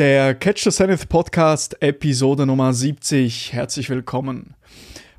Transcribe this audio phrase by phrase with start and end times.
[0.00, 3.52] Der Catch the Zenith Podcast, Episode Nummer 70.
[3.52, 4.54] Herzlich willkommen.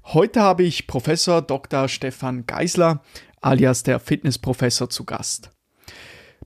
[0.06, 1.88] Heute habe ich Professor Dr.
[1.88, 3.04] Stefan Geisler,
[3.42, 5.52] alias der Fitnessprofessor, zu Gast.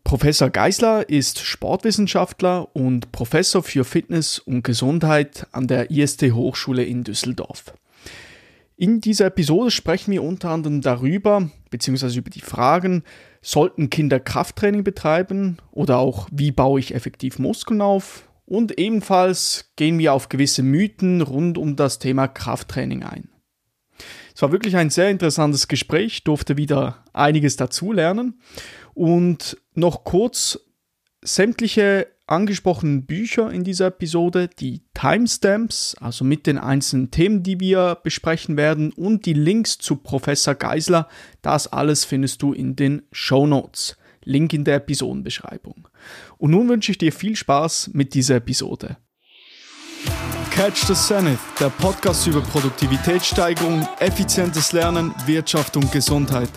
[0.04, 7.06] Professor Geisler ist Sportwissenschaftler und Professor für Fitness und Gesundheit an der IST Hochschule in
[7.06, 7.74] Düsseldorf.
[8.76, 13.06] In dieser Episode sprechen wir unter anderem darüber, beziehungsweise über die Fragen,
[13.42, 18.25] sollten Kinder Krafttraining betreiben oder auch wie baue ich effektiv Muskeln auf?
[18.46, 23.30] Und ebenfalls gehen wir auf gewisse Mythen rund um das Thema Krafttraining ein.
[24.36, 28.40] Es war wirklich ein sehr interessantes Gespräch, durfte wieder einiges dazulernen.
[28.94, 30.60] Und noch kurz
[31.24, 38.00] sämtliche angesprochenen Bücher in dieser Episode, die Timestamps, also mit den einzelnen Themen, die wir
[38.04, 41.08] besprechen werden und die Links zu Professor Geisler,
[41.42, 43.98] das alles findest du in den Show Notes.
[44.26, 45.88] Link in der Episodenbeschreibung.
[46.38, 48.98] Und nun wünsche ich dir viel Spaß mit dieser Episode.
[50.52, 56.50] Catch the Zenith, der Podcast über Produktivitätssteigerung, effizientes Lernen, Wirtschaft und Gesundheit.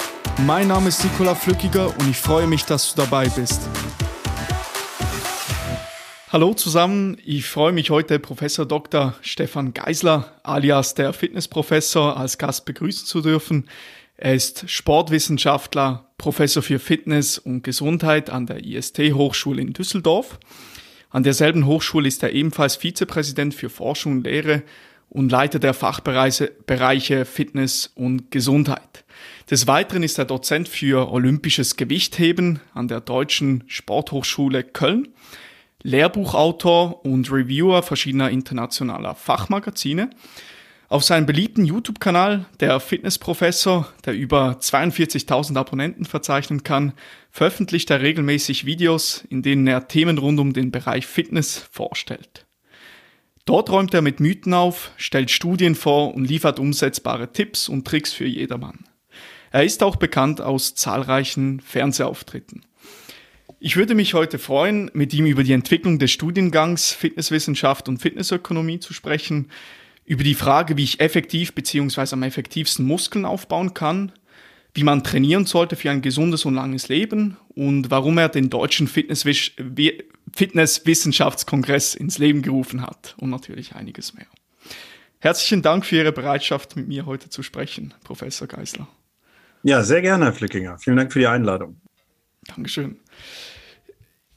[0.46, 3.68] Mein Name ist Nikola Flückiger und ich freue mich, dass du dabei bist.
[6.30, 9.14] Hallo zusammen, ich freue mich heute Professor Dr.
[9.22, 13.66] Stefan Geisler alias der Fitnessprofessor als Gast begrüßen zu dürfen.
[14.20, 20.40] Er ist Sportwissenschaftler, Professor für Fitness und Gesundheit an der IST Hochschule in Düsseldorf.
[21.10, 24.64] An derselben Hochschule ist er ebenfalls Vizepräsident für Forschung und Lehre
[25.08, 29.04] und Leiter der Fachbereiche Bereiche Fitness und Gesundheit.
[29.52, 35.08] Des Weiteren ist er Dozent für olympisches Gewichtheben an der Deutschen Sporthochschule Köln
[35.84, 40.10] Lehrbuchautor und Reviewer verschiedener internationaler Fachmagazine.
[40.90, 46.94] Auf seinem beliebten YouTube-Kanal, der Fitnessprofessor, der über 42.000 Abonnenten verzeichnen kann,
[47.30, 52.46] veröffentlicht er regelmäßig Videos, in denen er Themen rund um den Bereich Fitness vorstellt.
[53.44, 58.14] Dort räumt er mit Mythen auf, stellt Studien vor und liefert umsetzbare Tipps und Tricks
[58.14, 58.86] für jedermann.
[59.50, 62.64] Er ist auch bekannt aus zahlreichen Fernsehauftritten.
[63.60, 68.80] Ich würde mich heute freuen, mit ihm über die Entwicklung des Studiengangs Fitnesswissenschaft und Fitnessökonomie
[68.80, 69.50] zu sprechen,
[70.08, 72.14] über die Frage, wie ich effektiv bzw.
[72.14, 74.10] am effektivsten Muskeln aufbauen kann,
[74.72, 78.88] wie man trainieren sollte für ein gesundes und langes Leben und warum er den deutschen
[78.88, 79.52] Fitnesswiss
[80.34, 84.26] Fitnesswissenschaftskongress ins Leben gerufen hat und natürlich einiges mehr.
[85.20, 88.88] Herzlichen Dank für Ihre Bereitschaft, mit mir heute zu sprechen, Professor Geisler.
[89.62, 90.78] Ja, sehr gerne, Herr Flickinger.
[90.78, 91.80] Vielen Dank für die Einladung.
[92.46, 92.98] Dankeschön.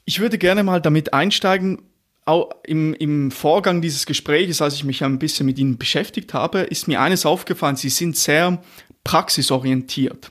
[0.04, 1.82] Ich würde gerne mal damit einsteigen,
[2.24, 6.60] auch im, im Vorgang dieses Gesprächs, als ich mich ein bisschen mit Ihnen beschäftigt habe,
[6.60, 8.62] ist mir eines aufgefallen, Sie sind sehr
[9.04, 10.30] praxisorientiert.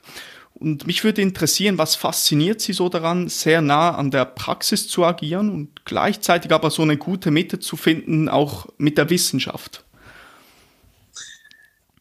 [0.54, 5.04] Und mich würde interessieren, was fasziniert Sie so daran, sehr nah an der Praxis zu
[5.04, 9.84] agieren und gleichzeitig aber so eine gute Mitte zu finden, auch mit der Wissenschaft?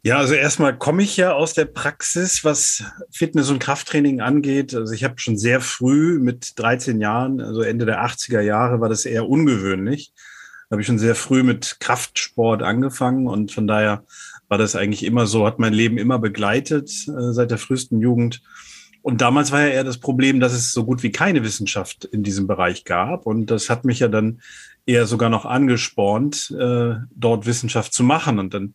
[0.04, 4.74] Ja, also erstmal komme ich ja aus der Praxis, was Fitness- und Krafttraining angeht.
[4.74, 8.90] Also ich habe schon sehr früh mit 13 Jahren, also Ende der 80er Jahre, war
[8.90, 10.12] das eher ungewöhnlich.
[10.70, 14.04] Da habe ich schon sehr früh mit Kraftsport angefangen und von daher
[14.48, 18.42] war das eigentlich immer so, hat mein Leben immer begleitet äh, seit der frühesten Jugend.
[19.04, 22.24] Und damals war ja eher das Problem, dass es so gut wie keine Wissenschaft in
[22.24, 23.28] diesem Bereich gab.
[23.28, 24.42] Und das hat mich ja dann
[24.86, 28.40] eher sogar noch angespornt, äh, dort Wissenschaft zu machen.
[28.40, 28.74] Und dann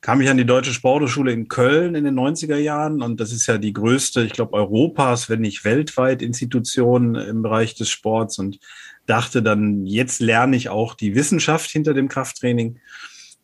[0.00, 3.46] kam ich an die Deutsche Sporthochschule in Köln in den 90er Jahren und das ist
[3.46, 8.58] ja die größte, ich glaube, Europas, wenn nicht weltweit Institution im Bereich des Sports und
[9.06, 12.78] dachte dann, jetzt lerne ich auch die Wissenschaft hinter dem Krafttraining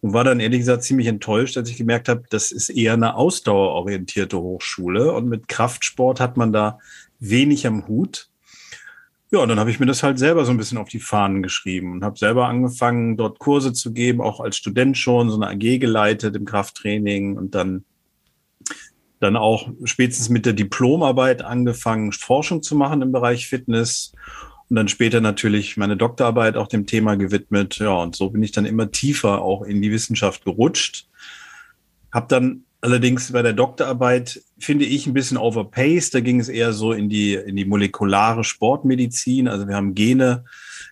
[0.01, 3.15] und war dann ehrlich gesagt ziemlich enttäuscht, als ich gemerkt habe, das ist eher eine
[3.15, 6.79] ausdauerorientierte Hochschule und mit Kraftsport hat man da
[7.21, 8.29] wenig am Hut.
[9.33, 11.43] Ja, und dann habe ich mir das halt selber so ein bisschen auf die Fahnen
[11.43, 15.49] geschrieben und habe selber angefangen, dort Kurse zu geben, auch als Student schon, so eine
[15.49, 17.87] AG geleitet im Krafttraining und dann,
[19.21, 24.13] dann auch spätestens mit der Diplomarbeit angefangen, Forschung zu machen im Bereich Fitness
[24.69, 27.77] und dann später natürlich meine Doktorarbeit auch dem Thema gewidmet.
[27.79, 31.09] Ja, und so bin ich dann immer tiefer auch in die Wissenschaft gerutscht.
[32.13, 36.15] Habe dann Allerdings bei der Doktorarbeit finde ich ein bisschen overpaced.
[36.15, 39.47] Da ging es eher so in die, in die molekulare Sportmedizin.
[39.47, 40.45] Also wir haben Gene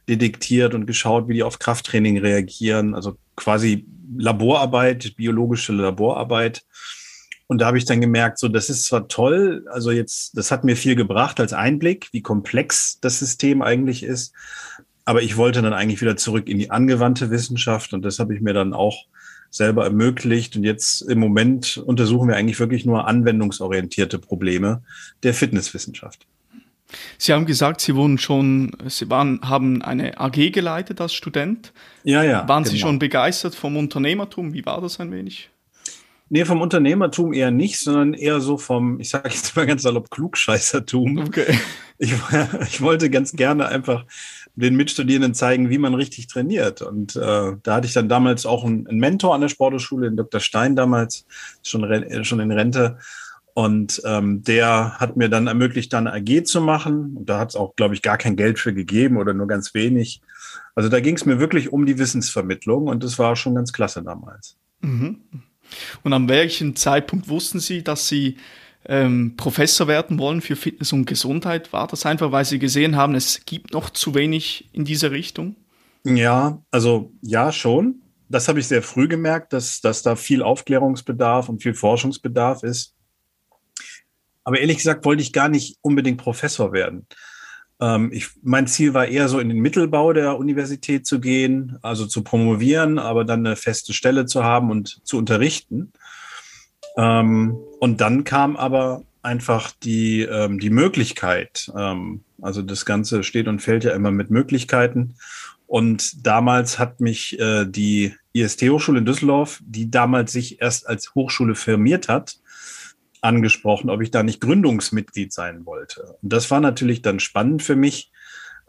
[0.09, 2.95] detektiert und geschaut, wie die auf Krafttraining reagieren.
[2.95, 6.63] Also quasi Laborarbeit, biologische Laborarbeit.
[7.49, 10.63] Und da habe ich dann gemerkt, so, das ist zwar toll, also jetzt, das hat
[10.63, 14.33] mir viel gebracht als Einblick, wie komplex das System eigentlich ist.
[15.05, 18.41] Aber ich wollte dann eigentlich wieder zurück in die angewandte Wissenschaft und das habe ich
[18.41, 19.07] mir dann auch
[19.51, 20.57] selber ermöglicht.
[20.57, 24.83] Und jetzt im Moment untersuchen wir eigentlich wirklich nur anwendungsorientierte Probleme
[25.23, 26.27] der Fitnesswissenschaft.
[27.19, 31.73] Sie haben gesagt, Sie wurden schon, Sie waren, haben eine AG geleitet als Student.
[32.03, 32.49] Ja, ja.
[32.49, 32.73] Waren genau.
[32.73, 34.53] Sie schon begeistert vom Unternehmertum?
[34.53, 35.51] Wie war das ein wenig?
[36.33, 40.11] Nee, vom Unternehmertum eher nicht, sondern eher so vom, ich sage jetzt mal ganz salopp,
[40.11, 41.19] Klugscheißertum.
[41.19, 41.59] Okay.
[42.03, 42.15] Ich,
[42.67, 44.07] ich wollte ganz gerne einfach
[44.55, 46.81] den Mitstudierenden zeigen, wie man richtig trainiert.
[46.81, 50.17] Und äh, da hatte ich dann damals auch einen, einen Mentor an der Sporthochschule, den
[50.17, 50.41] Dr.
[50.41, 51.27] Stein damals,
[51.63, 51.85] schon,
[52.25, 52.97] schon in Rente.
[53.53, 57.19] Und ähm, der hat mir dann ermöglicht, dann AG zu machen.
[57.19, 59.75] Und da hat es auch, glaube ich, gar kein Geld für gegeben oder nur ganz
[59.75, 60.23] wenig.
[60.75, 64.03] Also da ging es mir wirklich um die Wissensvermittlung und das war schon ganz klasse
[64.03, 64.57] damals.
[64.81, 65.21] Mhm.
[66.03, 68.37] Und an welchem Zeitpunkt wussten Sie, dass Sie
[68.87, 71.73] ähm, Professor werden wollen für Fitness und Gesundheit?
[71.73, 75.57] War das einfach, weil Sie gesehen haben, es gibt noch zu wenig in diese Richtung?
[76.05, 78.03] Ja, also ja, schon.
[78.29, 82.95] Das habe ich sehr früh gemerkt, dass, dass da viel Aufklärungsbedarf und viel Forschungsbedarf ist.
[84.45, 87.07] Aber ehrlich gesagt wollte ich gar nicht unbedingt Professor werden.
[87.81, 92.07] Ähm, ich, mein Ziel war eher so in den Mittelbau der Universität zu gehen, also
[92.07, 95.93] zu promovieren, aber dann eine feste Stelle zu haben und zu unterrichten.
[96.97, 101.71] Ähm, und dann kam aber einfach die, ähm, die Möglichkeit.
[101.77, 105.15] Ähm, also das Ganze steht und fällt ja immer mit Möglichkeiten.
[105.67, 111.55] Und damals hat mich äh, die IST-Hochschule in Düsseldorf, die damals sich erst als Hochschule
[111.55, 112.40] firmiert hat,
[113.23, 116.17] angesprochen, ob ich da nicht Gründungsmitglied sein wollte.
[116.23, 118.11] Und das war natürlich dann spannend für mich,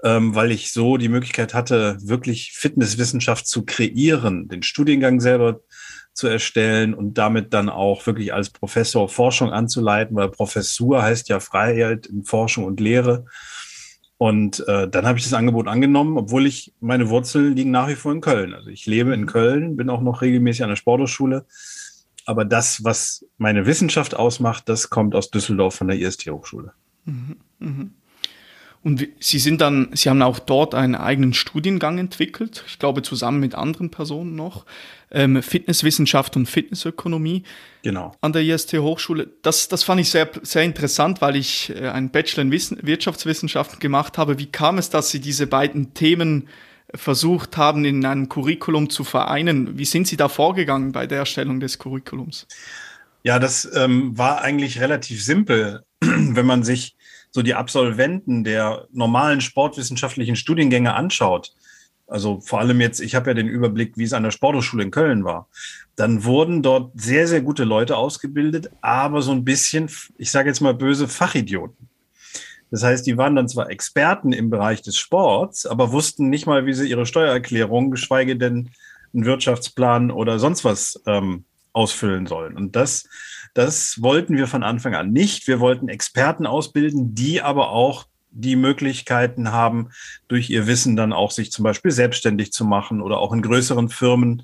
[0.04, 5.62] ähm, weil ich so die Möglichkeit hatte, wirklich Fitnesswissenschaft zu kreieren, den Studiengang selber
[6.14, 11.40] zu erstellen und damit dann auch wirklich als Professor Forschung anzuleiten, weil Professur heißt ja
[11.40, 13.26] Freiheit in Forschung und Lehre.
[14.18, 17.96] Und äh, dann habe ich das Angebot angenommen, obwohl ich meine Wurzeln liegen nach wie
[17.96, 18.54] vor in Köln.
[18.54, 21.46] Also ich lebe in Köln, bin auch noch regelmäßig an der Sporthochschule.
[22.26, 26.74] Aber das, was meine Wissenschaft ausmacht, das kommt aus Düsseldorf von der IST-Hochschule.
[27.06, 27.86] Mhm, mh.
[28.84, 33.40] Und Sie sind dann, Sie haben auch dort einen eigenen Studiengang entwickelt, ich glaube zusammen
[33.40, 34.66] mit anderen Personen noch,
[35.12, 37.44] ähm, Fitnesswissenschaft und Fitnessökonomie.
[37.84, 38.16] Genau.
[38.22, 39.30] An der IST Hochschule.
[39.44, 43.80] Das, das fand ich sehr, sehr interessant, weil ich äh, einen Bachelor in Wissen, Wirtschaftswissenschaften
[43.80, 44.40] gemacht habe.
[44.40, 46.48] Wie kam es, dass Sie diese beiden Themen
[46.96, 49.78] versucht haben, in einem Curriculum zu vereinen?
[49.78, 52.48] Wie sind Sie da vorgegangen bei der Erstellung des Curriculums?
[53.24, 56.96] Ja, das ähm, war eigentlich relativ simpel, wenn man sich
[57.30, 61.54] so die Absolventen der normalen sportwissenschaftlichen Studiengänge anschaut,
[62.12, 64.92] also vor allem jetzt, ich habe ja den Überblick, wie es an der Sporthochschule in
[64.92, 65.48] Köln war,
[65.96, 70.60] dann wurden dort sehr, sehr gute Leute ausgebildet, aber so ein bisschen, ich sage jetzt
[70.60, 71.88] mal böse, Fachidioten.
[72.72, 76.66] Das heißt, die waren dann zwar Experten im Bereich des Sports, aber wussten nicht mal,
[76.66, 78.70] wie sie ihre Steuererklärung, geschweige denn
[79.14, 82.56] einen Wirtschaftsplan oder sonst was ähm, ausfüllen sollen.
[82.56, 83.08] Und das
[83.54, 85.48] das wollten wir von Anfang an nicht.
[85.48, 89.90] Wir wollten Experten ausbilden, die aber auch die Möglichkeiten haben,
[90.30, 93.90] durch ihr Wissen dann auch sich zum Beispiel selbstständig zu machen oder auch in größeren
[93.90, 94.44] Firmen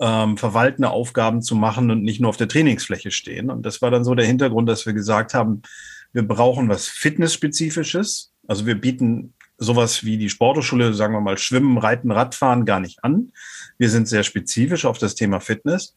[0.00, 3.50] ähm, verwaltende Aufgaben zu machen und nicht nur auf der Trainingsfläche stehen.
[3.50, 5.62] Und das war dann so der Hintergrund, dass wir gesagt haben,
[6.12, 8.32] wir brauchen was Fitnessspezifisches.
[8.46, 13.04] Also wir bieten sowas wie die Sporthochschule, sagen wir mal, Schwimmen, Reiten, Radfahren gar nicht
[13.04, 13.32] an.
[13.78, 15.94] Wir sind sehr spezifisch auf das Thema Fitness.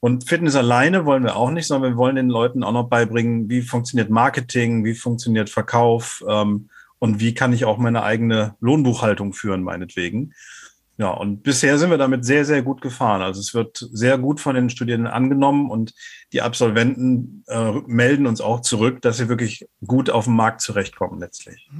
[0.00, 3.50] Und Fitness alleine wollen wir auch nicht, sondern wir wollen den Leuten auch noch beibringen,
[3.50, 9.32] wie funktioniert Marketing, wie funktioniert Verkauf ähm, und wie kann ich auch meine eigene Lohnbuchhaltung
[9.32, 10.34] führen, meinetwegen.
[10.98, 13.22] Ja, und bisher sind wir damit sehr, sehr gut gefahren.
[13.22, 15.94] Also es wird sehr gut von den Studierenden angenommen und
[16.32, 21.20] die Absolventen äh, melden uns auch zurück, dass sie wirklich gut auf dem Markt zurechtkommen
[21.20, 21.70] letztlich.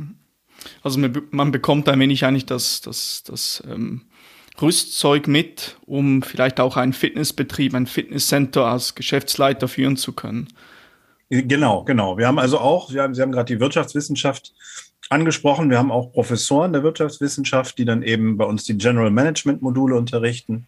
[0.85, 1.01] Also
[1.33, 4.03] man bekommt ein wenig eigentlich das, das, das ähm,
[4.63, 10.49] Rüstzeug mit, um vielleicht auch einen Fitnessbetrieb, ein Fitnesscenter als Geschäftsleiter führen zu können.
[11.29, 12.17] Genau, genau.
[12.17, 14.55] Wir haben also auch, wir haben, Sie haben gerade die Wirtschaftswissenschaft
[15.11, 15.71] angesprochen.
[15.71, 19.97] Wir haben auch Professoren der Wirtschaftswissenschaft, die dann eben bei uns die General Management Module
[19.97, 20.67] unterrichten.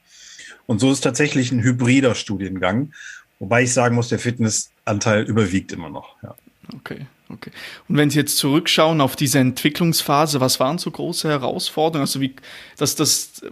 [0.66, 2.92] Und so ist tatsächlich ein hybrider Studiengang,
[3.38, 6.16] wobei ich sagen muss, der Fitnessanteil überwiegt immer noch.
[6.22, 6.34] Ja.
[6.76, 7.50] Okay, okay.
[7.88, 12.02] Und wenn Sie jetzt zurückschauen auf diese Entwicklungsphase, was waren so große Herausforderungen?
[12.02, 12.36] Also wie,
[12.76, 13.42] dass das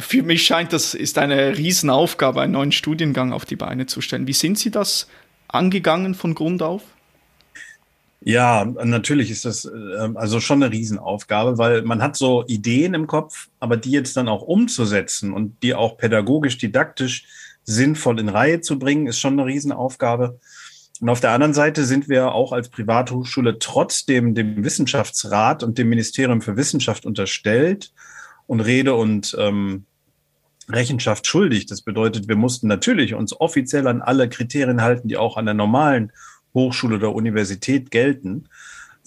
[0.00, 4.26] für mich scheint, das ist eine Riesenaufgabe, einen neuen Studiengang auf die Beine zu stellen.
[4.26, 5.08] Wie sind Sie das
[5.48, 6.82] angegangen von Grund auf?
[8.20, 13.06] Ja, natürlich ist das ähm, also schon eine Riesenaufgabe, weil man hat so Ideen im
[13.06, 17.26] Kopf, aber die jetzt dann auch umzusetzen und die auch pädagogisch, didaktisch
[17.64, 20.40] sinnvoll in Reihe zu bringen, ist schon eine Riesenaufgabe.
[21.00, 25.88] Und auf der anderen Seite sind wir auch als Privathochschule trotzdem dem Wissenschaftsrat und dem
[25.88, 27.92] Ministerium für Wissenschaft unterstellt
[28.46, 29.84] und Rede und ähm,
[30.68, 31.66] Rechenschaft schuldig.
[31.66, 35.54] Das bedeutet, wir mussten natürlich uns offiziell an alle Kriterien halten, die auch an der
[35.54, 36.12] normalen
[36.56, 38.48] Hochschule oder Universität gelten.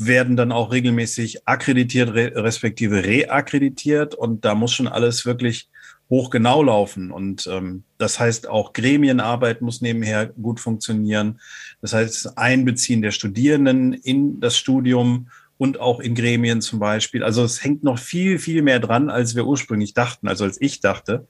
[0.01, 4.15] werden dann auch regelmäßig akkreditiert, respektive reakkreditiert.
[4.15, 5.67] Und da muss schon alles wirklich
[6.09, 7.11] hochgenau laufen.
[7.11, 11.41] Und ähm, das heißt, auch Gremienarbeit muss nebenher gut funktionieren.
[11.81, 15.27] Das heißt, Einbeziehen der Studierenden in das Studium
[15.57, 17.23] und auch in Gremien zum Beispiel.
[17.23, 20.79] Also es hängt noch viel, viel mehr dran, als wir ursprünglich dachten, also als ich
[20.79, 21.27] dachte.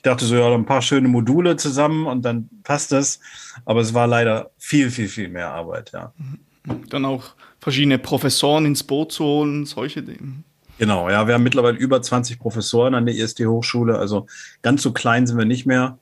[0.00, 3.20] Ich dachte so, ja, ein paar schöne Module zusammen und dann passt das.
[3.66, 6.14] Aber es war leider viel, viel, viel mehr Arbeit, ja.
[6.88, 10.42] Dann auch verschiedene Professoren ins Boot zu holen, solche Dinge.
[10.78, 14.26] Genau, ja, wir haben mittlerweile über 20 Professoren an der IST Hochschule, also
[14.62, 15.98] ganz so klein sind wir nicht mehr.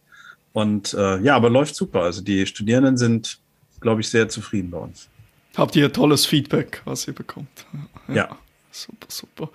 [0.53, 2.03] Und äh, ja, aber läuft super.
[2.03, 3.41] Also die Studierenden sind,
[3.81, 5.09] glaube ich, sehr zufrieden bei uns.
[5.57, 7.67] Habt ihr tolles Feedback, was ihr bekommt?
[8.07, 8.15] Ja.
[8.15, 8.39] ja.
[8.71, 9.51] Super, super.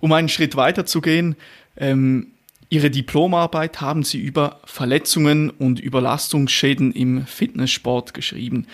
[0.00, 1.36] Um einen Schritt weiter zu gehen,
[1.76, 2.32] ähm,
[2.72, 8.66] Ihre Diplomarbeit haben Sie über Verletzungen und Überlastungsschäden im Fitnesssport geschrieben.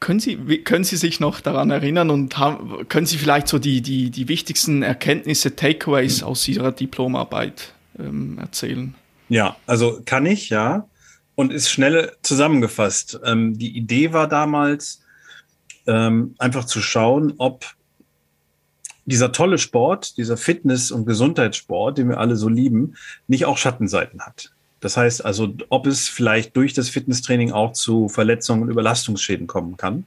[0.00, 3.82] Können Sie, können Sie sich noch daran erinnern und haben, können Sie vielleicht so die,
[3.82, 8.94] die, die wichtigsten Erkenntnisse, Takeaways aus Ihrer Diplomarbeit ähm, erzählen?
[9.28, 10.88] Ja, also kann ich, ja.
[11.34, 13.20] Und ist schnell zusammengefasst.
[13.22, 15.02] Ähm, die Idee war damals,
[15.86, 17.66] ähm, einfach zu schauen, ob
[19.06, 22.96] dieser tolle Sport, dieser Fitness- und Gesundheitssport, den wir alle so lieben,
[23.28, 24.52] nicht auch Schattenseiten hat.
[24.80, 29.76] Das heißt also, ob es vielleicht durch das Fitnesstraining auch zu Verletzungen und Überlastungsschäden kommen
[29.76, 30.04] kann.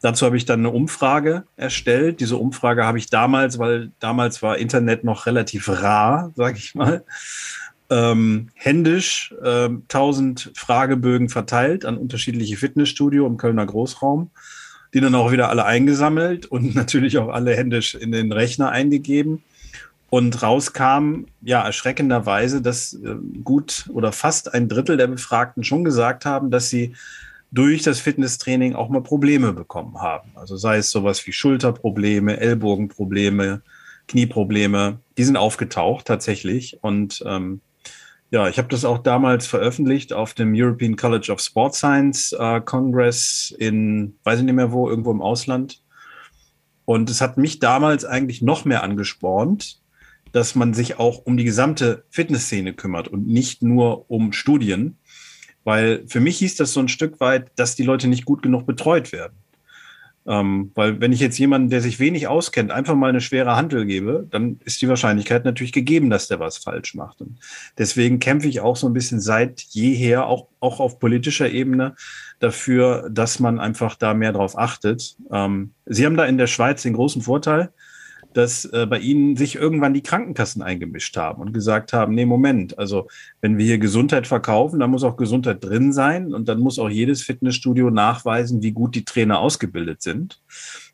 [0.00, 2.20] Dazu habe ich dann eine Umfrage erstellt.
[2.20, 7.04] Diese Umfrage habe ich damals, weil damals war Internet noch relativ rar, sage ich mal,
[7.90, 14.30] ähm, händisch äh, 1000 Fragebögen verteilt an unterschiedliche Fitnessstudio im Kölner Großraum,
[14.94, 19.42] die dann auch wieder alle eingesammelt und natürlich auch alle händisch in den Rechner eingegeben.
[20.10, 26.24] Und rauskam ja erschreckenderweise, dass äh, gut oder fast ein Drittel der Befragten schon gesagt
[26.24, 26.94] haben, dass sie
[27.50, 30.30] durch das Fitnesstraining auch mal Probleme bekommen haben.
[30.34, 33.62] Also sei es sowas wie Schulterprobleme, Ellbogenprobleme,
[34.06, 36.78] Knieprobleme, die sind aufgetaucht tatsächlich.
[36.82, 37.60] Und ähm,
[38.30, 42.60] ja, ich habe das auch damals veröffentlicht auf dem European College of Sport Science äh,
[42.60, 45.82] Congress in, weiß ich nicht mehr wo, irgendwo im Ausland.
[46.84, 49.80] Und es hat mich damals eigentlich noch mehr angespornt,
[50.32, 54.98] dass man sich auch um die gesamte Fitnessszene kümmert und nicht nur um Studien.
[55.64, 58.66] Weil für mich hieß das so ein Stück weit, dass die Leute nicht gut genug
[58.66, 59.36] betreut werden.
[60.28, 63.86] Ähm, weil wenn ich jetzt jemanden, der sich wenig auskennt, einfach mal eine schwere Handel
[63.86, 67.22] gebe, dann ist die Wahrscheinlichkeit natürlich gegeben, dass der was falsch macht.
[67.22, 67.38] Und
[67.78, 71.94] deswegen kämpfe ich auch so ein bisschen seit jeher, auch, auch auf politischer Ebene,
[72.40, 75.16] dafür, dass man einfach da mehr drauf achtet.
[75.32, 77.70] Ähm, Sie haben da in der Schweiz den großen Vorteil,
[78.34, 82.78] dass äh, bei ihnen sich irgendwann die Krankenkassen eingemischt haben und gesagt haben, nee, Moment,
[82.78, 83.08] also
[83.40, 86.90] wenn wir hier Gesundheit verkaufen, dann muss auch Gesundheit drin sein und dann muss auch
[86.90, 90.40] jedes Fitnessstudio nachweisen, wie gut die Trainer ausgebildet sind.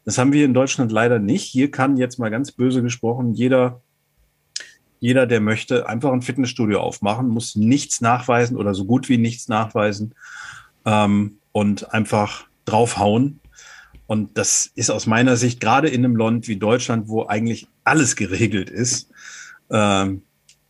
[0.04, 1.44] Das haben wir in Deutschland leider nicht.
[1.44, 3.80] Hier kann jetzt mal ganz böse gesprochen jeder
[5.04, 9.48] jeder, der möchte, einfach ein Fitnessstudio aufmachen, muss nichts nachweisen oder so gut wie nichts
[9.48, 10.14] nachweisen
[10.86, 13.38] ähm, und einfach draufhauen
[14.06, 18.16] und das ist aus meiner Sicht gerade in einem Land wie Deutschland, wo eigentlich alles
[18.16, 19.08] geregelt ist,
[19.70, 20.22] ähm,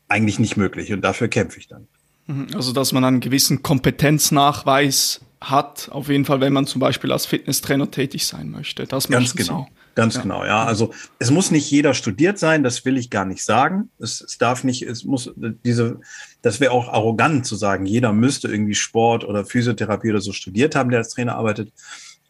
[0.09, 0.93] eigentlich nicht möglich.
[0.93, 1.88] Und dafür kämpfe ich dann.
[2.26, 2.49] Mhm.
[2.55, 7.26] Also, dass man einen gewissen Kompetenznachweis hat, auf jeden Fall, wenn man zum Beispiel als
[7.26, 8.87] Fitnesstrainer tätig sein möchte.
[8.87, 9.67] Das Ganz genau.
[9.69, 9.75] Sie.
[9.95, 10.23] Ganz ja.
[10.23, 10.64] genau, ja.
[10.64, 13.91] Also es muss nicht jeder studiert sein, das will ich gar nicht sagen.
[14.00, 16.00] Es, es darf nicht, es muss diese,
[16.43, 20.75] das wäre auch arrogant zu sagen, jeder müsste irgendwie Sport oder Physiotherapie oder so studiert
[20.75, 21.73] haben, der als Trainer arbeitet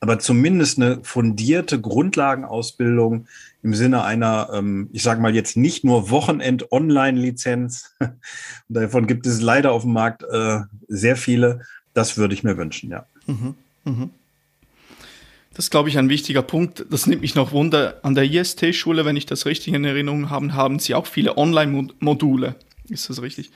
[0.05, 3.27] aber zumindest eine fundierte Grundlagenausbildung
[3.63, 7.95] im Sinne einer, ähm, ich sage mal jetzt nicht nur Wochenend-Online-Lizenz,
[8.69, 10.59] davon gibt es leider auf dem Markt äh,
[10.89, 11.63] sehr viele,
[11.95, 13.07] das würde ich mir wünschen, ja.
[13.27, 14.11] Mhm, mhm.
[15.55, 16.85] Das ist, glaube ich, ein wichtiger Punkt.
[16.91, 18.01] Das nimmt mich noch Wunder.
[18.03, 22.57] An der IST-Schule, wenn ich das richtig in Erinnerung habe, haben Sie auch viele Online-Module.
[22.91, 23.51] Ist das richtig?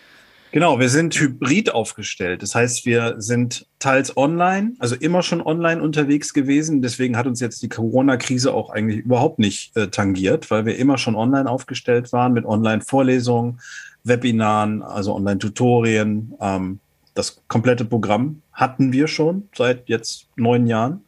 [0.50, 2.42] Genau, wir sind hybrid aufgestellt.
[2.42, 6.80] Das heißt, wir sind teils online, also immer schon online unterwegs gewesen.
[6.80, 10.96] Deswegen hat uns jetzt die Corona-Krise auch eigentlich überhaupt nicht äh, tangiert, weil wir immer
[10.96, 13.60] schon online aufgestellt waren mit Online-Vorlesungen,
[14.04, 16.34] Webinaren, also Online-Tutorien.
[16.40, 16.80] Ähm,
[17.14, 21.04] das komplette Programm hatten wir schon seit jetzt neun Jahren.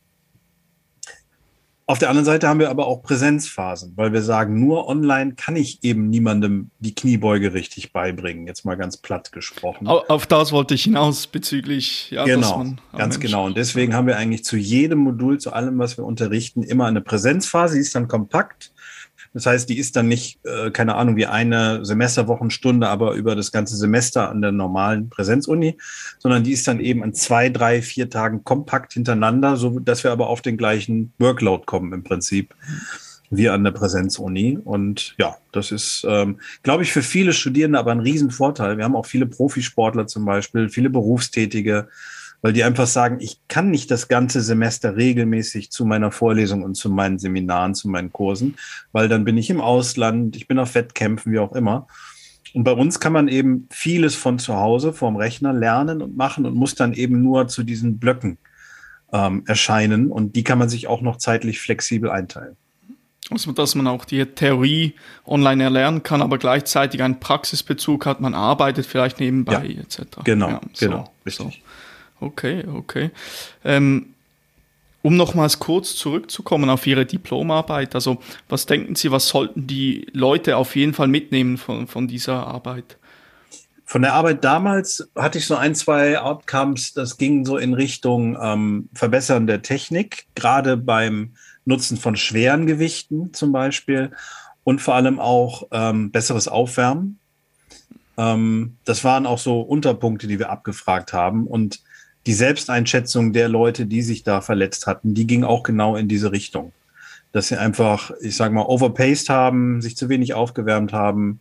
[1.90, 5.56] Auf der anderen Seite haben wir aber auch Präsenzphasen, weil wir sagen, nur online kann
[5.56, 9.88] ich eben niemandem die Kniebeuge richtig beibringen, jetzt mal ganz platt gesprochen.
[9.88, 13.26] Auf das wollte ich hinaus bezüglich, ja, genau, man, ganz Mensch.
[13.26, 13.47] genau.
[13.47, 17.00] Und deswegen haben wir eigentlich zu jedem Modul, zu allem, was wir unterrichten, immer eine
[17.00, 18.70] Präsenzphase, die ist dann kompakt
[19.32, 23.52] Das heißt, die ist dann nicht, äh, keine Ahnung, wie eine Semesterwochenstunde, aber über das
[23.52, 25.76] ganze Semester an der normalen Präsenzuni,
[26.18, 30.10] sondern die ist dann eben an zwei, drei, vier Tagen kompakt hintereinander, so dass wir
[30.10, 32.54] aber auf den gleichen Workload kommen im Prinzip
[33.30, 34.58] wie an der Präsenzuni.
[34.62, 38.76] Und ja, das ist, ähm, glaube ich, für viele Studierende aber ein Riesenvorteil.
[38.76, 41.88] Wir haben auch viele Profisportler zum Beispiel, viele Berufstätige,
[42.42, 46.75] weil die einfach sagen, ich kann nicht das ganze Semester regelmäßig zu meiner Vorlesung und
[46.75, 48.56] zu meinen Seminaren, zu meinen Kursen,
[48.92, 51.87] weil dann bin ich im Ausland, ich bin auf Wettkämpfen, wie auch immer.
[52.52, 56.47] Und bei uns kann man eben vieles von zu Hause, vom Rechner lernen und machen
[56.47, 58.38] und muss dann eben nur zu diesen Blöcken
[59.12, 60.11] ähm, erscheinen.
[60.11, 62.56] Und die kann man sich auch noch zeitlich flexibel einteilen.
[63.30, 64.94] Also, dass man auch die Theorie
[65.25, 70.00] online erlernen kann, aber gleichzeitig einen Praxisbezug hat, man arbeitet vielleicht nebenbei ja, etc.
[70.25, 71.47] Genau, ja, so, genau, richtig.
[71.47, 71.52] So.
[72.20, 73.10] Okay, okay.
[73.64, 74.14] Ähm,
[75.02, 80.56] um nochmals kurz zurückzukommen auf Ihre Diplomarbeit, also was denken Sie, was sollten die Leute
[80.56, 82.98] auf jeden Fall mitnehmen von, von dieser Arbeit?
[83.86, 88.38] Von der Arbeit damals hatte ich so ein, zwei Outcomes, das ging so in Richtung
[88.40, 91.34] ähm, Verbessern der Technik, gerade beim
[91.64, 94.12] Nutzen von schweren Gewichten zum Beispiel
[94.64, 97.18] und vor allem auch ähm, besseres Aufwärmen.
[98.16, 101.46] Ähm, das waren auch so Unterpunkte, die wir abgefragt haben.
[101.46, 101.80] Und
[102.26, 106.32] die Selbsteinschätzung der Leute, die sich da verletzt hatten, die ging auch genau in diese
[106.32, 106.72] Richtung.
[107.32, 111.40] Dass sie einfach, ich sage mal, overpaced haben, sich zu wenig aufgewärmt haben,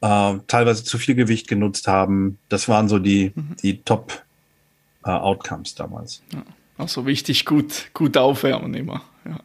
[0.00, 2.38] äh, teilweise zu viel Gewicht genutzt haben.
[2.48, 3.56] Das waren so die, mhm.
[3.62, 6.22] die Top-Outcomes äh, damals.
[6.32, 6.42] Ja.
[6.78, 9.02] Also wichtig, gut, gut aufwärmen immer.
[9.24, 9.40] Ja.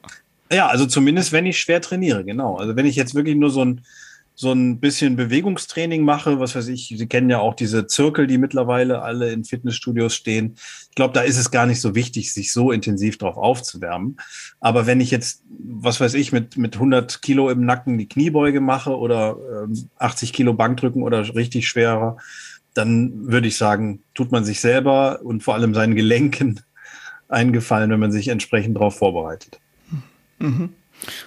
[0.51, 2.57] ja, also zumindest wenn ich schwer trainiere, genau.
[2.57, 3.81] Also wenn ich jetzt wirklich nur so ein,
[4.41, 8.39] so ein bisschen Bewegungstraining mache, was weiß ich, Sie kennen ja auch diese Zirkel, die
[8.39, 10.55] mittlerweile alle in Fitnessstudios stehen.
[10.89, 14.17] Ich glaube, da ist es gar nicht so wichtig, sich so intensiv drauf aufzuwärmen.
[14.59, 18.61] Aber wenn ich jetzt, was weiß ich, mit, mit 100 Kilo im Nacken die Kniebeuge
[18.61, 22.17] mache oder ähm, 80 Kilo Bankdrücken oder richtig schwerer,
[22.73, 26.61] dann würde ich sagen, tut man sich selber und vor allem seinen Gelenken
[27.27, 29.59] eingefallen, wenn man sich entsprechend darauf vorbereitet.
[30.39, 30.69] Mhm.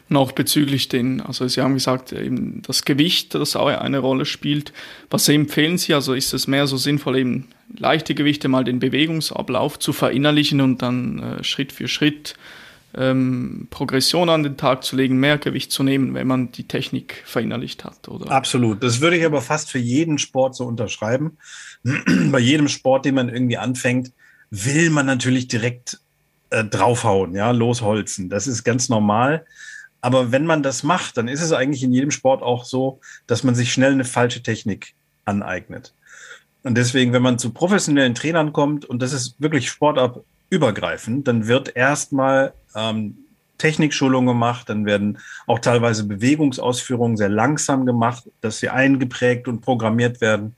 [0.08, 4.24] Und auch bezüglich den, also Sie haben gesagt, eben das Gewicht, das auch eine Rolle
[4.24, 4.72] spielt.
[5.10, 5.94] Was empfehlen Sie?
[5.94, 10.82] Also ist es mehr so sinnvoll, eben leichte Gewichte mal den Bewegungsablauf zu verinnerlichen und
[10.82, 12.34] dann äh, Schritt für Schritt
[12.96, 17.22] ähm, Progression an den Tag zu legen, mehr Gewicht zu nehmen, wenn man die Technik
[17.24, 18.30] verinnerlicht hat, oder?
[18.30, 18.82] Absolut.
[18.82, 21.38] Das würde ich aber fast für jeden Sport so unterschreiben.
[22.30, 24.12] Bei jedem Sport, den man irgendwie anfängt,
[24.50, 25.98] will man natürlich direkt
[26.54, 28.28] äh, draufhauen, ja, losholzen.
[28.28, 29.44] Das ist ganz normal.
[30.00, 33.42] Aber wenn man das macht, dann ist es eigentlich in jedem Sport auch so, dass
[33.42, 35.94] man sich schnell eine falsche Technik aneignet.
[36.62, 41.74] Und deswegen, wenn man zu professionellen Trainern kommt, und das ist wirklich sportabübergreifend, dann wird
[41.74, 43.16] erstmal ähm,
[43.58, 50.20] Technikschulung gemacht, dann werden auch teilweise Bewegungsausführungen sehr langsam gemacht, dass sie eingeprägt und programmiert
[50.20, 50.54] werden.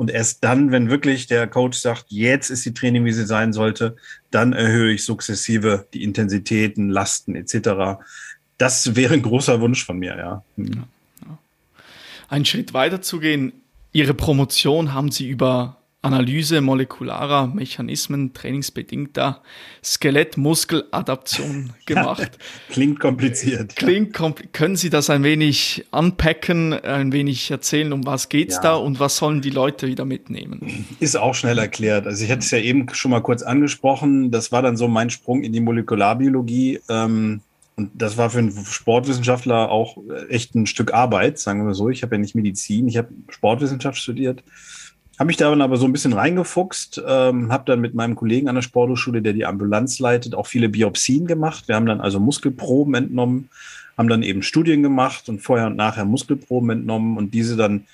[0.00, 3.52] Und erst dann, wenn wirklich der Coach sagt, jetzt ist die Training, wie sie sein
[3.52, 3.96] sollte,
[4.30, 8.00] dann erhöhe ich sukzessive die Intensitäten, Lasten etc.
[8.56, 10.42] Das wäre ein großer Wunsch von mir, ja.
[10.56, 10.72] Hm.
[10.72, 10.88] ja,
[11.26, 11.38] ja.
[12.30, 13.52] Einen Schritt weiter zu gehen.
[13.92, 19.42] Ihre Promotion haben Sie über Analyse molekularer Mechanismen trainingsbedingter
[19.84, 22.38] Skelettmuskeladaption gemacht.
[22.70, 23.76] Klingt kompliziert.
[23.76, 28.62] Klingt kompl Können Sie das ein wenig anpacken, ein wenig erzählen, um was geht's ja.
[28.62, 30.86] da und was sollen die Leute wieder mitnehmen?
[31.00, 32.06] Ist auch schnell erklärt.
[32.06, 34.30] Also ich hatte es ja eben schon mal kurz angesprochen.
[34.30, 36.80] Das war dann so mein Sprung in die Molekularbiologie.
[36.88, 37.42] Ähm,
[37.76, 39.98] und das war für einen Sportwissenschaftler auch
[40.30, 41.90] echt ein Stück Arbeit, sagen wir so.
[41.90, 44.42] Ich habe ja nicht Medizin, ich habe Sportwissenschaft studiert
[45.20, 48.54] habe mich da aber so ein bisschen reingefuchst, ähm, habe dann mit meinem Kollegen an
[48.54, 51.68] der Sporthochschule, der die Ambulanz leitet, auch viele Biopsien gemacht.
[51.68, 53.50] Wir haben dann also Muskelproben entnommen,
[53.98, 57.84] haben dann eben Studien gemacht und vorher und nachher Muskelproben entnommen und diese dann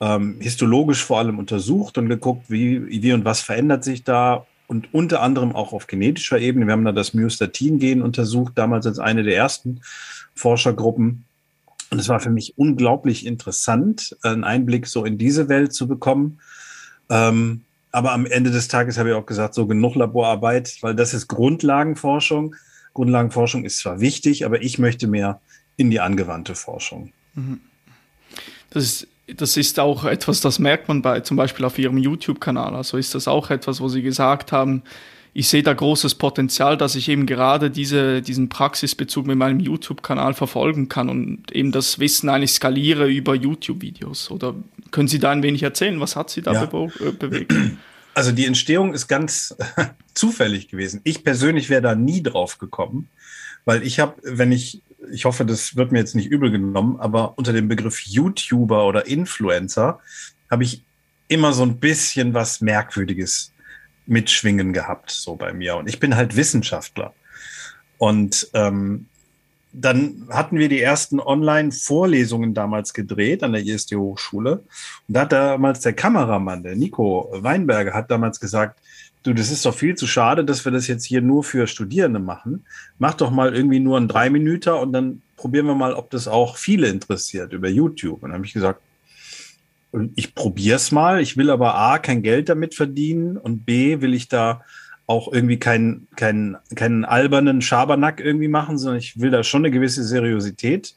[0.00, 4.92] ähm, histologisch vor allem untersucht und geguckt, wie, wie und was verändert sich da und
[4.92, 6.66] unter anderem auch auf genetischer Ebene.
[6.66, 9.80] Wir haben da das Myostatin-Gen untersucht, damals als eine der ersten
[10.34, 11.24] Forschergruppen.
[11.90, 16.40] Und es war für mich unglaublich interessant, einen Einblick so in diese Welt zu bekommen.
[17.10, 21.14] Ähm, aber am Ende des Tages habe ich auch gesagt, so genug Laborarbeit, weil das
[21.14, 22.54] ist Grundlagenforschung.
[22.94, 25.40] Grundlagenforschung ist zwar wichtig, aber ich möchte mehr
[25.76, 27.12] in die angewandte Forschung.
[27.34, 27.60] Mhm.
[28.70, 32.74] Das ist, das ist auch etwas, das merkt man bei zum Beispiel auf Ihrem YouTube-Kanal.
[32.74, 34.82] Also ist das auch etwas, wo Sie gesagt haben,
[35.34, 40.34] ich sehe da großes Potenzial, dass ich eben gerade diese, diesen Praxisbezug mit meinem YouTube-Kanal
[40.34, 44.30] verfolgen kann und eben das Wissen eigentlich skaliere über YouTube-Videos.
[44.30, 44.54] Oder
[44.90, 46.00] können Sie da ein wenig erzählen?
[46.00, 46.64] Was hat Sie da ja.
[46.66, 47.54] be äh, bewegt?
[48.14, 49.54] Also die Entstehung ist ganz
[50.14, 51.00] zufällig gewesen.
[51.04, 53.08] Ich persönlich wäre da nie drauf gekommen,
[53.64, 57.38] weil ich habe, wenn ich ich hoffe, das wird mir jetzt nicht übel genommen, aber
[57.38, 60.00] unter dem Begriff YouTuber oder Influencer
[60.50, 60.82] habe ich
[61.28, 63.52] immer so ein bisschen was Merkwürdiges
[64.06, 65.76] mitschwingen gehabt, so bei mir.
[65.76, 67.14] Und ich bin halt Wissenschaftler.
[67.98, 69.07] Und ähm,
[69.80, 74.64] dann hatten wir die ersten Online-Vorlesungen damals gedreht an der ISD Hochschule.
[75.06, 78.80] Und da hat damals der Kameramann, der Nico Weinberger, hat damals gesagt,
[79.22, 82.18] du, das ist doch viel zu schade, dass wir das jetzt hier nur für Studierende
[82.18, 82.64] machen.
[82.98, 86.26] Mach doch mal irgendwie nur einen drei Minuten und dann probieren wir mal, ob das
[86.26, 88.22] auch viele interessiert über YouTube.
[88.22, 88.80] Und dann habe ich gesagt,
[90.16, 91.20] ich probiere es mal.
[91.20, 94.62] Ich will aber A, kein Geld damit verdienen und B, will ich da
[95.08, 99.72] auch irgendwie keinen, keinen, keinen albernen Schabernack irgendwie machen, sondern ich will da schon eine
[99.72, 100.94] gewisse Seriosität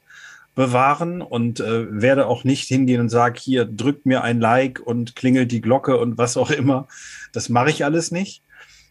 [0.54, 5.16] bewahren und äh, werde auch nicht hingehen und sage, hier drückt mir ein Like und
[5.16, 6.86] klingelt die Glocke und was auch immer.
[7.32, 8.42] Das mache ich alles nicht.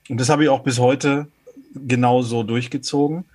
[0.09, 1.27] Und das habe ich auch bis heute
[1.75, 3.25] genau so durchgezogen.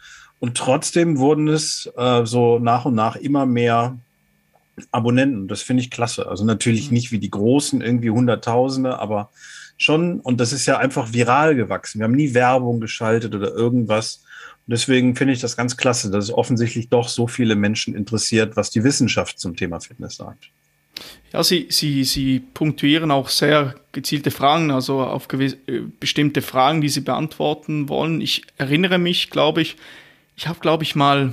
[0.40, 3.96] Und trotzdem wurden es äh, so nach und nach immer mehr
[4.90, 5.46] Abonnenten.
[5.46, 6.26] Das finde ich klasse.
[6.28, 6.94] Also natürlich mhm.
[6.94, 9.30] nicht wie die großen, irgendwie Hunderttausende, aber
[9.76, 11.98] schon, und das ist ja einfach viral gewachsen.
[11.98, 14.24] Wir haben nie Werbung geschaltet oder irgendwas.
[14.66, 18.56] Und deswegen finde ich das ganz klasse, dass es offensichtlich doch so viele Menschen interessiert,
[18.56, 20.50] was die Wissenschaft zum Thema Fitness sagt.
[21.32, 25.52] Ja, Sie, Sie, Sie punktuieren auch sehr gezielte Fragen, also auf äh,
[26.00, 28.20] bestimmte Fragen, die Sie beantworten wollen.
[28.20, 29.76] Ich erinnere mich, glaube ich,
[30.36, 31.32] ich habe, glaube ich, mal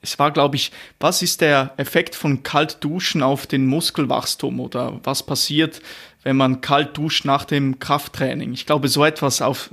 [0.00, 5.24] es war, glaube ich, was ist der Effekt von Kaltduschen auf den Muskelwachstum oder was
[5.24, 5.82] passiert,
[6.22, 8.52] wenn man kalt duscht nach dem Krafttraining?
[8.52, 9.70] Ich glaube, so etwas auf,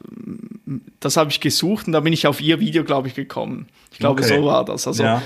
[0.99, 3.67] das habe ich gesucht und da bin ich auf ihr Video, glaube ich, gekommen.
[3.91, 4.37] Ich glaube, okay.
[4.37, 4.87] so war das.
[4.87, 5.21] Also, ja.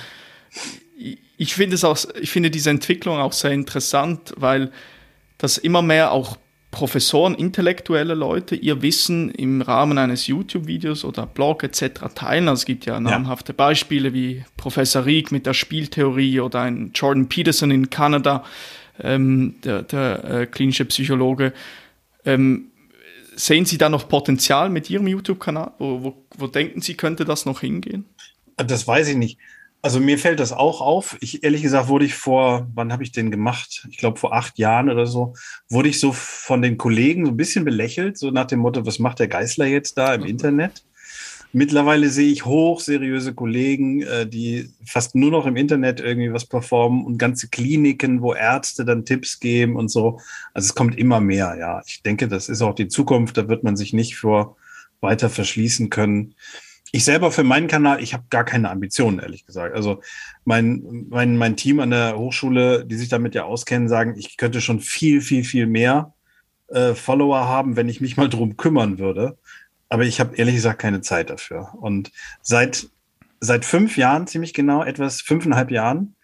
[1.38, 4.72] ich, finde es auch, ich finde diese Entwicklung auch sehr interessant, weil
[5.38, 6.38] das immer mehr auch
[6.72, 12.14] Professoren, intellektuelle Leute ihr Wissen im Rahmen eines YouTube-Videos oder Blog etc.
[12.14, 12.48] teilen.
[12.48, 13.56] Also es gibt ja namhafte ja.
[13.56, 18.44] Beispiele wie Professor Rieck mit der Spieltheorie oder ein Jordan Peterson in Kanada,
[19.02, 21.54] ähm, der, der äh, klinische Psychologe.
[22.26, 22.72] Ähm,
[23.36, 25.72] sehen Sie da noch Potenzial mit Ihrem YouTube-Kanal?
[25.80, 28.06] Wo, wo, wo denken Sie, könnte das noch hingehen?
[28.58, 29.40] Das weiß ich nicht.
[29.82, 31.18] Also mir fällt das auch auf.
[31.22, 33.88] Ich ehrlich gesagt wurde ich vor, wann habe ich den gemacht?
[33.90, 35.36] Ich glaube vor acht Jahren oder so,
[35.70, 39.00] wurde ich so von den Kollegen so ein bisschen belächelt, so nach dem Motto, was
[39.00, 40.28] macht der Geißler jetzt da im mhm.
[40.28, 40.84] Internet?
[41.52, 47.06] Mittlerweile sehe ich hochseriöse Kollegen, äh, die fast nur noch im Internet irgendwie was performen
[47.06, 50.20] und ganze Kliniken, wo Ärzte dann Tipps geben und so.
[50.54, 51.82] Also es kommt immer mehr, ja.
[51.88, 53.38] Ich denke, das ist auch die Zukunft.
[53.38, 54.58] Da wird man sich nicht vor
[55.02, 56.36] weiter verschließen können
[56.92, 59.76] ich selber für meinen Kanal, ich habe gar keine Ambitionen, ehrlich gesagt.
[59.76, 60.02] Also
[60.46, 64.62] mein, mein, mein Team an der Hochschule, die sich damit ja auskennen, sagen, ich könnte
[64.62, 66.14] schon viel, viel, viel mehr
[66.68, 69.38] äh, Follower haben, wenn ich mich mal drum kümmern würde.
[69.90, 71.74] Aber ich habe ehrlich gesagt keine Zeit dafür.
[71.82, 72.88] Und seit,
[73.40, 76.16] seit fünf Jahren, ziemlich genau, etwas fünfeinhalb Jahren,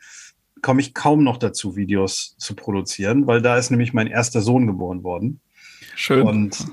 [0.62, 4.68] komme ich kaum noch dazu, Videos zu produzieren, weil da ist nämlich mein erster Sohn
[4.68, 5.40] geboren worden.
[5.96, 6.24] Schön.
[6.24, 6.66] Und,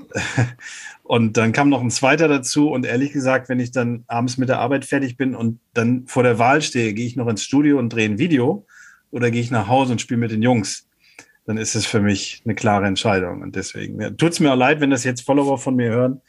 [1.03, 2.69] und dann kam noch ein zweiter dazu.
[2.69, 6.23] Und ehrlich gesagt, wenn ich dann abends mit der Arbeit fertig bin und dann vor
[6.23, 8.65] der Wahl stehe, gehe ich noch ins Studio und drehe ein Video
[9.11, 10.87] oder gehe ich nach Hause und spiele mit den Jungs,
[11.45, 13.41] dann ist es für mich eine klare Entscheidung.
[13.41, 16.21] Und deswegen ja, tut es mir auch leid, wenn das jetzt Follower von mir hören.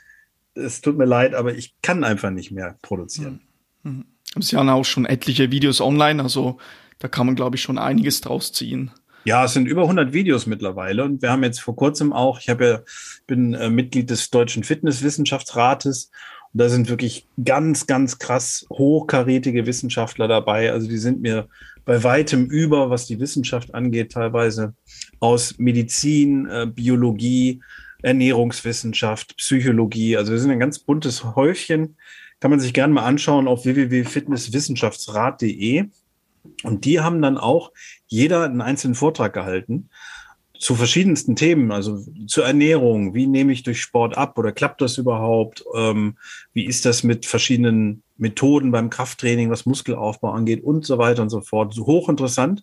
[0.55, 3.41] Es tut mir leid, aber ich kann einfach nicht mehr produzieren.
[3.83, 4.05] Mhm.
[4.41, 6.59] Sie haben auch schon etliche Videos online, also
[6.99, 8.91] da kann man, glaube ich, schon einiges draus ziehen.
[9.25, 12.49] Ja, es sind über 100 Videos mittlerweile und wir haben jetzt vor kurzem auch, ich
[12.49, 12.81] habe ja,
[13.27, 16.11] bin äh, Mitglied des Deutschen Fitnesswissenschaftsrates
[16.53, 20.73] und da sind wirklich ganz, ganz krass hochkarätige Wissenschaftler dabei.
[20.73, 21.49] Also die sind mir
[21.87, 24.75] bei weitem über, was die Wissenschaft angeht, teilweise
[25.21, 27.63] aus Medizin, äh, Biologie,
[28.05, 30.17] Ernährungswissenschaft, Psychologie.
[30.17, 31.97] Also wir sind ein ganz buntes Häufchen.
[32.41, 35.85] Kann man sich gerne mal anschauen auf www.fitnesswissenschaftsrat.de.
[36.63, 37.73] Und die haben dann auch
[38.07, 39.89] jeder einen einzelnen Vortrag gehalten
[40.59, 44.97] zu verschiedensten Themen, also zur Ernährung, wie nehme ich durch Sport ab oder klappt das
[44.97, 45.63] überhaupt?
[45.75, 46.17] Ähm,
[46.55, 51.31] wie ist das mit verschiedenen Methoden beim Krafttraining, was Muskelaufbau angeht und so weiter und
[51.31, 51.75] so fort.
[51.75, 52.63] So hochinteressant.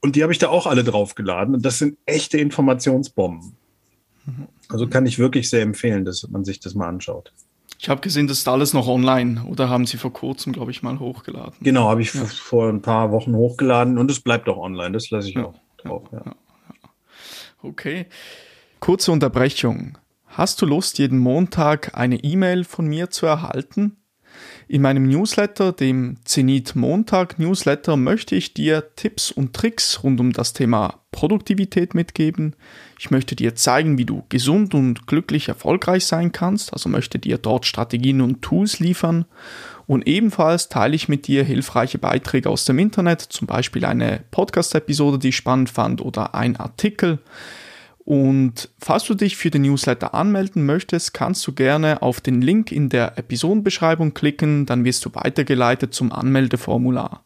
[0.00, 1.54] Und die habe ich da auch alle draufgeladen.
[1.54, 3.56] Und das sind echte Informationsbomben.
[4.68, 7.32] Also kann ich wirklich sehr empfehlen, dass man sich das mal anschaut.
[7.78, 10.82] Ich habe gesehen, das ist alles noch online oder haben Sie vor kurzem, glaube ich,
[10.82, 11.54] mal hochgeladen?
[11.60, 12.24] Genau, habe ich ja.
[12.24, 14.92] vor ein paar Wochen hochgeladen und es bleibt auch online.
[14.92, 15.44] Das lasse ich ja.
[15.44, 16.04] auch drauf.
[16.12, 16.34] Ja.
[17.62, 18.06] Okay.
[18.80, 19.98] Kurze Unterbrechung.
[20.26, 23.96] Hast du Lust, jeden Montag eine E-Mail von mir zu erhalten?
[24.68, 30.32] In meinem Newsletter, dem Zenit Montag Newsletter, möchte ich dir Tipps und Tricks rund um
[30.32, 32.56] das Thema Produktivität mitgeben.
[32.98, 37.38] Ich möchte dir zeigen, wie du gesund und glücklich erfolgreich sein kannst, also möchte dir
[37.38, 39.26] dort Strategien und Tools liefern.
[39.86, 45.20] Und ebenfalls teile ich mit dir hilfreiche Beiträge aus dem Internet, zum Beispiel eine Podcast-Episode,
[45.20, 47.20] die ich spannend fand, oder ein Artikel.
[48.06, 52.70] Und falls du dich für den Newsletter anmelden möchtest, kannst du gerne auf den Link
[52.70, 57.24] in der Episodenbeschreibung klicken, dann wirst du weitergeleitet zum Anmeldeformular.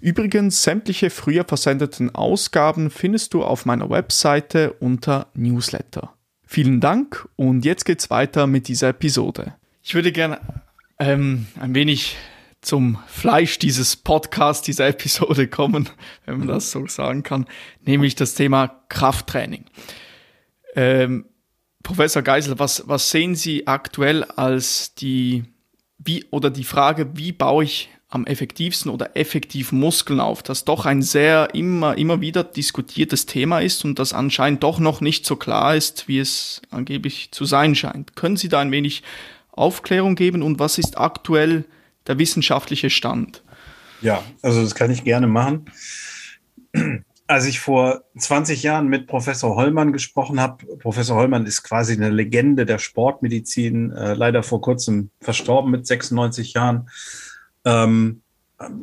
[0.00, 6.14] Übrigens, sämtliche früher versendeten Ausgaben findest du auf meiner Webseite unter Newsletter.
[6.46, 9.56] Vielen Dank und jetzt geht's weiter mit dieser Episode.
[9.82, 10.40] Ich würde gerne
[10.98, 12.16] ähm, ein wenig
[12.60, 15.88] zum Fleisch dieses Podcasts, dieser Episode kommen,
[16.26, 17.46] wenn man das so sagen kann,
[17.84, 19.64] nämlich das Thema Krafttraining.
[20.74, 21.26] Ähm,
[21.82, 25.44] Professor Geisel, was, was sehen Sie aktuell als die,
[25.98, 30.86] wie, oder die Frage, wie baue ich am effektivsten oder effektiv Muskeln auf, das doch
[30.86, 35.36] ein sehr immer, immer wieder diskutiertes Thema ist und das anscheinend doch noch nicht so
[35.36, 38.16] klar ist, wie es angeblich zu sein scheint.
[38.16, 39.02] Können Sie da ein wenig
[39.52, 41.64] Aufklärung geben und was ist aktuell
[42.08, 43.42] der wissenschaftliche Stand?
[44.00, 45.70] Ja, also das kann ich gerne machen.
[47.26, 52.08] Als ich vor 20 Jahren mit Professor Hollmann gesprochen habe, Professor Hollmann ist quasi eine
[52.08, 56.88] Legende der Sportmedizin, äh, leider vor kurzem verstorben mit 96 Jahren.
[57.66, 58.22] Ähm,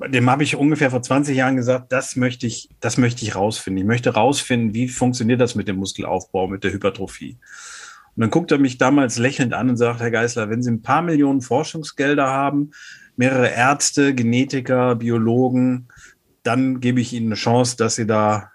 [0.08, 3.80] dem habe ich ungefähr vor 20 Jahren gesagt, das möchte ich, das möchte ich rausfinden.
[3.80, 7.38] Ich möchte rausfinden, wie funktioniert das mit dem Muskelaufbau, mit der Hypertrophie.
[8.16, 10.82] Und dann guckt er mich damals lächelnd an und sagt, Herr Geisler, wenn Sie ein
[10.82, 12.72] paar Millionen Forschungsgelder haben,
[13.18, 15.88] mehrere Ärzte, Genetiker, Biologen,
[16.44, 18.52] dann gebe ich Ihnen eine Chance, dass Sie da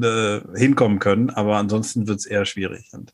[0.00, 1.30] äh, hinkommen können.
[1.30, 2.90] Aber ansonsten wird es eher schwierig.
[2.92, 3.12] Und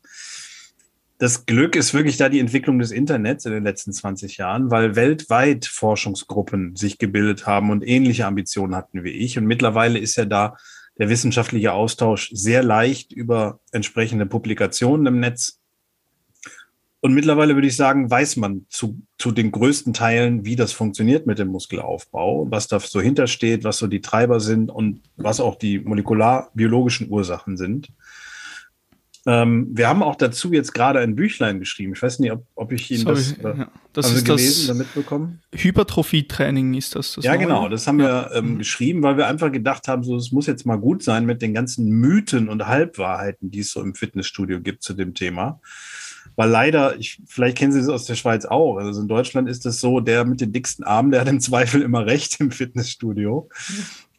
[1.17, 4.95] das Glück ist wirklich da die Entwicklung des Internets in den letzten 20 Jahren, weil
[4.95, 9.37] weltweit Forschungsgruppen sich gebildet haben und ähnliche Ambitionen hatten wie ich.
[9.37, 10.57] Und mittlerweile ist ja da
[10.97, 15.60] der wissenschaftliche Austausch sehr leicht über entsprechende Publikationen im Netz.
[17.03, 21.25] Und mittlerweile würde ich sagen, weiß man zu, zu den größten Teilen, wie das funktioniert
[21.25, 25.55] mit dem Muskelaufbau, was da so hintersteht, was so die Treiber sind und was auch
[25.55, 27.89] die molekularbiologischen Ursachen sind.
[29.25, 31.93] Ähm, wir haben auch dazu jetzt gerade ein Büchlein geschrieben.
[31.93, 33.71] Ich weiß nicht, ob, ob ich Ihnen Sorry, das, äh, ja.
[33.93, 35.39] das haben ist gelesen, das mitbekommen.
[35.53, 37.13] Hypertrophie-Training ist das.
[37.13, 37.45] das ja, neue?
[37.45, 37.69] genau.
[37.69, 38.29] Das haben ja.
[38.31, 38.57] wir ähm, mhm.
[38.59, 41.53] geschrieben, weil wir einfach gedacht haben, so es muss jetzt mal gut sein mit den
[41.53, 45.61] ganzen Mythen und Halbwahrheiten, die es so im Fitnessstudio gibt zu dem Thema.
[46.41, 48.77] Weil leider, ich, vielleicht kennen Sie es aus der Schweiz auch.
[48.77, 51.83] Also in Deutschland ist es so, der mit den dicksten Armen, der hat im Zweifel
[51.83, 53.47] immer recht im Fitnessstudio.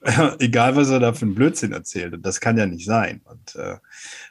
[0.38, 2.14] Egal, was er da für einen Blödsinn erzählt.
[2.14, 3.22] Und das kann ja nicht sein.
[3.24, 3.78] Und äh,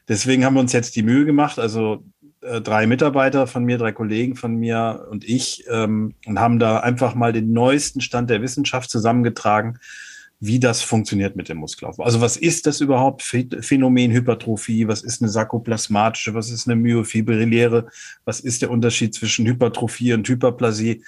[0.08, 2.06] deswegen haben wir uns jetzt die Mühe gemacht, also
[2.39, 6.80] äh, drei Mitarbeiter von mir, drei Kollegen von mir und ich, ähm, und haben da
[6.80, 9.80] einfach mal den neuesten Stand der Wissenschaft zusammengetragen,
[10.43, 12.04] wie das funktioniert mit dem Muskelaufbau.
[12.04, 13.21] Also was ist das überhaupt?
[13.21, 14.88] Phänomen Hypertrophie?
[14.88, 16.34] Was ist eine sarkoplasmatische?
[16.34, 17.88] Was ist eine myofibrilläre?
[18.25, 21.04] Was ist der Unterschied zwischen Hypertrophie und Hyperplasie?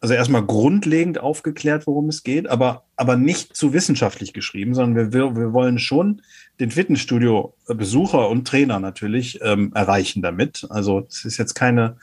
[0.00, 5.36] Also erstmal grundlegend aufgeklärt, worum es geht, aber, aber nicht zu wissenschaftlich geschrieben, sondern wir,
[5.36, 6.22] wir wollen schon
[6.58, 10.66] den Fitnessstudio-Besucher und Trainer natürlich ähm, erreichen damit.
[10.70, 11.98] Also es ist jetzt keine,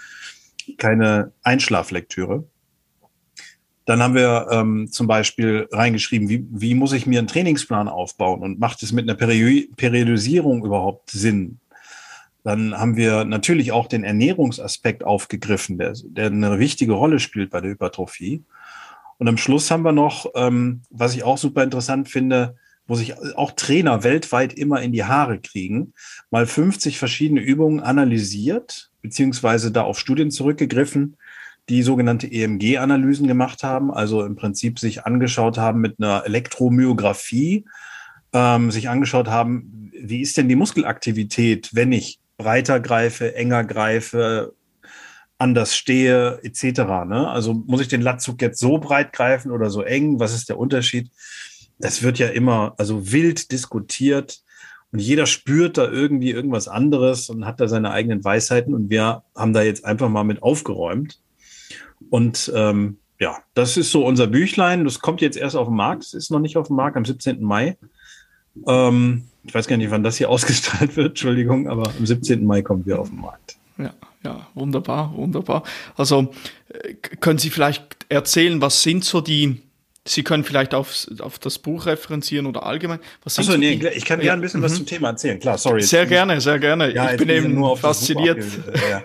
[0.77, 2.43] keine Einschlaflektüre.
[3.85, 8.41] Dann haben wir ähm, zum Beispiel reingeschrieben, wie, wie muss ich mir einen Trainingsplan aufbauen
[8.41, 11.59] und macht es mit einer Peri Periodisierung überhaupt Sinn?
[12.43, 17.61] Dann haben wir natürlich auch den Ernährungsaspekt aufgegriffen, der, der eine wichtige Rolle spielt bei
[17.61, 18.43] der Hypertrophie.
[19.17, 22.55] Und am Schluss haben wir noch, ähm, was ich auch super interessant finde,
[22.87, 25.93] wo sich auch Trainer weltweit immer in die Haare kriegen,
[26.29, 31.17] mal 50 verschiedene Übungen analysiert, beziehungsweise da auf Studien zurückgegriffen,
[31.69, 37.65] die sogenannte EMG-Analysen gemacht haben, also im Prinzip sich angeschaut haben mit einer Elektromyographie,
[38.33, 44.53] ähm, sich angeschaut haben, wie ist denn die Muskelaktivität, wenn ich breiter greife, enger greife,
[45.37, 46.79] anders stehe, etc.
[47.07, 47.27] Ne?
[47.27, 50.19] Also muss ich den Latzug jetzt so breit greifen oder so eng?
[50.19, 51.09] Was ist der Unterschied?
[51.79, 54.39] Das wird ja immer also wild diskutiert
[54.91, 59.23] und jeder spürt da irgendwie irgendwas anderes und hat da seine eigenen Weisheiten und wir
[59.35, 61.19] haben da jetzt einfach mal mit aufgeräumt
[62.09, 64.83] und ähm, ja, das ist so unser Büchlein.
[64.83, 66.03] Das kommt jetzt erst auf den Markt.
[66.03, 67.41] Es ist noch nicht auf dem Markt am 17.
[67.41, 67.77] Mai.
[68.67, 72.45] Ähm, ich weiß gar nicht, wann das hier ausgestrahlt wird, Entschuldigung, aber am 17.
[72.45, 73.57] Mai kommen wir auf den Markt.
[73.77, 75.63] Ja, ja, wunderbar, wunderbar.
[75.95, 76.33] Also
[76.69, 79.61] äh, können Sie vielleicht erzählen, was sind so die,
[80.07, 82.99] Sie können vielleicht auf, auf das Buch referenzieren oder allgemein.
[83.23, 84.77] Was Achso, nee, ich kann gerne ein bisschen was mhm.
[84.77, 85.39] zum Thema erzählen.
[85.39, 85.81] Klar, sorry.
[85.81, 86.93] Sehr gerne, sehr gerne.
[86.93, 88.43] Ja, ich bin eben nur fasziniert.
[88.89, 89.03] Ja.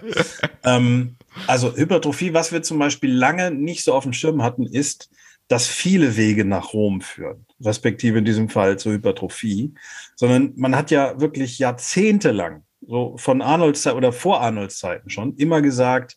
[0.65, 5.09] ähm, also Hypertrophie, was wir zum Beispiel lange nicht so auf dem Schirm hatten, ist,
[5.49, 9.75] dass viele Wege nach Rom führen, respektive in diesem Fall zur Hypertrophie,
[10.17, 15.35] sondern man hat ja wirklich jahrzehntelang, so von Arnolds Zeit oder vor Arnolds Zeiten schon,
[15.37, 16.17] immer gesagt,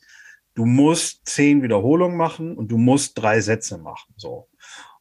[0.56, 4.14] du musst zehn Wiederholungen machen und du musst drei Sätze machen.
[4.18, 4.48] So.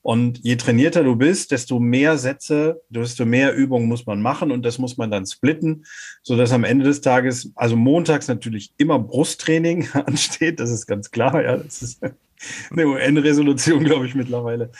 [0.03, 4.65] Und je trainierter du bist, desto mehr Sätze, desto mehr Übungen muss man machen und
[4.65, 5.85] das muss man dann splitten,
[6.23, 11.13] so dass am Ende des Tages, also montags natürlich immer Brusttraining ansteht, das ist ganz
[11.13, 12.03] klar, ja, das ist
[12.71, 14.73] eine UN-Resolution, glaube ich, mittlerweile.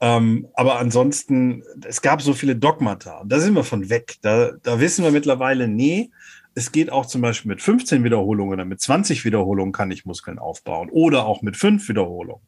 [0.00, 4.16] Ähm, aber ansonsten, es gab so viele Dogmata und da sind wir von weg.
[4.22, 6.10] Da, da wissen wir mittlerweile, nee,
[6.54, 10.38] es geht auch zum Beispiel mit 15 Wiederholungen oder mit 20 Wiederholungen kann ich Muskeln
[10.38, 12.42] aufbauen oder auch mit fünf Wiederholungen.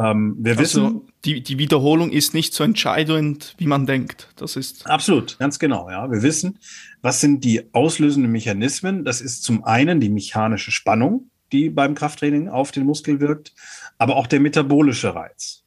[0.00, 4.28] Ähm, wir also wissen, die, die Wiederholung ist nicht so entscheidend, wie man denkt.
[4.36, 5.90] Das ist absolut, ganz genau.
[5.90, 6.58] Ja, wir wissen,
[7.02, 9.04] was sind die auslösenden Mechanismen?
[9.04, 13.52] Das ist zum einen die mechanische Spannung, die beim Krafttraining auf den Muskel wirkt,
[13.98, 15.64] aber auch der metabolische Reiz.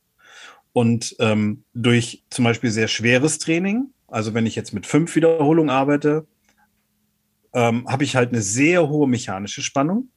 [0.71, 5.69] Und ähm, durch zum Beispiel sehr schweres Training, also wenn ich jetzt mit fünf Wiederholungen
[5.69, 6.25] arbeite,
[7.53, 10.09] ähm, habe ich halt eine sehr hohe mechanische Spannung.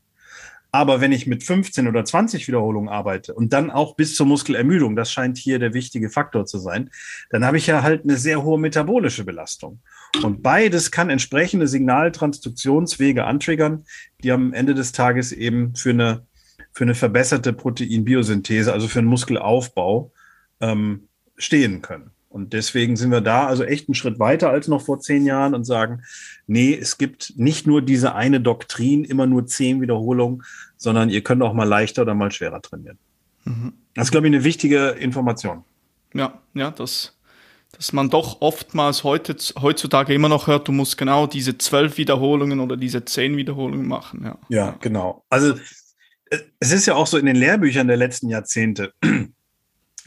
[0.76, 4.94] Aber wenn ich mit 15 oder 20 Wiederholungen arbeite und dann auch bis zur Muskelermüdung,
[4.94, 6.90] das scheint hier der wichtige Faktor zu sein,
[7.30, 9.80] dann habe ich ja halt eine sehr hohe metabolische Belastung.
[10.22, 13.86] Und beides kann entsprechende Signaltransduktionswege antriggern,
[14.22, 16.26] die am Ende des Tages eben für eine,
[16.72, 20.12] für eine verbesserte Proteinbiosynthese, also für einen Muskelaufbau,
[20.60, 21.08] ähm,
[21.38, 22.10] stehen können.
[22.36, 25.54] Und deswegen sind wir da also echt einen Schritt weiter als noch vor zehn Jahren
[25.54, 26.02] und sagen,
[26.46, 30.42] nee, es gibt nicht nur diese eine Doktrin, immer nur zehn Wiederholungen,
[30.76, 32.98] sondern ihr könnt auch mal leichter oder mal schwerer trainieren.
[33.44, 33.72] Mhm.
[33.94, 35.64] Das ist, glaube ich, eine wichtige Information.
[36.12, 37.16] Ja, ja, das,
[37.72, 42.60] dass man doch oftmals heute, heutzutage immer noch hört, du musst genau diese zwölf Wiederholungen
[42.60, 44.24] oder diese zehn Wiederholungen machen.
[44.24, 45.24] Ja, ja genau.
[45.30, 45.54] Also
[46.60, 48.92] es ist ja auch so in den Lehrbüchern der letzten Jahrzehnte,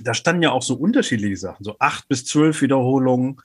[0.02, 3.38] da standen ja auch so unterschiedliche Sachen, so acht bis zwölf Wiederholungen,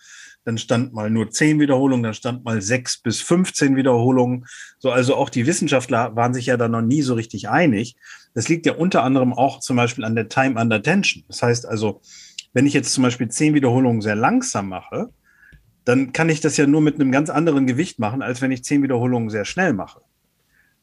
[0.45, 4.47] dann stand mal nur zehn Wiederholungen, dann stand mal sechs bis 15 Wiederholungen.
[4.79, 7.97] So, also auch die Wissenschaftler waren sich ja da noch nie so richtig einig.
[8.35, 11.25] Das liegt ja unter anderem auch zum Beispiel an der Time under Tension.
[11.29, 12.03] Das heißt also,
[12.53, 15.11] wenn ich jetzt zum Beispiel zehn Wiederholungen sehr langsam mache,
[15.85, 18.65] dann kann ich das ja nur mit einem ganz anderen Gewicht machen, als wenn ich
[18.65, 20.01] zehn Wiederholungen sehr schnell mache.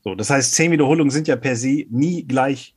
[0.04, 2.76] So, das heißt, zehn Wiederholungen sind ja per se nie gleich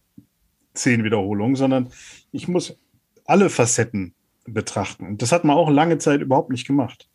[0.74, 1.88] zehn Wiederholungen, sondern
[2.32, 2.78] ich muss
[3.24, 4.14] alle Facetten
[4.46, 5.06] betrachten.
[5.06, 7.08] Und das hat man auch lange Zeit überhaupt nicht gemacht.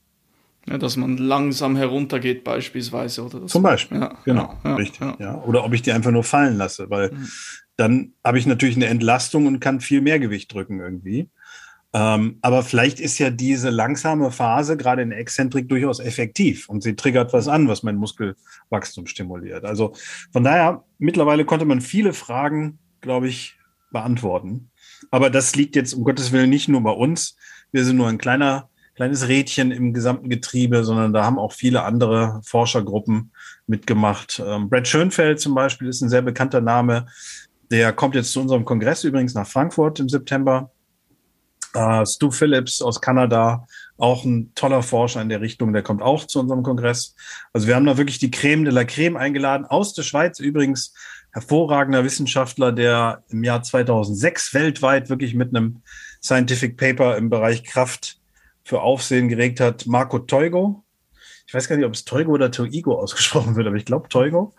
[0.67, 5.41] Ja, dass man langsam heruntergeht beispielsweise oder zum Beispiel ja, genau ja, richtig ja.
[5.43, 7.28] oder ob ich die einfach nur fallen lasse weil mhm.
[7.78, 11.30] dann habe ich natürlich eine Entlastung und kann viel mehr Gewicht drücken irgendwie
[11.93, 16.84] ähm, aber vielleicht ist ja diese langsame Phase gerade in der Exzentrik durchaus effektiv und
[16.84, 19.93] sie triggert was an was mein Muskelwachstum stimuliert also
[20.32, 23.58] von daher mittlerweile konnte man viele Fragen glaube ich
[23.91, 24.69] beantworten
[25.12, 27.35] aber das liegt jetzt um Gottes Willen nicht nur bei uns.
[27.71, 31.83] Wir sind nur ein kleiner, kleines Rädchen im gesamten Getriebe, sondern da haben auch viele
[31.83, 33.31] andere Forschergruppen
[33.67, 34.41] mitgemacht.
[34.45, 37.07] Ähm, Brad Schönfeld zum Beispiel ist ein sehr bekannter Name.
[37.71, 40.71] Der kommt jetzt zu unserem Kongress übrigens nach Frankfurt im September.
[41.75, 43.67] Uh, Stu Phillips aus Kanada,
[43.99, 47.13] auch ein toller Forscher in der Richtung, der kommt auch zu unserem Kongress.
[47.53, 50.95] Also wir haben da wirklich die Creme de la Creme eingeladen, aus der Schweiz übrigens
[51.32, 55.82] hervorragender Wissenschaftler, der im Jahr 2006 weltweit wirklich mit einem
[56.22, 58.20] Scientific Paper im Bereich Kraft
[58.63, 60.84] für Aufsehen geregt hat, Marco Teugo.
[61.48, 64.54] Ich weiß gar nicht, ob es Teugo oder Toigo ausgesprochen wird, aber ich glaube Teugo.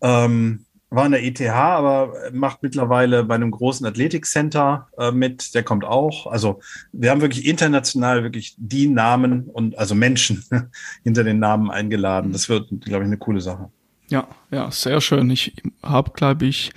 [0.00, 5.54] Ähm, war in der ETH, aber macht mittlerweile bei einem großen Athletikcenter äh, mit.
[5.54, 6.26] Der kommt auch.
[6.26, 6.60] Also
[6.92, 10.44] wir haben wirklich international wirklich die Namen und also Menschen
[11.04, 12.32] hinter den Namen eingeladen.
[12.32, 13.70] Das wird, glaube ich, eine coole Sache.
[14.10, 15.30] Ja, ja, sehr schön.
[15.30, 16.72] Ich habe, glaube ich,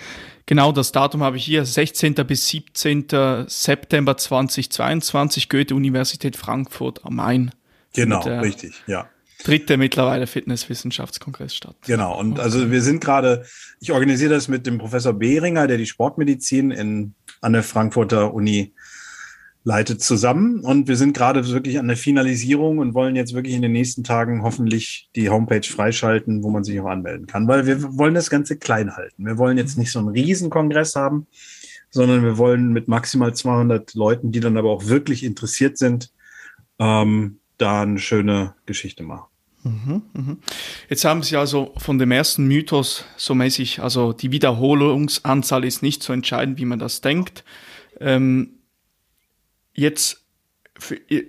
[0.46, 2.14] genau das Datum habe ich hier, 16.
[2.28, 3.08] bis 17.
[3.48, 7.52] September 2022, Goethe-Universität Frankfurt am Main.
[7.94, 9.10] Genau, richtig, ja.
[9.44, 11.76] Dritte mittlerweile Fitnesswissenschaftskongress statt.
[11.86, 13.46] Genau, und also wir sind gerade,
[13.82, 18.74] ich organisiere das mit dem Professor Behringer, der die Sportmedizin in, an der Frankfurter Uni
[19.64, 20.60] leitet zusammen.
[20.62, 24.04] Und wir sind gerade wirklich an der Finalisierung und wollen jetzt wirklich in den nächsten
[24.04, 28.30] Tagen hoffentlich die Homepage freischalten, wo man sich auch anmelden kann, weil wir wollen das
[28.30, 29.26] Ganze klein halten.
[29.26, 31.28] Wir wollen jetzt nicht so einen Riesenkongress haben,
[31.90, 36.12] sondern wir wollen mit maximal 200 Leuten, die dann aber auch wirklich interessiert sind,
[36.80, 39.28] ähm, da eine schöne Geschichte machen.
[39.64, 40.38] Mhm, mhm.
[40.90, 46.04] Jetzt haben Sie also von dem ersten Mythos so mäßig, also die Wiederholungsanzahl ist nicht
[46.04, 47.46] so entscheidend, wie man das denkt.
[48.02, 48.60] Ähm,
[49.74, 50.24] jetzt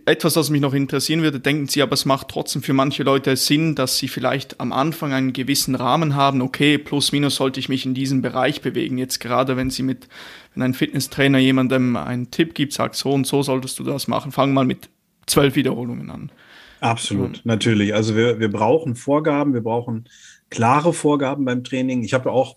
[0.07, 3.37] etwas, was mich noch interessieren würde, denken Sie, aber es macht trotzdem für manche Leute
[3.37, 7.69] Sinn, dass sie vielleicht am Anfang einen gewissen Rahmen haben, okay, plus minus sollte ich
[7.69, 8.99] mich in diesem Bereich bewegen.
[8.99, 10.09] Jetzt gerade, wenn Sie mit,
[10.55, 14.33] wenn ein Fitnesstrainer jemandem einen Tipp gibt, sagt, so und so solltest du das machen,
[14.33, 14.89] fang mal mit
[15.27, 16.33] zwölf Wiederholungen an.
[16.81, 17.95] Absolut, natürlich.
[17.95, 20.09] Also wir, wir brauchen Vorgaben, wir brauchen
[20.51, 22.03] klare Vorgaben beim Training.
[22.03, 22.57] Ich habe auch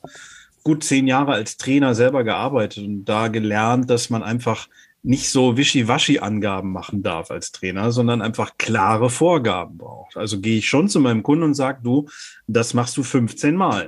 [0.64, 4.68] gut zehn Jahre als Trainer selber gearbeitet und da gelernt, dass man einfach
[5.08, 10.18] nicht so Wischiwaschi-Angaben machen darf als Trainer, sondern einfach klare Vorgaben braucht.
[10.18, 12.10] Also gehe ich schon zu meinem Kunden und sage, du,
[12.46, 13.88] das machst du 15 Mal.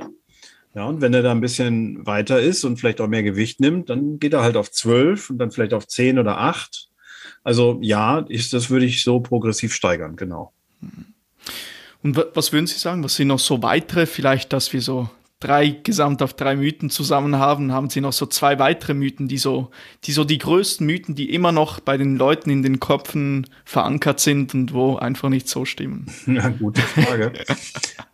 [0.73, 3.89] Ja, und wenn er da ein bisschen weiter ist und vielleicht auch mehr Gewicht nimmt,
[3.89, 6.87] dann geht er halt auf 12 und dann vielleicht auf 10 oder 8.
[7.43, 10.53] Also ja, ist, das würde ich so progressiv steigern, genau.
[12.01, 13.03] Und was würden Sie sagen?
[13.03, 15.09] Was sind noch so weitere, vielleicht, dass wir so
[15.39, 19.37] drei gesamt auf drei Mythen zusammen haben, haben sie noch so zwei weitere Mythen, die
[19.37, 19.71] so,
[20.03, 24.19] die so die größten Mythen, die immer noch bei den Leuten in den Köpfen verankert
[24.19, 26.07] sind und wo einfach nicht so stimmen.
[26.39, 27.33] Ja, gute Frage.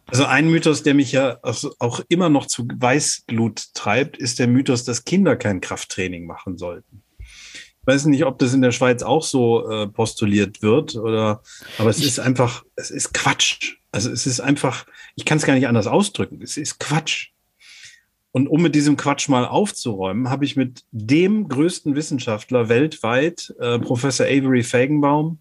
[0.08, 4.84] also ein Mythos, der mich ja auch immer noch zu Weißblut treibt, ist der Mythos,
[4.84, 7.04] dass Kinder kein Krafttraining machen sollten.
[7.86, 11.44] Ich weiß nicht, ob das in der Schweiz auch so äh, postuliert wird oder,
[11.78, 13.76] aber es ist einfach, es ist Quatsch.
[13.92, 16.42] Also es ist einfach, ich kann es gar nicht anders ausdrücken.
[16.42, 17.30] Es ist Quatsch.
[18.32, 23.78] Und um mit diesem Quatsch mal aufzuräumen, habe ich mit dem größten Wissenschaftler weltweit, äh,
[23.78, 25.38] Professor Avery Fagenbaum,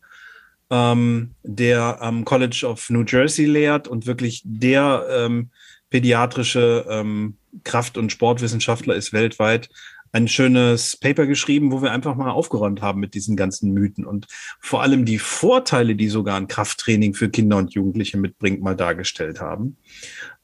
[0.70, 5.48] ähm, der am College of New Jersey lehrt und wirklich der ähm,
[5.88, 9.70] pädiatrische ähm, Kraft- und Sportwissenschaftler ist weltweit,
[10.14, 14.28] ein schönes Paper geschrieben, wo wir einfach mal aufgeräumt haben mit diesen ganzen Mythen und
[14.60, 19.40] vor allem die Vorteile, die sogar ein Krafttraining für Kinder und Jugendliche mitbringt, mal dargestellt
[19.40, 19.76] haben.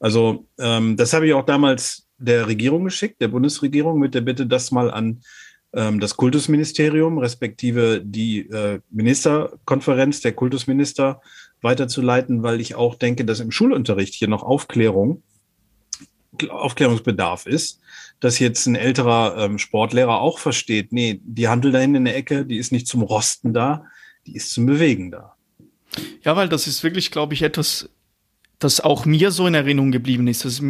[0.01, 4.45] Also ähm, das habe ich auch damals der Regierung geschickt, der Bundesregierung, mit der Bitte,
[4.45, 5.21] das mal an
[5.73, 11.23] ähm, das Kultusministerium, respektive die äh, Ministerkonferenz der Kultusminister
[11.63, 15.23] weiterzuleiten, weil ich auch denke, dass im Schulunterricht hier noch Aufklärung
[16.49, 17.81] Aufklärungsbedarf ist,
[18.21, 22.17] dass jetzt ein älterer ähm, Sportlehrer auch versteht, nee, die Handel da hinten in der
[22.17, 23.85] Ecke, die ist nicht zum Rosten da,
[24.27, 25.35] die ist zum Bewegen da.
[26.23, 27.89] Ja, weil das ist wirklich, glaube ich, etwas,
[28.59, 30.45] das auch mir so in Erinnerung geblieben ist.
[30.45, 30.63] Das,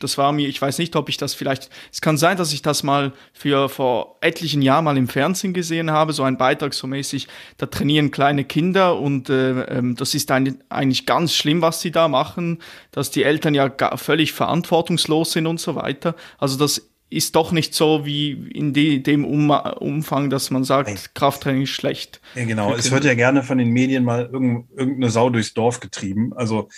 [0.00, 2.60] das, war mir, ich weiß nicht, ob ich das vielleicht, es kann sein, dass ich
[2.60, 6.88] das mal für vor etlichen Jahren mal im Fernsehen gesehen habe, so ein Beitrag so
[6.88, 11.80] mäßig, da trainieren kleine Kinder und äh, ähm, das ist ein, eigentlich ganz schlimm, was
[11.80, 12.58] sie da machen,
[12.90, 16.16] dass die Eltern ja völlig verantwortungslos sind und so weiter.
[16.38, 20.88] Also das ist doch nicht so wie in de, dem um, Umfang, dass man sagt,
[20.88, 20.98] Nein.
[21.14, 22.20] Krafttraining ist schlecht.
[22.34, 22.74] Ja, genau.
[22.74, 26.32] Es wird ja gerne von den Medien mal irgendeine Sau durchs Dorf getrieben.
[26.34, 26.68] Also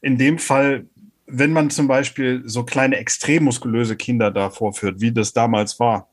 [0.00, 0.86] in dem Fall,
[1.26, 6.08] wenn man zum Beispiel so kleine extrem muskulöse Kinder da vorführt, wie das damals war.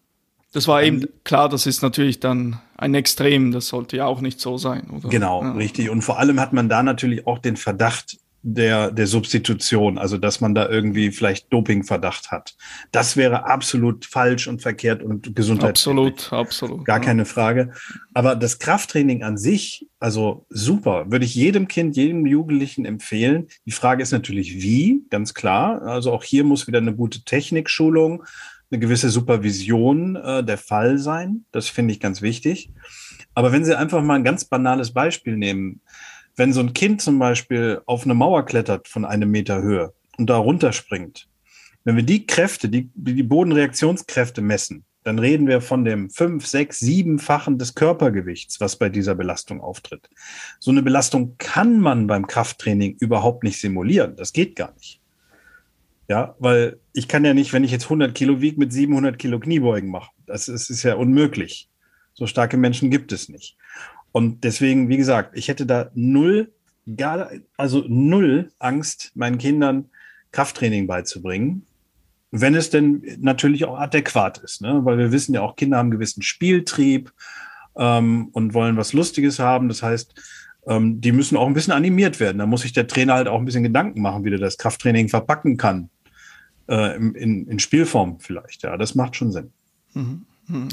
[0.53, 4.41] Das war eben klar, das ist natürlich dann ein Extrem, das sollte ja auch nicht
[4.41, 5.07] so sein, oder?
[5.07, 5.53] Genau, ja.
[5.53, 5.89] richtig.
[5.89, 10.42] Und vor allem hat man da natürlich auch den Verdacht, der, der Substitution, also dass
[10.42, 12.56] man da irgendwie vielleicht Dopingverdacht hat.
[12.92, 15.70] Das wäre absolut falsch und verkehrt und gesundheitlich.
[15.70, 16.86] Absolut, absolut.
[16.86, 17.04] Gar ja.
[17.04, 17.72] keine Frage.
[18.14, 23.48] Aber das Krafttraining an sich, also super, würde ich jedem Kind, jedem Jugendlichen empfehlen.
[23.66, 25.84] Die Frage ist natürlich, wie, ganz klar.
[25.84, 28.24] Also auch hier muss wieder eine gute Technikschulung,
[28.72, 31.46] eine gewisse Supervision äh, der Fall sein.
[31.52, 32.72] Das finde ich ganz wichtig.
[33.34, 35.82] Aber wenn Sie einfach mal ein ganz banales Beispiel nehmen,
[36.36, 40.29] wenn so ein Kind zum Beispiel auf eine Mauer klettert von einem Meter Höhe und
[40.29, 41.27] da runterspringt,
[41.84, 46.79] wenn wir die Kräfte, die, die Bodenreaktionskräfte messen, dann reden wir von dem fünf, sechs,
[46.79, 50.09] siebenfachen des Körpergewichts, was bei dieser Belastung auftritt.
[50.59, 54.15] So eine Belastung kann man beim Krafttraining überhaupt nicht simulieren.
[54.15, 55.01] Das geht gar nicht.
[56.07, 59.39] Ja, weil ich kann ja nicht, wenn ich jetzt 100 Kilo wiege, mit 700 Kilo
[59.39, 60.11] Kniebeugen machen.
[60.27, 61.69] Das ist, ist ja unmöglich.
[62.13, 63.57] So starke Menschen gibt es nicht.
[64.12, 66.51] Und deswegen, wie gesagt, ich hätte da null,
[66.97, 69.89] gar, also null Angst, meinen Kindern
[70.32, 71.66] Krafttraining beizubringen,
[72.32, 74.80] wenn es denn natürlich auch adäquat ist, ne?
[74.84, 77.12] weil wir wissen ja auch, Kinder haben einen gewissen Spieltrieb
[77.78, 79.68] ähm, und wollen was Lustiges haben.
[79.68, 80.14] Das heißt,
[80.68, 82.38] ähm, die müssen auch ein bisschen animiert werden.
[82.38, 85.09] Da muss sich der Trainer halt auch ein bisschen Gedanken machen, wie der das Krafttraining
[85.09, 85.89] verpacken kann.
[86.68, 88.64] Äh, in, in Spielform vielleicht.
[88.64, 89.51] Ja, das macht schon Sinn.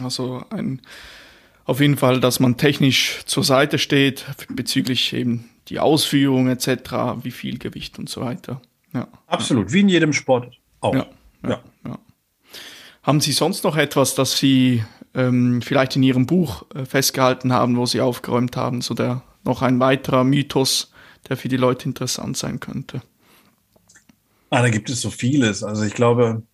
[0.02, 0.80] Also ein
[1.68, 6.68] auf jeden Fall, dass man technisch zur Seite steht bezüglich eben die Ausführung etc.,
[7.22, 8.62] wie viel Gewicht und so weiter.
[8.94, 9.06] Ja.
[9.26, 10.94] Absolut, wie in jedem Sport auch.
[10.94, 11.06] Ja,
[11.42, 11.98] ja, ja.
[13.02, 17.76] Haben Sie sonst noch etwas, das Sie ähm, vielleicht in Ihrem Buch äh, festgehalten haben,
[17.76, 20.90] wo Sie aufgeräumt haben, so der noch ein weiterer Mythos,
[21.28, 23.02] der für die Leute interessant sein könnte?
[24.48, 25.62] Ah, da gibt es so vieles.
[25.62, 26.44] Also ich glaube,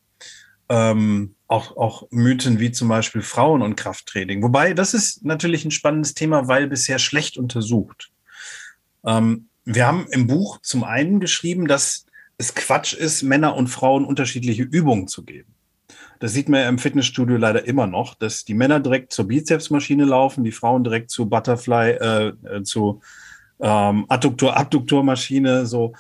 [0.69, 4.43] ähm, auch, auch Mythen wie zum Beispiel Frauen- und Krafttraining.
[4.43, 8.11] Wobei, das ist natürlich ein spannendes Thema, weil bisher schlecht untersucht.
[9.05, 12.07] Ähm, wir haben im Buch zum einen geschrieben, dass
[12.39, 15.55] es Quatsch ist, Männer und Frauen unterschiedliche Übungen zu geben.
[16.19, 20.05] Das sieht man ja im Fitnessstudio leider immer noch, dass die Männer direkt zur Bizepsmaschine
[20.05, 23.01] laufen, die Frauen direkt zu Butterfly, äh, äh, zu
[23.61, 25.95] ähm, Adduktor, Abduktormaschine, so.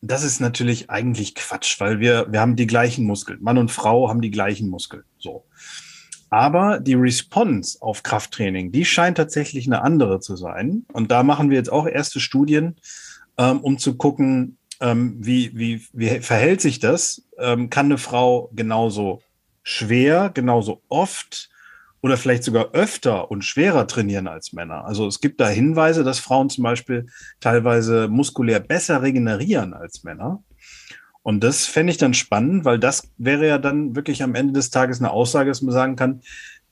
[0.00, 3.42] Das ist natürlich eigentlich Quatsch, weil wir, wir haben die gleichen Muskeln.
[3.42, 5.44] Mann und Frau haben die gleichen Muskeln, so.
[6.30, 10.84] Aber die Response auf Krafttraining, die scheint tatsächlich eine andere zu sein.
[10.92, 12.76] Und da machen wir jetzt auch erste Studien,
[13.38, 17.22] ähm, um zu gucken, ähm, wie, wie, wie verhält sich das?
[17.38, 19.22] Ähm, kann eine Frau genauso
[19.62, 21.50] schwer, genauso oft
[22.00, 24.84] oder vielleicht sogar öfter und schwerer trainieren als Männer?
[24.84, 27.06] Also es gibt da Hinweise, dass Frauen zum Beispiel
[27.40, 30.42] teilweise muskulär besser regenerieren als Männer.
[31.22, 34.70] Und das fände ich dann spannend, weil das wäre ja dann wirklich am Ende des
[34.70, 36.22] Tages eine Aussage, dass man sagen kann,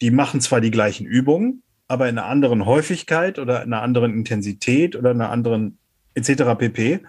[0.01, 4.15] die machen zwar die gleichen Übungen, aber in einer anderen Häufigkeit oder in einer anderen
[4.15, 5.79] Intensität oder in einer anderen
[6.15, 6.57] etc.
[6.59, 7.01] pp.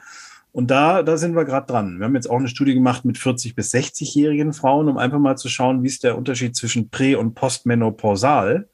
[0.57, 1.99] Und da, da sind wir gerade dran.
[1.99, 5.35] Wir haben jetzt auch eine Studie gemacht mit 40 bis 60-jährigen Frauen, um einfach mal
[5.35, 8.67] zu schauen, wie ist der Unterschied zwischen prä- und postmenopausal.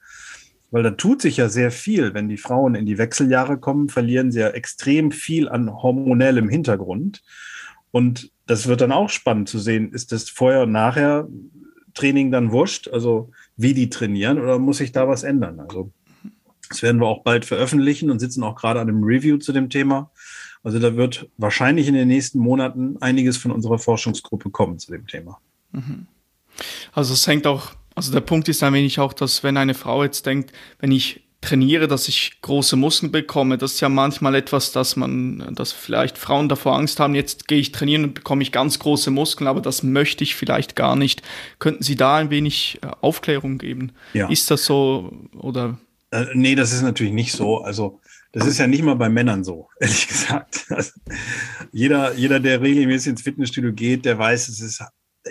[0.70, 2.14] Weil da tut sich ja sehr viel.
[2.14, 7.22] Wenn die Frauen in die Wechseljahre kommen, verlieren sie ja extrem viel an hormonellem Hintergrund.
[7.90, 9.92] Und das wird dann auch spannend zu sehen.
[9.92, 11.28] Ist das vorher und nachher
[11.92, 12.88] Training dann wurscht?
[12.88, 15.60] Also wie die trainieren oder muss sich da was ändern?
[15.60, 15.90] Also
[16.70, 19.68] das werden wir auch bald veröffentlichen und sitzen auch gerade an einem Review zu dem
[19.68, 20.10] Thema.
[20.64, 25.06] Also da wird wahrscheinlich in den nächsten Monaten einiges von unserer Forschungsgruppe kommen zu dem
[25.06, 25.38] Thema.
[25.72, 26.06] Mhm.
[26.92, 30.02] Also es hängt auch, also der Punkt ist ein wenig auch, dass wenn eine Frau
[30.02, 33.58] jetzt denkt, wenn ich trainiere, dass ich große Muskeln bekomme.
[33.58, 37.58] Das ist ja manchmal etwas, dass man, dass vielleicht Frauen davor Angst haben, jetzt gehe
[37.58, 41.22] ich trainieren und bekomme ich ganz große Muskeln, aber das möchte ich vielleicht gar nicht.
[41.58, 43.92] Könnten Sie da ein wenig äh, Aufklärung geben?
[44.14, 44.28] Ja.
[44.28, 45.78] Ist das so oder?
[46.10, 47.58] Äh, nee, das ist natürlich nicht so.
[47.58, 48.00] Also
[48.34, 50.66] das ist ja nicht mal bei Männern so, ehrlich gesagt.
[51.72, 54.82] Jeder, jeder, der regelmäßig ins Fitnessstudio geht, der weiß, es ist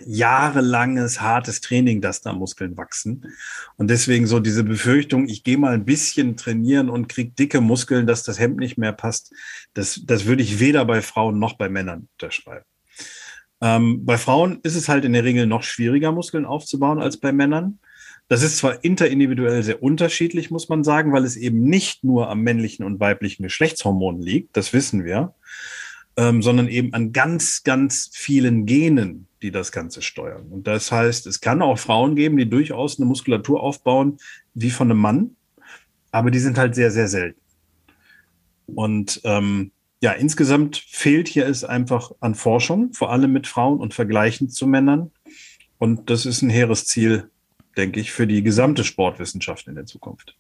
[0.06, 3.26] jahrelanges, hartes Training, dass da Muskeln wachsen.
[3.78, 8.08] Und deswegen so diese Befürchtung, ich gehe mal ein bisschen trainieren und krieg dicke Muskeln,
[8.08, 9.34] dass das Hemd nicht mehr passt,
[9.74, 12.66] das, das würde ich weder bei Frauen noch bei Männern unterschreiben.
[13.62, 17.32] Ähm, bei Frauen ist es halt in der Regel noch schwieriger, Muskeln aufzubauen als bei
[17.32, 17.80] Männern.
[18.30, 22.42] Das ist zwar interindividuell sehr unterschiedlich, muss man sagen, weil es eben nicht nur am
[22.42, 25.34] männlichen und weiblichen Geschlechtshormon liegt, das wissen wir,
[26.16, 30.48] ähm, sondern eben an ganz, ganz vielen Genen, die das Ganze steuern.
[30.50, 34.18] Und das heißt, es kann auch Frauen geben, die durchaus eine Muskulatur aufbauen
[34.54, 35.36] wie von einem Mann,
[36.12, 37.42] aber die sind halt sehr, sehr selten.
[38.68, 39.72] Und ähm,
[40.02, 44.68] ja, insgesamt fehlt hier es einfach an Forschung, vor allem mit Frauen und vergleichend zu
[44.68, 45.12] Männern.
[45.78, 47.30] Und das ist ein hehres Ziel,
[47.78, 50.36] denke ich, für die gesamte Sportwissenschaft in der Zukunft.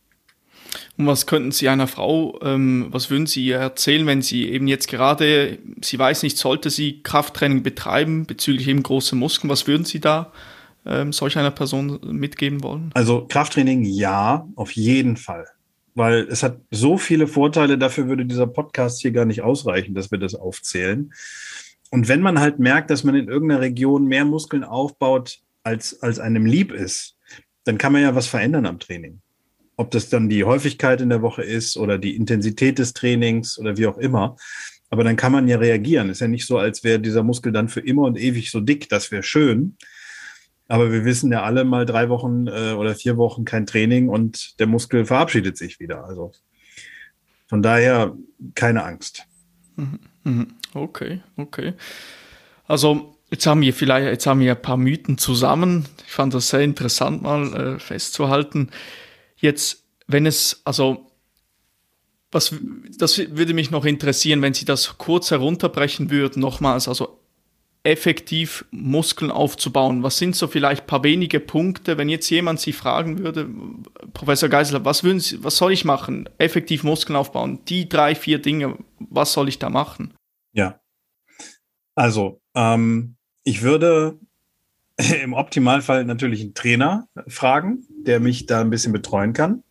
[0.97, 4.67] Und was könnten Sie einer Frau, ähm, was würden Sie ihr erzählen, wenn sie eben
[4.67, 9.85] jetzt gerade, sie weiß nicht, sollte sie Krafttraining betreiben bezüglich eben große Muskeln, was würden
[9.85, 10.31] Sie da
[10.85, 12.91] ähm, solch einer Person mitgeben wollen?
[12.93, 15.45] Also Krafttraining ja, auf jeden Fall.
[15.95, 20.11] Weil es hat so viele Vorteile, dafür würde dieser Podcast hier gar nicht ausreichen, dass
[20.11, 21.13] wir das aufzählen.
[21.91, 26.19] Und wenn man halt merkt, dass man in irgendeiner Region mehr Muskeln aufbaut, als, als
[26.19, 27.15] einem lieb ist,
[27.65, 29.21] dann kann man ja was verändern am Training
[29.75, 33.77] ob das dann die Häufigkeit in der Woche ist oder die Intensität des Trainings oder
[33.77, 34.35] wie auch immer.
[34.89, 36.09] Aber dann kann man ja reagieren.
[36.09, 38.89] Ist ja nicht so, als wäre dieser Muskel dann für immer und ewig so dick.
[38.89, 39.77] Das wäre schön.
[40.67, 44.59] Aber wir wissen ja alle mal drei Wochen äh, oder vier Wochen kein Training und
[44.59, 46.05] der Muskel verabschiedet sich wieder.
[46.05, 46.31] Also
[47.47, 48.15] von daher
[48.53, 49.25] keine Angst.
[49.75, 50.47] Mhm, mhm.
[50.73, 51.73] Okay, okay.
[52.65, 55.87] Also jetzt haben wir vielleicht, jetzt haben wir ein paar Mythen zusammen.
[56.05, 58.69] Ich fand das sehr interessant mal äh, festzuhalten.
[59.35, 61.09] Jetzt, wenn es, also,
[62.31, 62.55] was,
[62.95, 67.19] das würde mich noch interessieren, wenn Sie das kurz herunterbrechen würden, nochmals, also
[67.81, 70.03] effektiv Muskeln aufzubauen.
[70.03, 73.49] Was sind so vielleicht ein paar wenige Punkte, wenn jetzt jemand Sie fragen würde,
[74.13, 76.29] Professor Geisler, was, würden Sie, was soll ich machen?
[76.37, 77.65] Effektiv Muskeln aufbauen.
[77.67, 80.13] Die drei, vier Dinge, was soll ich da machen?
[80.53, 80.79] Ja.
[81.95, 84.17] Also, ähm, ich würde
[85.23, 89.63] im Optimalfall natürlich einen Trainer fragen, der mich da ein bisschen betreuen kann.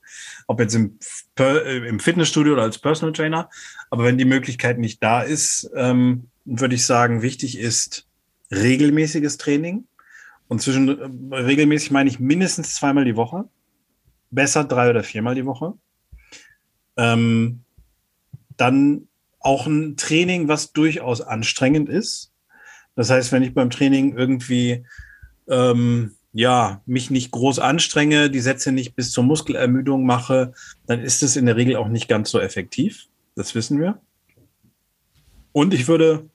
[0.47, 0.99] Ob jetzt im,
[1.39, 3.49] äh, im Fitnessstudio oder als Personal Trainer.
[3.91, 8.07] Aber wenn die Möglichkeit nicht da ist, ähm, würde ich sagen, wichtig ist
[8.51, 9.87] regelmäßiges Training.
[10.49, 13.49] Und zwischen äh, regelmäßig meine ich mindestens zweimal die Woche.
[14.31, 15.75] Besser drei oder viermal die Woche.
[16.97, 17.65] Ähm,
[18.57, 19.09] dann
[19.41, 22.32] auch ein Training, was durchaus anstrengend ist.
[22.95, 24.85] Das heißt, wenn ich beim Training irgendwie
[25.49, 30.53] ähm, ja, mich nicht groß anstrenge, die Sätze nicht bis zur Muskelermüdung mache,
[30.87, 33.07] dann ist es in der Regel auch nicht ganz so effektiv.
[33.35, 34.01] Das wissen wir.
[35.53, 36.29] Und ich würde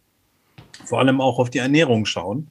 [0.86, 2.49] vor allem auch auf die Ernährung schauen,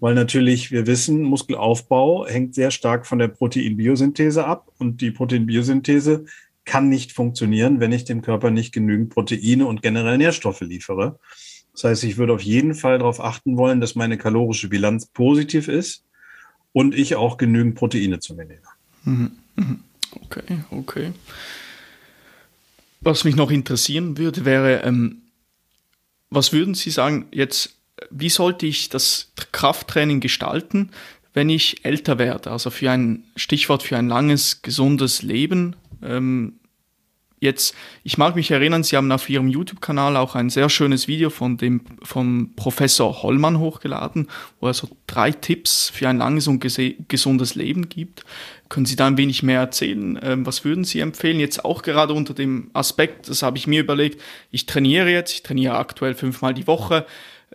[0.00, 6.24] weil natürlich wir wissen, Muskelaufbau hängt sehr stark von der Proteinbiosynthese ab und die Proteinbiosynthese
[6.64, 11.18] kann nicht funktionieren, wenn ich dem Körper nicht genügend Proteine und generell Nährstoffe liefere.
[11.80, 15.66] Das heißt, ich würde auf jeden Fall darauf achten wollen, dass meine kalorische Bilanz positiv
[15.66, 16.04] ist
[16.74, 18.60] und ich auch genügend Proteine zu mir nehme.
[19.04, 19.80] Mhm, mhm.
[20.26, 21.12] Okay, okay.
[23.00, 25.22] Was mich noch interessieren würde, wäre, ähm,
[26.28, 27.76] was würden Sie sagen, jetzt,
[28.10, 30.90] wie sollte ich das Krafttraining gestalten,
[31.32, 32.50] wenn ich älter werde?
[32.50, 35.76] Also für ein Stichwort für ein langes, gesundes Leben.
[36.02, 36.59] Ähm,
[37.42, 37.74] Jetzt,
[38.04, 41.56] ich mag mich erinnern, Sie haben auf Ihrem YouTube-Kanal auch ein sehr schönes Video von
[41.56, 44.28] dem, vom Professor Hollmann hochgeladen,
[44.60, 48.26] wo er so drei Tipps für ein langes und gesundes Leben gibt.
[48.68, 50.20] Können Sie da ein wenig mehr erzählen?
[50.22, 51.40] Ähm, was würden Sie empfehlen?
[51.40, 54.20] Jetzt auch gerade unter dem Aspekt, das habe ich mir überlegt,
[54.50, 57.06] ich trainiere jetzt, ich trainiere aktuell fünfmal die Woche,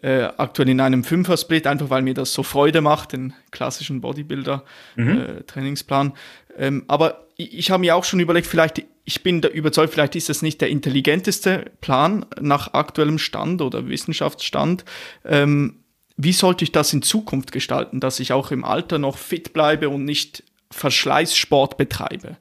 [0.01, 6.07] äh, aktuell in einem Fünfer-Split, einfach weil mir das so Freude macht, den klassischen Bodybuilder-Trainingsplan.
[6.07, 6.13] Mhm.
[6.13, 6.13] Äh,
[6.57, 10.15] ähm, aber ich, ich habe mir auch schon überlegt, vielleicht ich bin da überzeugt, vielleicht
[10.15, 14.83] ist das nicht der intelligenteste Plan nach aktuellem Stand oder Wissenschaftsstand.
[15.23, 15.83] Ähm,
[16.17, 19.89] wie sollte ich das in Zukunft gestalten, dass ich auch im Alter noch fit bleibe
[19.89, 22.37] und nicht Verschleißsport betreibe?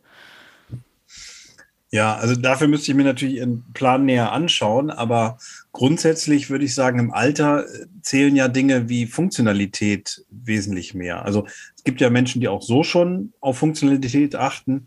[1.95, 5.39] Ja, also dafür müsste ich mir natürlich Ihren Plan näher anschauen, aber
[5.71, 7.67] grundsätzlich würde ich sagen, im Alter
[8.03, 11.25] zählen ja Dinge wie Funktionalität wesentlich mehr.
[11.25, 14.87] Also es gibt ja Menschen, die auch so schon auf Funktionalität achten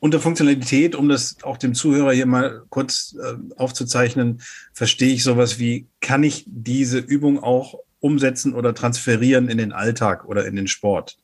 [0.00, 4.40] unter Funktionalität, um das auch dem Zuhörer hier mal kurz äh, aufzuzeichnen,
[4.72, 10.24] verstehe ich sowas wie, kann ich diese Übung auch umsetzen oder transferieren in den Alltag
[10.24, 11.18] oder in den Sport?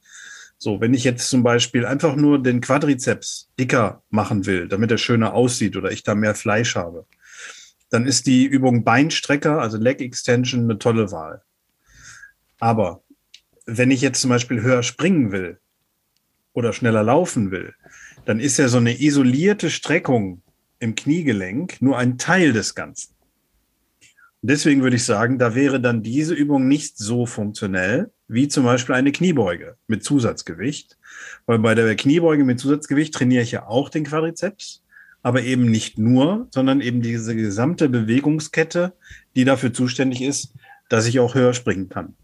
[0.59, 4.99] So, wenn ich jetzt zum Beispiel einfach nur den Quadrizeps dicker machen will, damit er
[4.99, 7.07] schöner aussieht oder ich da mehr Fleisch habe,
[7.91, 11.43] dann ist die Übung Beinstrecker, also Leg Extension, eine tolle Wahl.
[12.59, 13.03] Aber
[13.67, 15.59] wenn ich jetzt zum Beispiel höher springen will
[16.53, 17.75] oder schneller laufen will,
[18.25, 20.43] dann ist ja so eine isolierte Streckung
[20.79, 23.14] im Kniegelenk nur ein Teil des Ganzen.
[24.47, 28.95] Deswegen würde ich sagen, da wäre dann diese Übung nicht so funktionell wie zum Beispiel
[28.95, 30.99] eine Kniebeuge mit Zusatzgewicht.
[31.47, 34.83] Weil bei der Kniebeuge mit Zusatzgewicht trainiere ich ja auch den Quadrizeps,
[35.23, 38.93] aber eben nicht nur, sondern eben diese gesamte Bewegungskette,
[39.35, 40.53] die dafür zuständig ist,
[40.91, 42.15] dass ich auch höher springen kann.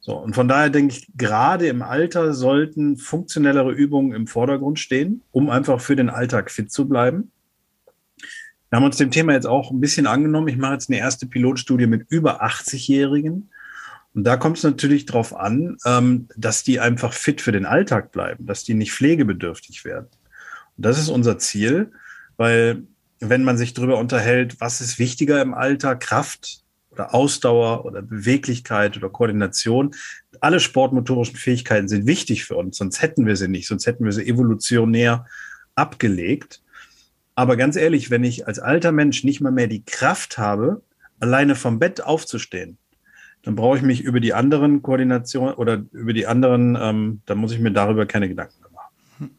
[0.00, 5.20] So, und von daher denke ich, gerade im Alter sollten funktionellere Übungen im Vordergrund stehen,
[5.32, 7.30] um einfach für den Alltag fit zu bleiben.
[8.74, 10.48] Wir haben uns dem Thema jetzt auch ein bisschen angenommen.
[10.48, 13.48] Ich mache jetzt eine erste Pilotstudie mit über 80-Jährigen.
[14.14, 18.10] Und da kommt es natürlich darauf an, ähm, dass die einfach fit für den Alltag
[18.10, 20.08] bleiben, dass die nicht pflegebedürftig werden.
[20.76, 21.92] Und das ist unser Ziel,
[22.36, 22.82] weil
[23.20, 28.96] wenn man sich darüber unterhält, was ist wichtiger im Alter, Kraft oder Ausdauer oder Beweglichkeit
[28.96, 29.94] oder Koordination.
[30.40, 34.10] Alle sportmotorischen Fähigkeiten sind wichtig für uns, sonst hätten wir sie nicht, sonst hätten wir
[34.10, 35.26] sie evolutionär
[35.76, 36.60] abgelegt.
[37.34, 40.82] Aber ganz ehrlich, wenn ich als alter Mensch nicht mal mehr die Kraft habe,
[41.18, 42.78] alleine vom Bett aufzustehen,
[43.42, 47.52] dann brauche ich mich über die anderen Koordinationen oder über die anderen, ähm, dann muss
[47.52, 49.36] ich mir darüber keine Gedanken mehr machen.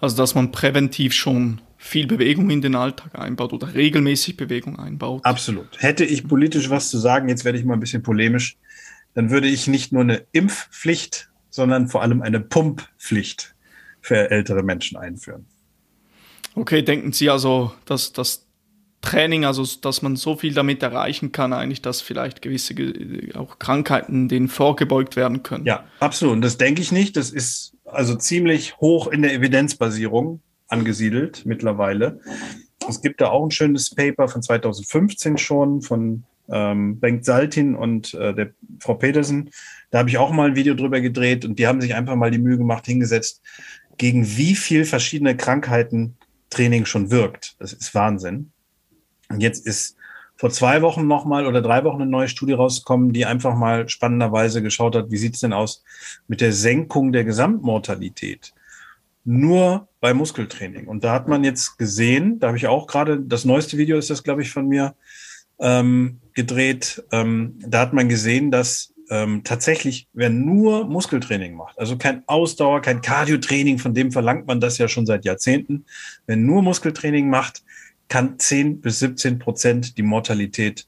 [0.00, 5.24] Also dass man präventiv schon viel Bewegung in den Alltag einbaut oder regelmäßig Bewegung einbaut.
[5.24, 5.80] Absolut.
[5.80, 8.56] Hätte ich politisch was zu sagen, jetzt werde ich mal ein bisschen polemisch,
[9.14, 13.54] dann würde ich nicht nur eine Impfpflicht, sondern vor allem eine Pumppflicht
[14.00, 15.46] für ältere Menschen einführen.
[16.54, 18.46] Okay, denken Sie also, dass das
[19.00, 22.74] Training, also dass man so viel damit erreichen kann, eigentlich, dass vielleicht gewisse
[23.34, 25.64] auch Krankheiten denen vorgebeugt werden können?
[25.66, 26.34] Ja, absolut.
[26.34, 27.16] Und das denke ich nicht.
[27.16, 32.20] Das ist also ziemlich hoch in der Evidenzbasierung angesiedelt mittlerweile.
[32.88, 38.14] Es gibt da auch ein schönes Paper von 2015 schon von ähm, Bengt Saltin und
[38.14, 39.50] äh, der Frau Petersen.
[39.90, 42.30] Da habe ich auch mal ein Video drüber gedreht und die haben sich einfach mal
[42.30, 43.42] die Mühe gemacht, hingesetzt,
[43.96, 46.17] gegen wie viel verschiedene Krankheiten
[46.50, 47.56] Training schon wirkt.
[47.58, 48.52] Das ist Wahnsinn.
[49.28, 49.96] Und jetzt ist
[50.36, 54.62] vor zwei Wochen nochmal oder drei Wochen eine neue Studie rausgekommen, die einfach mal spannenderweise
[54.62, 55.82] geschaut hat, wie sieht es denn aus
[56.28, 58.52] mit der Senkung der Gesamtmortalität
[59.28, 60.86] nur bei Muskeltraining.
[60.86, 64.08] Und da hat man jetzt gesehen, da habe ich auch gerade, das neueste Video ist
[64.08, 64.94] das, glaube ich, von mir
[65.58, 71.96] ähm, gedreht, ähm, da hat man gesehen, dass ähm, tatsächlich, wer nur Muskeltraining macht, also
[71.96, 75.84] kein Ausdauer, kein Cardiotraining, von dem verlangt man das ja schon seit Jahrzehnten,
[76.26, 77.62] wer nur Muskeltraining macht,
[78.08, 80.86] kann 10 bis 17 Prozent die Mortalität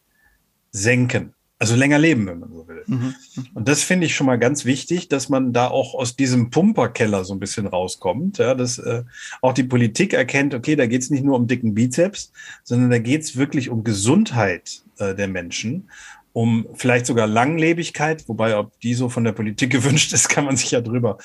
[0.73, 1.35] senken.
[1.59, 2.85] Also länger leben, wenn man so will.
[2.87, 3.15] Mhm.
[3.53, 7.23] Und das finde ich schon mal ganz wichtig, dass man da auch aus diesem Pumperkeller
[7.27, 8.39] so ein bisschen rauskommt.
[8.39, 9.03] Ja, dass äh,
[9.43, 12.33] auch die Politik erkennt, okay, da geht es nicht nur um dicken Bizeps,
[12.65, 15.91] sondern da geht es wirklich um Gesundheit äh, der Menschen,
[16.33, 20.57] um vielleicht sogar Langlebigkeit, wobei ob die so von der Politik gewünscht ist, kann man
[20.57, 21.19] sich ja drüber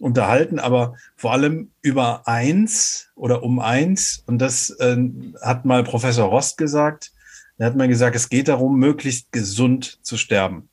[0.00, 4.24] unterhalten, aber vor allem über eins oder um eins.
[4.26, 4.96] Und das äh,
[5.40, 7.12] hat mal Professor Rost gesagt
[7.56, 10.68] er hat mal gesagt, es geht darum, möglichst gesund zu sterben.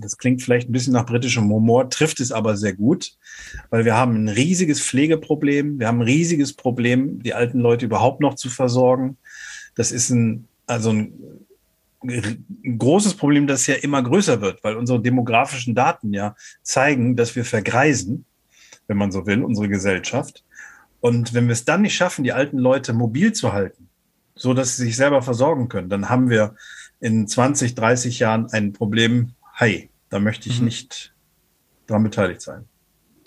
[0.00, 3.16] Das klingt vielleicht ein bisschen nach britischem Humor, trifft es aber sehr gut,
[3.70, 5.78] weil wir haben ein riesiges Pflegeproblem.
[5.78, 9.18] Wir haben ein riesiges Problem, die alten Leute überhaupt noch zu versorgen.
[9.76, 11.12] Das ist ein, also ein,
[12.04, 17.34] ein großes Problem, das ja immer größer wird, weil unsere demografischen Daten ja zeigen, dass
[17.34, 18.24] wir vergreisen,
[18.86, 20.44] wenn man so will, unsere Gesellschaft.
[21.00, 23.88] Und wenn wir es dann nicht schaffen, die alten Leute mobil zu halten,
[24.34, 26.54] so dass sie sich selber versorgen können, dann haben wir
[27.00, 29.32] in 20, 30 Jahren ein Problem.
[29.54, 30.66] Hi, da möchte ich mhm.
[30.66, 31.14] nicht
[31.86, 32.64] daran beteiligt sein.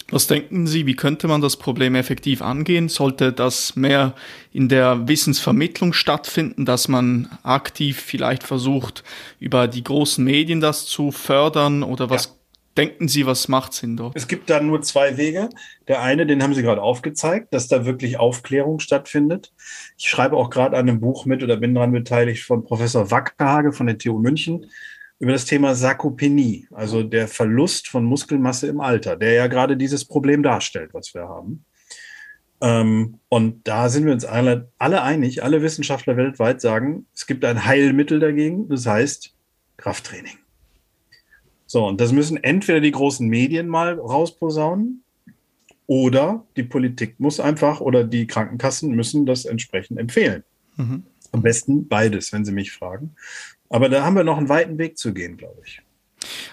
[0.10, 2.88] Was denken Sie, wie könnte man das Problem effektiv angehen?
[2.88, 4.14] Sollte das mehr
[4.54, 9.04] in der Wissensvermittlung stattfinden, dass man aktiv vielleicht versucht,
[9.40, 11.84] über die großen Medien das zu fördern?
[11.84, 12.32] Oder was ja
[12.78, 14.16] denken Sie, was macht Sinn dort?
[14.16, 15.50] Es gibt da nur zwei Wege.
[15.88, 19.52] Der eine, den haben Sie gerade aufgezeigt, dass da wirklich Aufklärung stattfindet.
[19.98, 23.74] Ich schreibe auch gerade an einem Buch mit oder bin daran beteiligt von Professor Wackerhage
[23.74, 24.68] von der TU München
[25.20, 30.06] über das Thema Sarkopenie, also der Verlust von Muskelmasse im Alter, der ja gerade dieses
[30.06, 31.66] Problem darstellt, was wir haben.
[32.62, 37.46] Ähm, und da sind wir uns alle, alle einig, alle Wissenschaftler weltweit sagen, es gibt
[37.46, 39.34] ein Heilmittel dagegen, das heißt
[39.78, 40.38] Krafttraining.
[41.66, 45.04] So, und das müssen entweder die großen Medien mal rausposaunen
[45.86, 50.44] oder die Politik muss einfach oder die Krankenkassen müssen das entsprechend empfehlen.
[50.78, 51.04] Mhm.
[51.32, 53.16] Am besten beides, wenn Sie mich fragen.
[53.70, 55.82] Aber da haben wir noch einen weiten Weg zu gehen, glaube ich.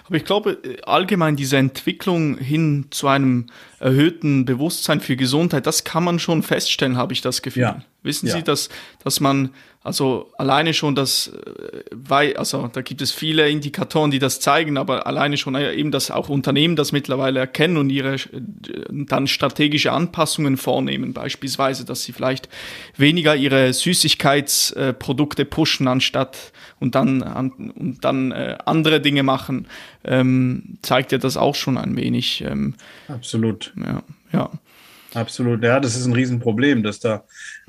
[0.05, 3.47] Aber ich glaube, äh, allgemein diese Entwicklung hin zu einem
[3.79, 7.63] erhöhten Bewusstsein für Gesundheit, das kann man schon feststellen, habe ich das Gefühl.
[7.63, 7.83] Ja.
[8.03, 8.35] Wissen ja.
[8.35, 8.69] Sie, dass,
[9.03, 9.49] dass man,
[9.85, 14.77] also alleine schon das, äh, weil, also da gibt es viele Indikatoren, die das zeigen,
[14.77, 18.19] aber alleine schon eben, dass auch Unternehmen das mittlerweile erkennen und ihre äh,
[18.89, 22.49] dann strategische Anpassungen vornehmen, beispielsweise, dass sie vielleicht
[22.97, 29.67] weniger ihre Süßigkeitsprodukte pushen, anstatt und dann, an, und dann äh, andere Dinge machen,
[30.03, 32.41] ähm, zeigt ja das auch schon ein wenig.
[32.41, 32.73] Ähm,
[33.07, 33.71] Absolut.
[33.77, 34.01] Ja,
[34.33, 34.49] ja.
[35.13, 37.23] Absolut, ja, das ist ein Riesenproblem, dass da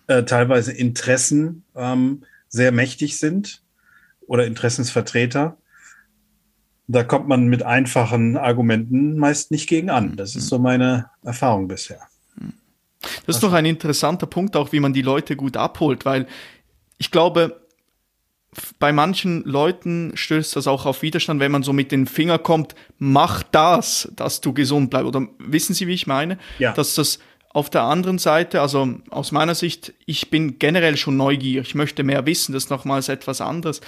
[0.07, 3.63] äh, teilweise Interessen ähm, sehr mächtig sind
[4.27, 5.57] oder Interessensvertreter.
[6.89, 10.17] Da kommt man mit einfachen Argumenten meist nicht gegen an.
[10.17, 12.01] Das ist so meine Erfahrung bisher.
[13.27, 16.27] Das ist doch ein interessanter Punkt, auch wie man die Leute gut abholt, weil
[16.99, 17.61] ich glaube,
[18.79, 22.75] bei manchen Leuten stößt das auch auf Widerstand, wenn man so mit den Finger kommt,
[22.99, 25.09] mach das, dass du gesund bleibst.
[25.09, 26.39] Oder wissen Sie, wie ich meine?
[26.59, 26.73] Ja.
[26.73, 27.19] Dass das
[27.57, 32.05] auf der anderen Seite, also aus meiner Sicht, ich bin generell schon neugierig, ich möchte
[32.05, 33.81] mehr wissen, das ist nochmals etwas anderes.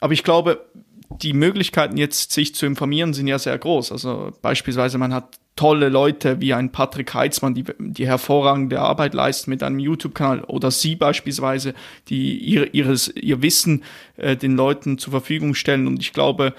[0.00, 0.66] Aber ich glaube,
[1.08, 3.92] die Möglichkeiten jetzt sich zu informieren sind ja sehr groß.
[3.92, 9.50] Also beispielsweise man hat tolle Leute wie ein Patrick Heitzmann, die, die hervorragende Arbeit leisten
[9.50, 11.74] mit einem YouTube-Kanal oder Sie beispielsweise,
[12.08, 13.84] die ihr, ihres, ihr Wissen
[14.16, 15.86] äh, den Leuten zur Verfügung stellen.
[15.86, 16.52] Und ich glaube,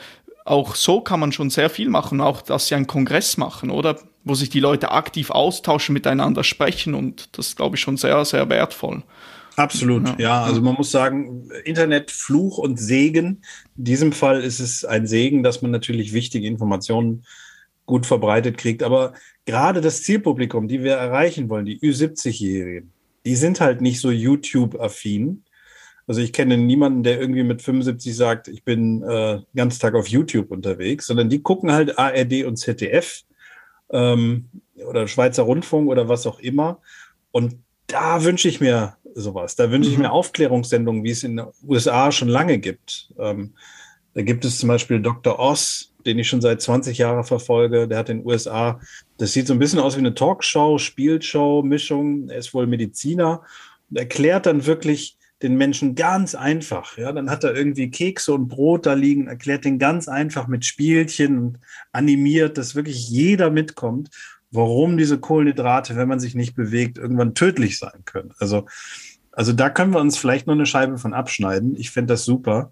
[0.45, 3.99] auch so kann man schon sehr viel machen, auch dass sie einen Kongress machen, oder?
[4.25, 8.23] Wo sich die Leute aktiv austauschen, miteinander sprechen und das ist, glaube ich, schon sehr,
[8.23, 9.03] sehr wertvoll.
[9.55, 10.15] Absolut, ja.
[10.17, 10.43] ja.
[10.43, 13.43] Also man muss sagen, Internet, Fluch und Segen.
[13.77, 17.25] In diesem Fall ist es ein Segen, dass man natürlich wichtige Informationen
[17.85, 18.83] gut verbreitet kriegt.
[18.83, 19.13] Aber
[19.45, 22.91] gerade das Zielpublikum, die wir erreichen wollen, die Ü70-Jährigen,
[23.25, 25.43] die sind halt nicht so YouTube-affin.
[26.07, 30.07] Also ich kenne niemanden, der irgendwie mit 75 sagt, ich bin äh, ganz Tag auf
[30.07, 33.23] YouTube unterwegs, sondern die gucken halt ARD und ZDF
[33.91, 34.49] ähm,
[34.87, 36.79] oder Schweizer Rundfunk oder was auch immer.
[37.31, 37.57] Und
[37.87, 39.55] da wünsche ich mir sowas.
[39.55, 40.13] Da wünsche ich mir mhm.
[40.13, 43.09] Aufklärungssendungen, wie es in den USA schon lange gibt.
[43.19, 43.53] Ähm,
[44.13, 45.39] da gibt es zum Beispiel Dr.
[45.39, 47.87] Oz, den ich schon seit 20 Jahren verfolge.
[47.87, 48.79] Der hat in den USA,
[49.17, 52.29] das sieht so ein bisschen aus wie eine Talkshow, Spielshow, Mischung.
[52.29, 53.41] Er ist wohl Mediziner
[53.89, 56.97] und erklärt dann wirklich den Menschen ganz einfach.
[56.97, 60.65] Ja, dann hat er irgendwie Kekse und Brot da liegen, erklärt den ganz einfach mit
[60.65, 61.59] Spielchen und
[61.91, 64.09] animiert, dass wirklich jeder mitkommt,
[64.51, 68.33] warum diese Kohlenhydrate, wenn man sich nicht bewegt, irgendwann tödlich sein können.
[68.39, 68.65] Also,
[69.31, 71.75] also da können wir uns vielleicht noch eine Scheibe von abschneiden.
[71.75, 72.71] Ich finde das super.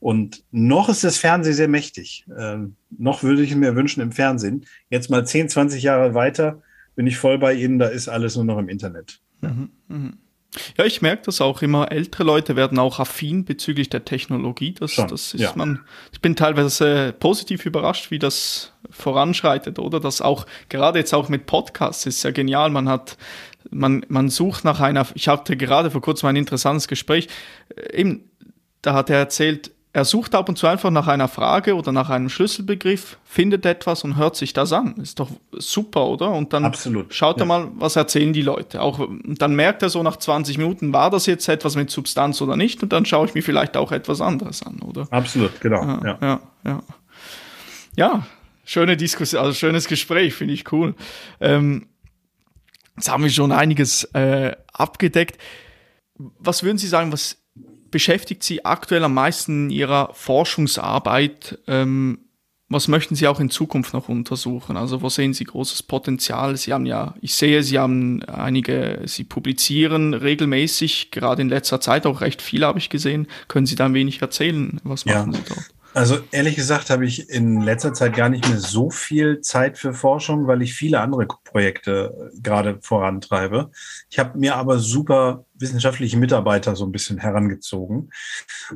[0.00, 2.26] Und noch ist das Fernsehen sehr mächtig.
[2.36, 4.66] Ähm, noch würde ich mir wünschen im Fernsehen.
[4.88, 6.62] Jetzt mal 10, 20 Jahre weiter
[6.96, 9.20] bin ich voll bei Ihnen, da ist alles nur noch im Internet.
[9.40, 10.12] Mhm, mh.
[10.76, 11.92] Ja, ich merke das auch immer.
[11.92, 14.72] Ältere Leute werden auch affin bezüglich der Technologie.
[14.72, 15.52] Das, Schon, das ist ja.
[15.54, 15.80] man.
[16.12, 20.00] Ich bin teilweise positiv überrascht, wie das voranschreitet, oder?
[20.00, 22.70] Das auch, gerade jetzt auch mit Podcasts ist ja genial.
[22.70, 23.16] Man hat,
[23.70, 27.28] man, man sucht nach einer, ich hatte gerade vor kurzem ein interessantes Gespräch,
[27.92, 28.30] eben,
[28.82, 32.10] da hat er erzählt, er sucht ab und zu einfach nach einer Frage oder nach
[32.10, 34.94] einem Schlüsselbegriff, findet etwas und hört sich das an.
[34.96, 36.30] Ist doch super, oder?
[36.30, 37.42] Und dann Absolut, schaut ja.
[37.42, 38.82] er mal, was erzählen die Leute.
[38.82, 42.56] Auch dann merkt er so nach 20 Minuten, war das jetzt etwas mit Substanz oder
[42.56, 42.82] nicht?
[42.84, 45.08] Und dann schaue ich mir vielleicht auch etwas anderes an, oder?
[45.10, 45.82] Absolut, genau.
[45.82, 46.40] Ja, ja, ja.
[46.64, 46.82] ja.
[47.96, 48.26] ja
[48.64, 50.94] schöne Diskussion, also schönes Gespräch, finde ich cool.
[51.40, 51.88] Ähm,
[52.96, 55.40] jetzt haben wir schon einiges äh, abgedeckt.
[56.14, 57.39] Was würden Sie sagen, was
[57.90, 61.58] beschäftigt Sie aktuell am meisten in Ihrer Forschungsarbeit?
[61.66, 62.20] Ähm,
[62.72, 64.76] was möchten Sie auch in Zukunft noch untersuchen?
[64.76, 66.56] Also wo sehen Sie großes Potenzial?
[66.56, 72.06] Sie haben ja, ich sehe, Sie haben einige, Sie publizieren regelmäßig, gerade in letzter Zeit
[72.06, 73.26] auch recht viel habe ich gesehen.
[73.48, 74.80] Können Sie da ein wenig erzählen?
[74.84, 75.38] Was machen ja.
[75.38, 75.70] Sie dort?
[75.92, 79.92] Also ehrlich gesagt habe ich in letzter Zeit gar nicht mehr so viel Zeit für
[79.92, 83.72] Forschung, weil ich viele andere Projekte äh, gerade vorantreibe.
[84.08, 88.10] Ich habe mir aber super wissenschaftliche Mitarbeiter so ein bisschen herangezogen.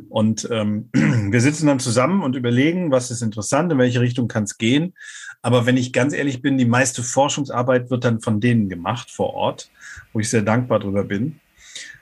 [0.08, 4.44] Und ähm, wir sitzen dann zusammen und überlegen, was ist interessant, in welche Richtung kann
[4.44, 4.94] es gehen.
[5.40, 9.34] Aber wenn ich ganz ehrlich bin, die meiste Forschungsarbeit wird dann von denen gemacht vor
[9.34, 9.70] Ort,
[10.12, 11.38] wo ich sehr dankbar drüber bin.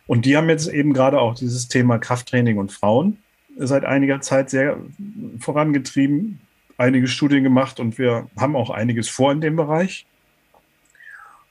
[0.07, 3.19] Und die haben jetzt eben gerade auch dieses Thema Krafttraining und Frauen
[3.57, 4.79] seit einiger Zeit sehr
[5.39, 6.41] vorangetrieben,
[6.79, 10.07] einige Studien gemacht und wir haben auch einiges vor in dem Bereich.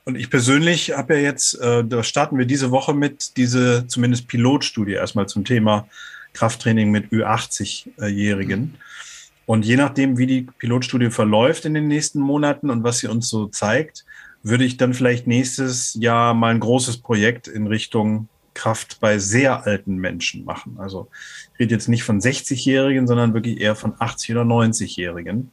[0.03, 4.27] Und ich persönlich habe ja jetzt, äh, da starten wir diese Woche mit, diese zumindest
[4.27, 5.87] Pilotstudie erstmal zum Thema
[6.33, 8.75] Krafttraining mit Ü80-Jährigen.
[9.45, 13.29] Und je nachdem, wie die Pilotstudie verläuft in den nächsten Monaten und was sie uns
[13.29, 14.05] so zeigt,
[14.43, 18.27] würde ich dann vielleicht nächstes Jahr mal ein großes Projekt in Richtung
[18.61, 20.75] Kraft bei sehr alten Menschen machen.
[20.77, 21.07] Also
[21.53, 25.51] ich rede jetzt nicht von 60-Jährigen, sondern wirklich eher von 80- oder 90-Jährigen.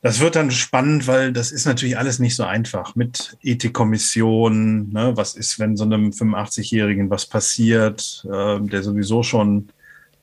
[0.00, 4.90] Das wird dann spannend, weil das ist natürlich alles nicht so einfach mit Ethikkommission.
[4.90, 5.12] Ne?
[5.16, 9.68] Was ist, wenn so einem 85-Jährigen was passiert, äh, der sowieso schon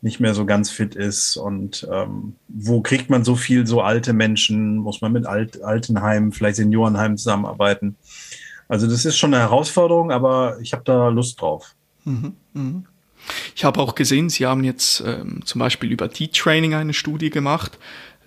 [0.02, 4.14] nicht mehr so ganz fit ist und ähm, wo kriegt man so viel so alte
[4.14, 4.78] Menschen?
[4.78, 7.96] Muss man mit Alt Altenheimen, vielleicht Seniorenheimen zusammenarbeiten?
[8.68, 11.76] Also das ist schon eine Herausforderung, aber ich habe da Lust drauf.
[12.06, 12.84] Mhm, mh.
[13.56, 17.78] Ich habe auch gesehen, Sie haben jetzt ähm, zum Beispiel über T-Training eine Studie gemacht,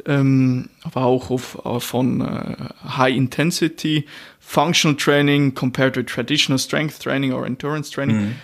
[0.07, 4.07] ähm, aber auch auf, auf von äh, High Intensity
[4.39, 8.17] Functional Training compared to Traditional Strength Training or Endurance Training.
[8.17, 8.35] Mhm.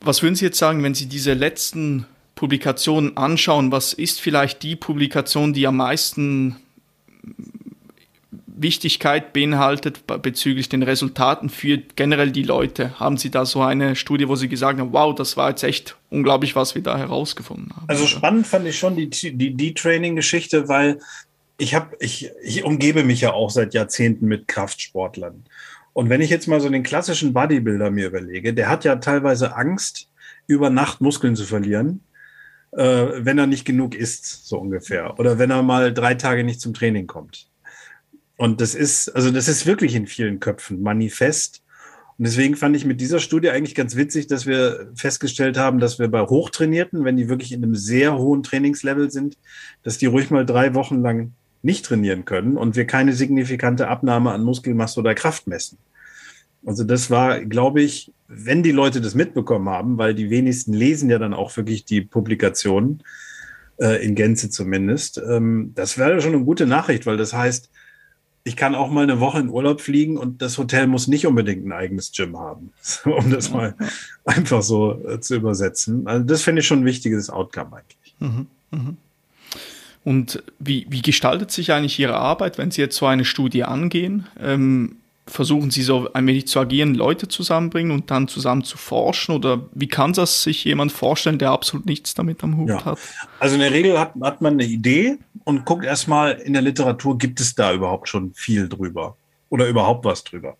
[0.00, 3.72] Was würden Sie jetzt sagen, wenn Sie diese letzten Publikationen anschauen?
[3.72, 6.56] Was ist vielleicht die Publikation, die am meisten
[8.56, 12.98] Wichtigkeit beinhaltet bezüglich den Resultaten für generell die Leute?
[13.00, 15.96] Haben Sie da so eine Studie, wo Sie gesagt haben, wow, das war jetzt echt
[16.10, 17.88] unglaublich, was wir da herausgefunden haben?
[17.88, 21.00] Also spannend fand ich schon die, die, die Training-Geschichte, weil
[21.58, 25.44] ich habe, ich, ich umgebe mich ja auch seit Jahrzehnten mit Kraftsportlern.
[25.92, 29.56] Und wenn ich jetzt mal so den klassischen Bodybuilder mir überlege, der hat ja teilweise
[29.56, 30.08] Angst,
[30.46, 32.02] über Nacht Muskeln zu verlieren,
[32.72, 35.18] äh, wenn er nicht genug isst, so ungefähr.
[35.18, 37.48] Oder wenn er mal drei Tage nicht zum Training kommt.
[38.36, 41.62] Und das ist, also das ist wirklich in vielen Köpfen manifest.
[42.18, 45.98] Und deswegen fand ich mit dieser Studie eigentlich ganz witzig, dass wir festgestellt haben, dass
[45.98, 49.36] wir bei Hochtrainierten, wenn die wirklich in einem sehr hohen Trainingslevel sind,
[49.82, 51.32] dass die ruhig mal drei Wochen lang
[51.62, 55.78] nicht trainieren können und wir keine signifikante Abnahme an Muskelmasse oder Kraft messen.
[56.64, 61.10] Also das war, glaube ich, wenn die Leute das mitbekommen haben, weil die wenigsten lesen
[61.10, 63.02] ja dann auch wirklich die Publikationen,
[63.78, 67.70] äh, in Gänze zumindest, ähm, das wäre schon eine gute Nachricht, weil das heißt,
[68.46, 71.66] ich kann auch mal eine Woche in Urlaub fliegen und das Hotel muss nicht unbedingt
[71.66, 72.72] ein eigenes Gym haben,
[73.04, 73.74] um das mal
[74.24, 76.06] einfach so äh, zu übersetzen.
[76.06, 78.14] Also das finde ich schon ein wichtiges Outcome eigentlich.
[78.20, 78.94] Mhm, mh.
[80.04, 84.26] Und wie, wie gestaltet sich eigentlich Ihre Arbeit, wenn Sie jetzt so eine Studie angehen?
[84.38, 89.34] Ähm, versuchen Sie so ein wenig zu agieren, Leute zusammenbringen und dann zusammen zu forschen?
[89.34, 92.84] Oder wie kann das sich jemand vorstellen, der absolut nichts damit am Hut ja.
[92.84, 92.98] hat?
[93.38, 97.18] Also in der Regel hat, hat man eine Idee und guckt erstmal in der Literatur,
[97.18, 99.16] gibt es da überhaupt schon viel drüber
[99.48, 100.56] oder überhaupt was drüber?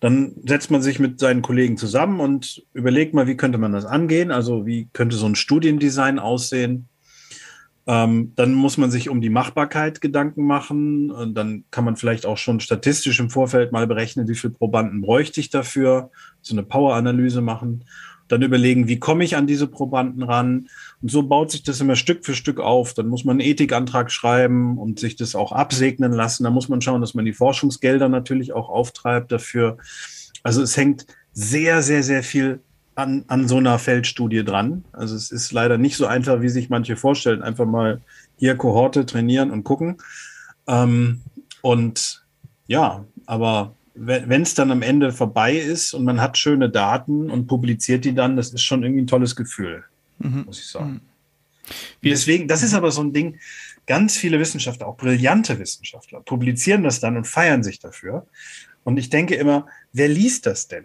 [0.00, 3.86] Dann setzt man sich mit seinen Kollegen zusammen und überlegt mal, wie könnte man das
[3.86, 4.30] angehen?
[4.30, 6.88] Also wie könnte so ein Studiendesign aussehen?
[7.88, 11.10] Ähm, dann muss man sich um die Machbarkeit Gedanken machen.
[11.10, 15.00] Und dann kann man vielleicht auch schon statistisch im Vorfeld mal berechnen, wie viele Probanden
[15.00, 16.10] bräuchte ich dafür,
[16.42, 17.84] so eine Power-Analyse machen.
[18.28, 20.66] Dann überlegen, wie komme ich an diese Probanden ran?
[21.00, 22.92] Und so baut sich das immer Stück für Stück auf.
[22.92, 26.42] Dann muss man einen Ethikantrag schreiben und sich das auch absegnen lassen.
[26.42, 29.78] Da muss man schauen, dass man die Forschungsgelder natürlich auch auftreibt dafür.
[30.42, 32.60] Also es hängt sehr, sehr, sehr viel
[32.96, 34.84] an, an so einer Feldstudie dran.
[34.92, 37.42] Also es ist leider nicht so einfach, wie sich manche vorstellen.
[37.42, 38.00] Einfach mal
[38.36, 39.98] hier Kohorte trainieren und gucken.
[40.66, 41.20] Ähm,
[41.60, 42.24] und
[42.66, 47.46] ja, aber wenn es dann am Ende vorbei ist und man hat schöne Daten und
[47.46, 49.84] publiziert die dann, das ist schon irgendwie ein tolles Gefühl,
[50.18, 50.44] mhm.
[50.46, 50.92] muss ich sagen.
[50.92, 51.00] Mhm.
[52.04, 53.38] Deswegen, das ist aber so ein Ding,
[53.86, 58.26] ganz viele Wissenschaftler, auch brillante Wissenschaftler, publizieren das dann und feiern sich dafür.
[58.84, 60.84] Und ich denke immer, wer liest das denn?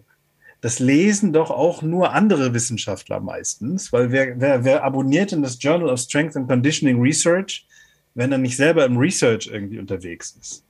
[0.62, 5.62] Das lesen doch auch nur andere Wissenschaftler meistens, weil wer, wer, wer abonniert denn das
[5.62, 7.66] Journal of Strength and Conditioning Research,
[8.14, 10.64] wenn er nicht selber im Research irgendwie unterwegs ist?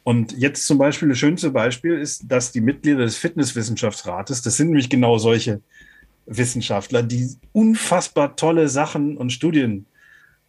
[0.02, 4.68] Und jetzt zum Beispiel das schönste Beispiel ist, dass die Mitglieder des Fitnesswissenschaftsrates, das sind
[4.68, 5.60] nämlich genau solche
[6.26, 9.86] Wissenschaftler, die unfassbar tolle Sachen und Studien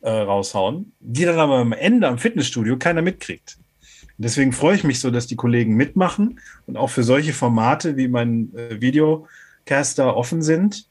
[0.02, 3.58] äh, raushauen, die dann aber am Ende am Fitnessstudio keiner mitkriegt.
[4.18, 8.08] Deswegen freue ich mich so, dass die Kollegen mitmachen und auch für solche Formate wie
[8.08, 10.86] mein äh, Videocaster offen sind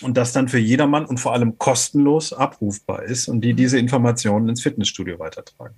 [0.00, 4.48] und das dann für jedermann und vor allem kostenlos abrufbar ist und die diese Informationen
[4.48, 5.74] ins Fitnessstudio weitertragen.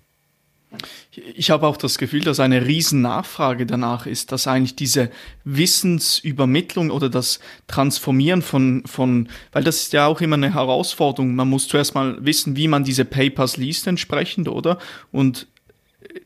[1.35, 5.11] Ich habe auch das Gefühl, dass eine riesen Nachfrage danach ist, dass eigentlich diese
[5.45, 11.35] Wissensübermittlung oder das Transformieren von, von, weil das ist ja auch immer eine Herausforderung.
[11.35, 14.79] Man muss zuerst mal wissen, wie man diese Papers liest entsprechend, oder?
[15.13, 15.47] Und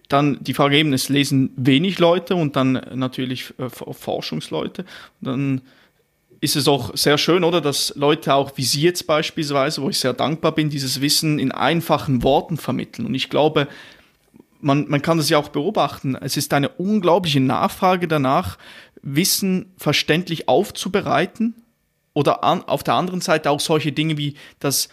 [0.09, 4.85] dann die Frage eben, es lesen wenig Leute und dann natürlich äh, Forschungsleute.
[5.21, 5.61] Und dann
[6.41, 9.99] ist es auch sehr schön, oder, dass Leute auch, wie Sie jetzt beispielsweise, wo ich
[9.99, 13.07] sehr dankbar bin, dieses Wissen in einfachen Worten vermitteln.
[13.07, 13.67] Und ich glaube,
[14.61, 16.15] man, man kann das ja auch beobachten.
[16.15, 18.59] Es ist eine unglaubliche Nachfrage danach,
[19.03, 21.55] Wissen verständlich aufzubereiten
[22.15, 24.89] oder an, auf der anderen Seite auch solche Dinge wie das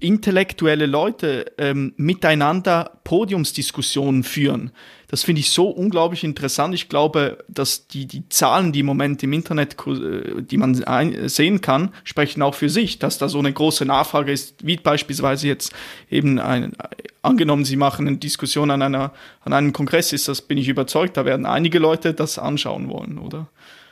[0.00, 4.72] intellektuelle Leute ähm, miteinander Podiumsdiskussionen führen.
[5.08, 6.74] Das finde ich so unglaublich interessant.
[6.74, 11.28] Ich glaube, dass die, die Zahlen, die im Moment im Internet, äh, die man ein,
[11.28, 15.48] sehen kann, sprechen auch für sich, dass da so eine große Nachfrage ist, wie beispielsweise
[15.48, 15.72] jetzt
[16.10, 16.72] eben ein,
[17.22, 19.12] angenommen, Sie machen eine Diskussion an einer,
[19.44, 23.18] an einem Kongress, ist das, bin ich überzeugt, da werden einige Leute das anschauen wollen,
[23.18, 23.48] oder?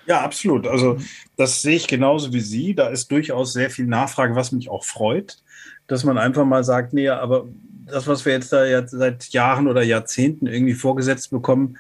[0.07, 0.67] Ja, absolut.
[0.67, 0.99] Also
[1.37, 2.75] das sehe ich genauso wie Sie.
[2.75, 5.39] Da ist durchaus sehr viel Nachfrage, was mich auch freut
[5.87, 7.47] dass man einfach mal sagt, nee, aber
[7.87, 11.79] das, was wir jetzt da jetzt seit Jahren oder Jahrzehnten irgendwie vorgesetzt bekommen,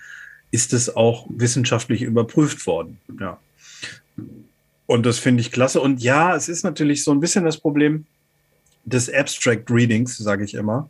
[0.50, 2.98] ist es auch wissenschaftlich überprüft worden.
[3.20, 3.38] Ja.
[4.86, 5.80] Und das finde ich klasse.
[5.80, 8.06] Und ja, es ist natürlich so ein bisschen das Problem
[8.84, 10.88] des Abstract Readings, sage ich immer.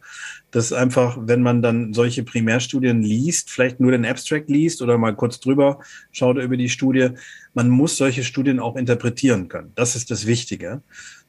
[0.50, 5.16] Dass einfach, wenn man dann solche Primärstudien liest, vielleicht nur den Abstract liest oder mal
[5.16, 5.80] kurz drüber
[6.12, 7.10] schaut über die Studie,
[7.54, 9.72] man muss solche Studien auch interpretieren können.
[9.74, 10.82] Das ist das Wichtige.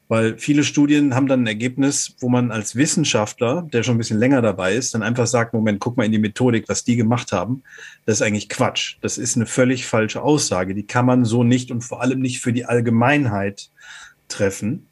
[0.08, 4.18] Weil viele Studien haben dann ein Ergebnis, wo man als Wissenschaftler, der schon ein bisschen
[4.18, 7.30] länger dabei ist, dann einfach sagt, Moment, guck mal in die Methodik, was die gemacht
[7.30, 7.62] haben.
[8.06, 8.96] Das ist eigentlich Quatsch.
[9.02, 10.74] Das ist eine völlig falsche Aussage.
[10.74, 13.70] Die kann man so nicht und vor allem nicht für die Allgemeinheit
[14.28, 14.86] treffen.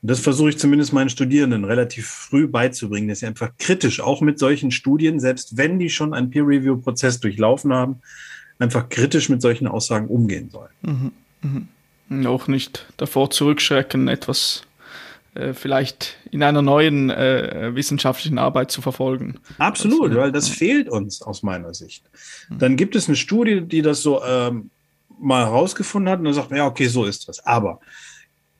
[0.00, 4.22] Und das versuche ich zumindest meinen Studierenden relativ früh beizubringen, dass sie einfach kritisch auch
[4.22, 8.00] mit solchen Studien, selbst wenn die schon einen Peer-Review-Prozess durchlaufen haben,
[8.58, 10.72] einfach kritisch mit solchen Aussagen umgehen sollen.
[10.80, 11.12] Mhm.
[11.42, 11.68] Mhm
[12.26, 14.62] auch nicht davor zurückschrecken, etwas
[15.34, 19.38] äh, vielleicht in einer neuen äh, wissenschaftlichen Arbeit zu verfolgen.
[19.58, 20.54] Absolut, also, weil das ja.
[20.54, 22.04] fehlt uns aus meiner Sicht.
[22.48, 22.58] Hm.
[22.58, 24.70] Dann gibt es eine Studie, die das so ähm,
[25.18, 27.44] mal herausgefunden hat und dann sagt man, ja, okay, so ist das.
[27.46, 27.80] Aber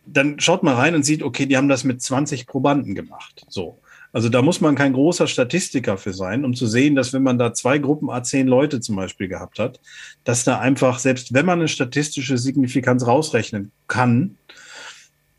[0.06, 3.44] dann schaut man rein und sieht, okay, die haben das mit 20 Probanden gemacht.
[3.48, 3.78] So.
[4.12, 7.38] Also da muss man kein großer Statistiker für sein, um zu sehen, dass wenn man
[7.38, 9.80] da zwei Gruppen A10 Leute zum Beispiel gehabt hat,
[10.24, 14.36] dass da einfach, selbst wenn man eine statistische Signifikanz rausrechnen kann,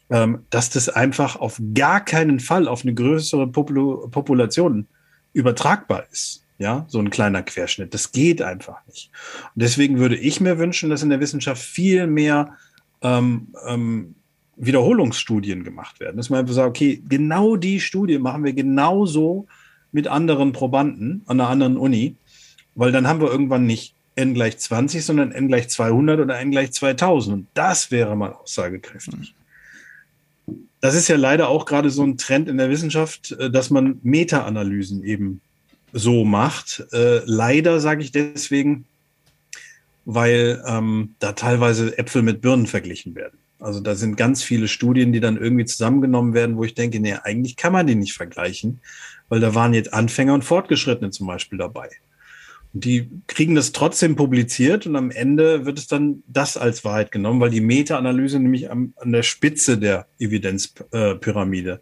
[0.10, 4.88] ähm, dass das einfach auf gar keinen Fall auf eine größere Popul Population
[5.34, 6.44] übertragbar ist.
[6.60, 7.94] Ja, so ein kleiner Querschnitt.
[7.94, 9.12] Das geht einfach nicht.
[9.56, 12.56] Und deswegen würde ich mir wünschen, dass in der Wissenschaft viel mehr
[13.02, 14.16] ähm, ähm,
[14.56, 16.18] Wiederholungsstudien gemacht werden.
[16.18, 19.47] Dass man einfach sagt, okay, genau die Studie machen wir genauso
[19.91, 22.16] mit anderen Probanden an einer anderen Uni,
[22.76, 26.51] weil dann haben wir irgendwann nicht n gleich 20, sondern n gleich 200 oder n
[26.51, 27.34] gleich 2000.
[27.36, 29.34] Und das wäre mal aussagekräftig.
[30.82, 33.99] Das ist ja leider auch gerade so ein Trend in der Wissenschaft, äh, dass man
[34.04, 35.41] Meta-Analysen eben
[35.93, 36.86] so macht.
[36.91, 38.86] Äh, leider sage ich deswegen,
[40.06, 43.38] weil ähm, da teilweise Äpfel mit Birnen verglichen werden.
[43.64, 47.14] Also da sind ganz viele Studien, die dann irgendwie zusammengenommen werden, wo ich denke, nee,
[47.14, 48.82] eigentlich kann man die nicht vergleichen,
[49.30, 51.89] weil da waren jetzt Anfänger und Fortgeschrittene zum Beispiel dabei.
[52.74, 57.39] Die kriegen das trotzdem publiziert und am Ende wird es dann das als Wahrheit genommen,
[57.39, 61.82] weil die Meta-Analyse nämlich am, an der Spitze der Evidenzpyramide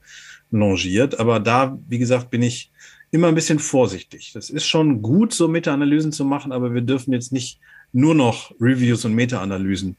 [0.52, 1.20] longiert.
[1.20, 2.72] Aber da, wie gesagt, bin ich
[3.10, 4.34] immer ein bisschen vorsichtig.
[4.34, 7.60] Das ist schon gut, so Meta-Analysen zu machen, aber wir dürfen jetzt nicht
[7.94, 9.98] nur noch Reviews und Meta-Analysen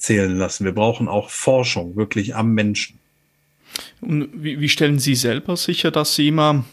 [0.00, 0.64] zählen lassen.
[0.64, 2.98] Wir brauchen auch Forschung wirklich am Menschen.
[4.00, 6.64] Und wie, wie stellen Sie selber sicher, dass Sie immer,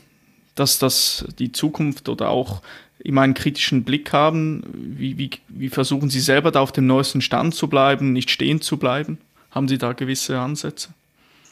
[0.55, 2.61] dass das die Zukunft oder auch
[2.99, 4.63] immer einen kritischen Blick haben?
[4.73, 8.61] Wie, wie, wie versuchen Sie selber da auf dem neuesten Stand zu bleiben, nicht stehen
[8.61, 9.19] zu bleiben?
[9.51, 10.89] Haben Sie da gewisse Ansätze?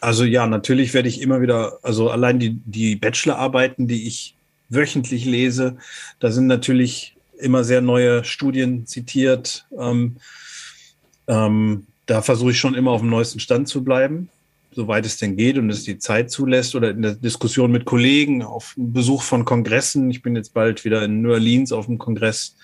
[0.02, 4.36] Also ja, natürlich werde ich immer wieder, also allein die, die Bachelorarbeiten, die ich
[4.70, 5.78] wöchentlich lese,
[6.20, 9.66] da sind natürlich immer sehr neue Studien zitiert.
[9.78, 10.18] Ähm,
[11.28, 14.30] ähm, da versuche ich schon immer auf dem neuesten Stand zu bleiben,
[14.72, 18.44] soweit es denn geht und es die Zeit zulässt oder in der Diskussion mit Kollegen,
[18.44, 20.10] auf Besuch von Kongressen.
[20.12, 22.56] Ich bin jetzt bald wieder in New Orleans auf dem Kongress.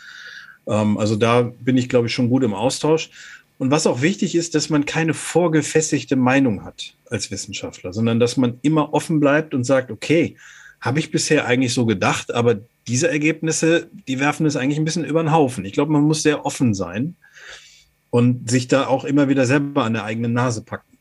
[0.68, 3.10] Ähm, also da bin ich, glaube ich, schon gut im Austausch.
[3.58, 8.36] Und was auch wichtig ist, dass man keine vorgefestigte Meinung hat als Wissenschaftler, sondern dass
[8.36, 10.36] man immer offen bleibt und sagt, okay,
[10.80, 15.06] habe ich bisher eigentlich so gedacht, aber diese Ergebnisse, die werfen es eigentlich ein bisschen
[15.06, 15.64] über den Haufen.
[15.64, 17.16] Ich glaube, man muss sehr offen sein
[18.12, 20.98] und sich da auch immer wieder selber an der eigenen Nase packen.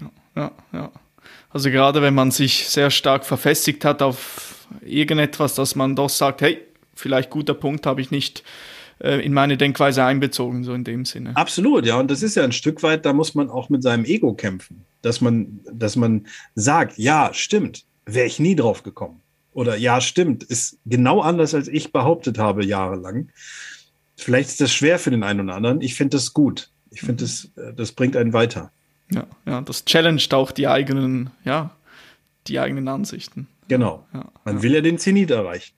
[0.00, 0.92] Ja, ja, ja.
[1.50, 6.40] Also gerade wenn man sich sehr stark verfestigt hat auf irgendetwas, dass man doch sagt,
[6.40, 6.58] hey,
[6.94, 8.44] vielleicht guter Punkt habe ich nicht
[9.00, 11.36] äh, in meine Denkweise einbezogen, so in dem Sinne.
[11.36, 11.98] Absolut, ja.
[11.98, 14.84] Und das ist ja ein Stück weit, da muss man auch mit seinem Ego kämpfen.
[15.02, 19.20] Dass man, dass man sagt, ja, stimmt, wäre ich nie drauf gekommen.
[19.52, 23.30] Oder ja, stimmt, ist genau anders, als ich behauptet habe, jahrelang.
[24.18, 25.80] Vielleicht ist das schwer für den einen oder anderen.
[25.80, 26.70] Ich finde das gut.
[26.90, 28.72] Ich finde, das, äh, das bringt einen weiter.
[29.12, 31.70] Ja, ja, das challenged auch die eigenen, ja,
[32.48, 33.46] die eigenen Ansichten.
[33.68, 34.06] Genau.
[34.12, 34.62] Ja, Man ja.
[34.62, 35.72] will ja den Zenit erreichen.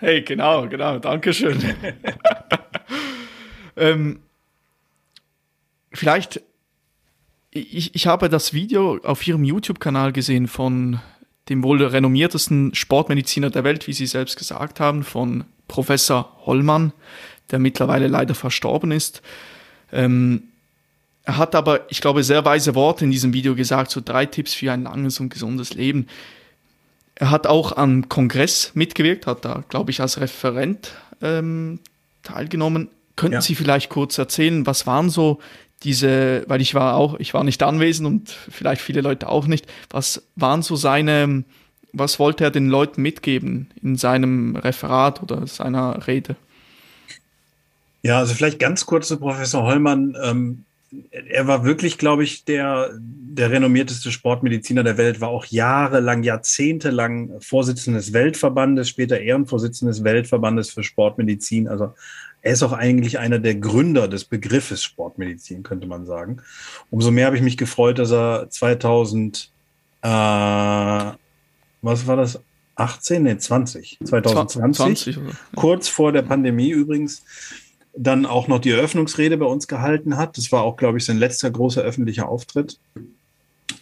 [0.00, 1.58] Hey, genau, genau, Dankeschön.
[3.76, 4.20] ähm,
[5.92, 6.42] vielleicht,
[7.50, 11.00] ich, ich habe das Video auf Ihrem YouTube-Kanal gesehen von
[11.48, 16.92] dem wohl renommiertesten Sportmediziner der Welt, wie Sie selbst gesagt haben, von Professor Hollmann,
[17.50, 19.22] der mittlerweile leider verstorben ist.
[19.92, 20.44] Ähm,
[21.24, 24.54] er hat aber, ich glaube, sehr weise Worte in diesem Video gesagt, so drei Tipps
[24.54, 26.06] für ein langes und gesundes Leben.
[27.16, 30.92] Er hat auch am Kongress mitgewirkt, hat da, glaube ich, als Referent
[31.22, 31.80] ähm,
[32.22, 32.88] teilgenommen.
[33.16, 33.40] Könnten ja.
[33.40, 35.40] Sie vielleicht kurz erzählen, was waren so
[35.82, 39.66] diese, weil ich war auch, ich war nicht anwesend und vielleicht viele Leute auch nicht,
[39.90, 41.44] was waren so seine,
[41.92, 46.36] was wollte er den Leuten mitgeben in seinem Referat oder seiner Rede?
[48.06, 50.16] Ja, also vielleicht ganz kurz zu Professor Hollmann.
[50.22, 50.64] Ähm,
[51.10, 57.40] er war wirklich, glaube ich, der, der renommierteste Sportmediziner der Welt, war auch jahrelang, jahrzehntelang
[57.40, 61.66] Vorsitzender des Weltverbandes, später Ehrenvorsitzender des Weltverbandes für Sportmedizin.
[61.66, 61.94] Also
[62.42, 66.36] er ist auch eigentlich einer der Gründer des Begriffes Sportmedizin, könnte man sagen.
[66.90, 69.50] Umso mehr habe ich mich gefreut, dass er 2000,
[70.02, 71.16] äh, was
[72.06, 72.38] war das?
[72.76, 75.18] 18, nee, 20, 2020, 20,
[75.56, 77.24] kurz vor der Pandemie übrigens,
[77.96, 80.36] dann auch noch die Eröffnungsrede bei uns gehalten hat.
[80.36, 82.78] Das war auch, glaube ich, sein letzter großer öffentlicher Auftritt.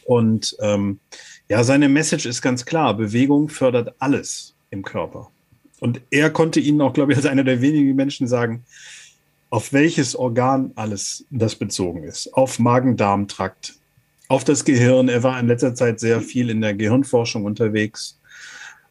[0.05, 1.01] Und ähm,
[1.49, 5.31] ja, seine Message ist ganz klar, Bewegung fördert alles im Körper.
[5.81, 8.65] Und er konnte Ihnen auch, glaube ich, als einer der wenigen Menschen sagen,
[9.51, 12.33] auf welches Organ alles das bezogen ist.
[12.35, 13.75] Auf Magen-Darm-Trakt,
[14.29, 15.09] auf das Gehirn.
[15.09, 18.19] Er war in letzter Zeit sehr viel in der Gehirnforschung unterwegs.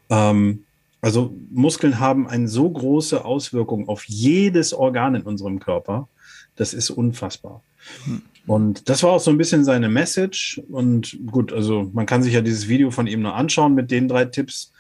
[0.10, 0.64] Ähm,
[1.04, 6.08] also Muskeln haben eine so große Auswirkung auf jedes Organ in unserem Körper.
[6.56, 7.62] Das ist unfassbar.
[8.48, 10.62] Und das war auch so ein bisschen seine Message.
[10.70, 14.08] Und gut, also man kann sich ja dieses Video von ihm noch anschauen mit den
[14.08, 14.72] drei Tipps.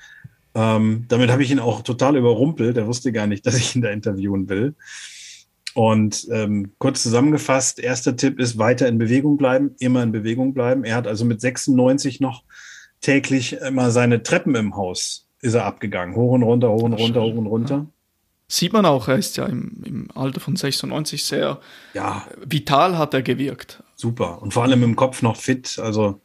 [0.55, 2.77] Ähm, damit habe ich ihn auch total überrumpelt.
[2.77, 4.75] Er wusste gar nicht, dass ich ihn da interviewen will.
[5.73, 10.85] Und ähm, kurz zusammengefasst, erster Tipp ist weiter in Bewegung bleiben, immer in Bewegung bleiben.
[10.85, 12.43] Er hat also mit 96 noch
[13.01, 16.15] täglich immer seine Treppen im Haus ist er abgegangen.
[16.15, 17.75] Hoch und runter, hoch und runter, hoch und runter.
[17.75, 17.85] Ja.
[18.47, 21.59] Sieht man auch, er ist ja im, im Alter von 96 sehr
[21.93, 22.25] ja.
[22.45, 23.83] vital hat er gewirkt.
[23.95, 24.41] Super.
[24.41, 26.21] Und vor allem im Kopf noch fit, also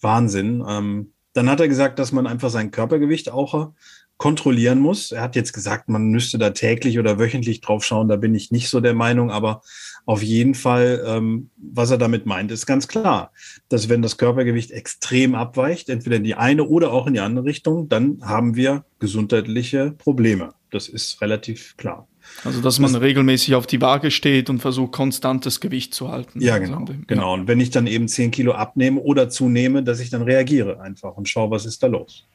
[0.00, 0.64] Wahnsinn.
[0.66, 3.72] Ähm, dann hat er gesagt, dass man einfach sein Körpergewicht auch
[4.16, 5.12] kontrollieren muss.
[5.12, 8.08] Er hat jetzt gesagt, man müsste da täglich oder wöchentlich drauf schauen.
[8.08, 9.62] Da bin ich nicht so der Meinung, aber
[10.06, 13.32] auf jeden Fall, ähm, was er damit meint, ist ganz klar,
[13.68, 17.44] dass wenn das Körpergewicht extrem abweicht, entweder in die eine oder auch in die andere
[17.44, 20.54] Richtung, dann haben wir gesundheitliche Probleme.
[20.70, 22.06] Das ist relativ klar.
[22.44, 26.40] Also, dass man das, regelmäßig auf die Waage steht und versucht, konstantes Gewicht zu halten.
[26.40, 26.80] Ja, genau.
[26.80, 27.34] Also, genau.
[27.34, 31.16] Und wenn ich dann eben zehn Kilo abnehme oder zunehme, dass ich dann reagiere einfach
[31.16, 32.26] und schaue, was ist da los.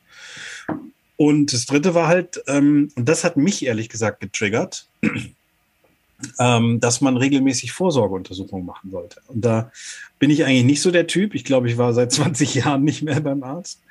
[1.15, 4.87] Und das dritte war halt, ähm, und das hat mich ehrlich gesagt getriggert,
[6.39, 9.21] ähm, dass man regelmäßig Vorsorgeuntersuchungen machen sollte.
[9.27, 9.71] Und da
[10.19, 11.33] bin ich eigentlich nicht so der Typ.
[11.33, 13.81] Ich glaube, ich war seit 20 Jahren nicht mehr beim Arzt.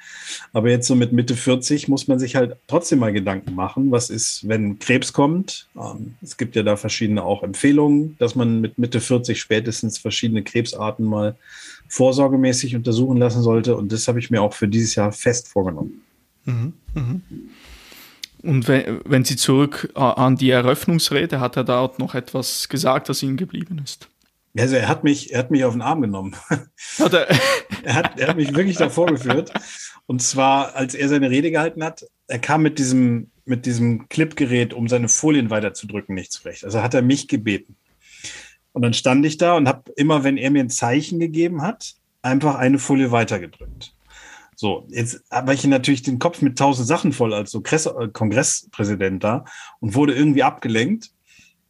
[0.52, 4.10] Aber jetzt so mit Mitte 40 muss man sich halt trotzdem mal Gedanken machen, was
[4.10, 5.68] ist, wenn Krebs kommt.
[5.76, 10.42] Ähm, es gibt ja da verschiedene auch Empfehlungen, dass man mit Mitte 40 spätestens verschiedene
[10.42, 11.36] Krebsarten mal
[11.88, 13.76] vorsorgemäßig untersuchen lassen sollte.
[13.76, 16.02] Und das habe ich mir auch für dieses Jahr fest vorgenommen.
[16.44, 17.20] Mhm, mh.
[18.42, 23.08] Und wenn, wenn Sie zurück äh, an die Eröffnungsrede, hat er dort noch etwas gesagt,
[23.08, 24.08] das Ihnen geblieben ist?
[24.58, 26.34] Also er hat mich, er hat mich auf den Arm genommen.
[26.98, 27.28] Hat er?
[27.84, 29.52] er, hat, er hat mich wirklich davor geführt.
[30.06, 34.74] Und zwar, als er seine Rede gehalten hat, er kam mit diesem, mit diesem Clipgerät,
[34.74, 36.64] um seine Folien weiterzudrücken, nicht zurecht.
[36.64, 37.76] Also hat er mich gebeten.
[38.72, 41.94] Und dann stand ich da und habe immer, wenn er mir ein Zeichen gegeben hat,
[42.22, 43.94] einfach eine Folie weitergedrückt.
[44.60, 49.24] So, jetzt habe ich natürlich den Kopf mit tausend Sachen voll als so äh, Kongresspräsident
[49.24, 49.46] da
[49.80, 51.12] und wurde irgendwie abgelenkt,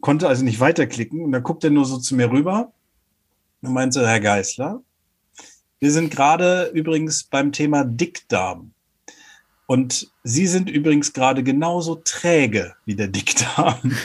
[0.00, 2.72] konnte also nicht weiterklicken und dann guckt er nur so zu mir rüber
[3.62, 4.82] und meinte, Herr Geißler,
[5.78, 8.72] wir sind gerade übrigens beim Thema Dickdarm.
[9.66, 13.96] Und Sie sind übrigens gerade genauso träge wie der Dickdarm.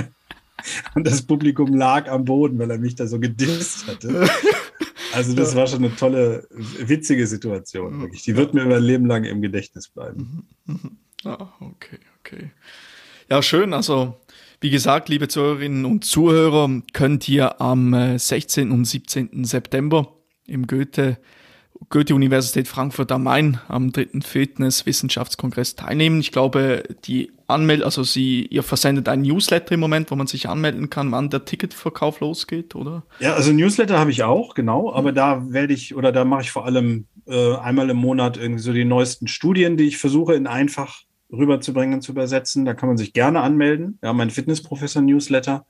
[0.96, 4.28] und das Publikum lag am Boden, weil er mich da so gedisst hatte.
[5.16, 8.00] Also das war schon eine tolle, witzige Situation.
[8.00, 8.22] Wirklich.
[8.22, 10.46] Die wird mir über ein Leben lang im Gedächtnis bleiben.
[10.66, 10.96] Mhm, mhm.
[11.24, 12.50] Ah, okay, okay.
[13.28, 13.72] Ja, schön.
[13.72, 14.14] Also
[14.60, 18.68] wie gesagt, liebe Zuhörerinnen und Zuhörer, könnt ihr am 16.
[18.68, 19.44] Äh, und 17.
[19.44, 20.14] September
[20.46, 21.18] im Goethe
[21.90, 26.20] Goethe-Universität Frankfurt am Main am dritten Fitness-Wissenschaftskongress teilnehmen.
[26.20, 30.48] Ich glaube, die Anmeld, also sie, ihr versendet ein Newsletter im Moment, wo man sich
[30.48, 33.04] anmelden kann, wann der Ticketverkauf losgeht, oder?
[33.20, 36.50] Ja, also Newsletter habe ich auch, genau, aber da werde ich oder da mache ich
[36.50, 40.46] vor allem äh, einmal im Monat irgendwie so die neuesten Studien, die ich versuche in
[40.46, 42.64] einfach rüberzubringen, zu übersetzen.
[42.64, 43.98] Da kann man sich gerne anmelden.
[44.02, 45.66] Ja, mein Fitnessprofessor-Newsletter.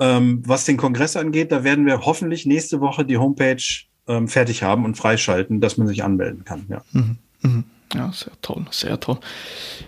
[0.00, 3.62] Ähm, was den Kongress angeht, da werden wir hoffentlich nächste Woche die Homepage
[4.06, 6.66] ähm, fertig haben und freischalten, dass man sich anmelden kann.
[6.68, 6.82] Ja.
[6.92, 7.16] Mhm.
[7.42, 7.64] Mhm.
[7.94, 9.18] Ja, sehr toll, sehr toll.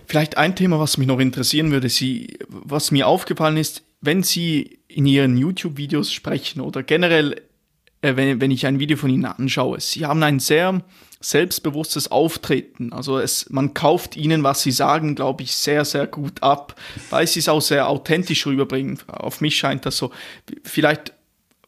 [0.07, 4.79] Vielleicht ein Thema, was mich noch interessieren würde, Sie, was mir aufgefallen ist, wenn Sie
[4.87, 7.41] in Ihren YouTube-Videos sprechen oder generell,
[8.01, 10.81] äh, wenn, wenn ich ein Video von Ihnen anschaue, Sie haben ein sehr
[11.19, 12.91] selbstbewusstes Auftreten.
[12.93, 16.75] Also es, man kauft Ihnen, was Sie sagen, glaube ich, sehr, sehr gut ab,
[17.11, 18.99] weil Sie es auch sehr authentisch rüberbringen.
[19.07, 20.11] Auf mich scheint das so.
[20.63, 21.13] Vielleicht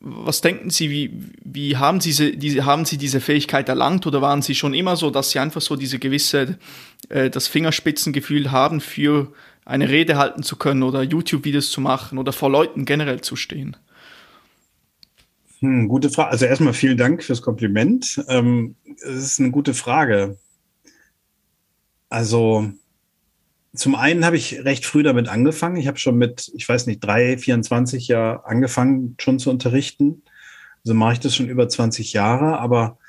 [0.04, 1.12] was denken Sie, wie,
[1.44, 5.10] wie haben, Sie diese, haben Sie diese Fähigkeit erlangt oder waren Sie schon immer so,
[5.10, 6.60] dass Sie einfach so diese gewisse,
[7.08, 9.32] äh, das Fingerspitzengefühl haben, für
[9.64, 13.78] eine Rede halten zu können oder YouTube-Videos zu machen oder vor Leuten generell zu stehen?
[15.60, 16.32] Hm, gute Frage.
[16.32, 18.22] Also erstmal vielen Dank fürs Kompliment.
[18.28, 20.38] Ähm, es ist eine gute Frage.
[22.10, 22.70] Also
[23.76, 25.78] zum einen habe ich recht früh damit angefangen.
[25.78, 30.22] Ich habe schon mit, ich weiß nicht, drei, 24 Jahren angefangen schon zu unterrichten.
[30.86, 33.00] Also mache ich das schon über 20 Jahre, aber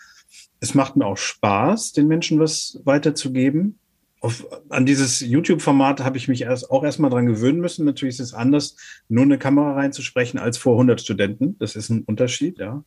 [0.61, 3.78] es macht mir auch Spaß, den Menschen was weiterzugeben.
[4.20, 7.85] Auf, an dieses YouTube-Format habe ich mich erst, auch erstmal dran gewöhnen müssen.
[7.85, 8.77] Natürlich ist es anders,
[9.09, 11.59] nur eine Kamera reinzusprechen als vor 100 Studenten.
[11.59, 12.85] Das ist ein Unterschied, ja.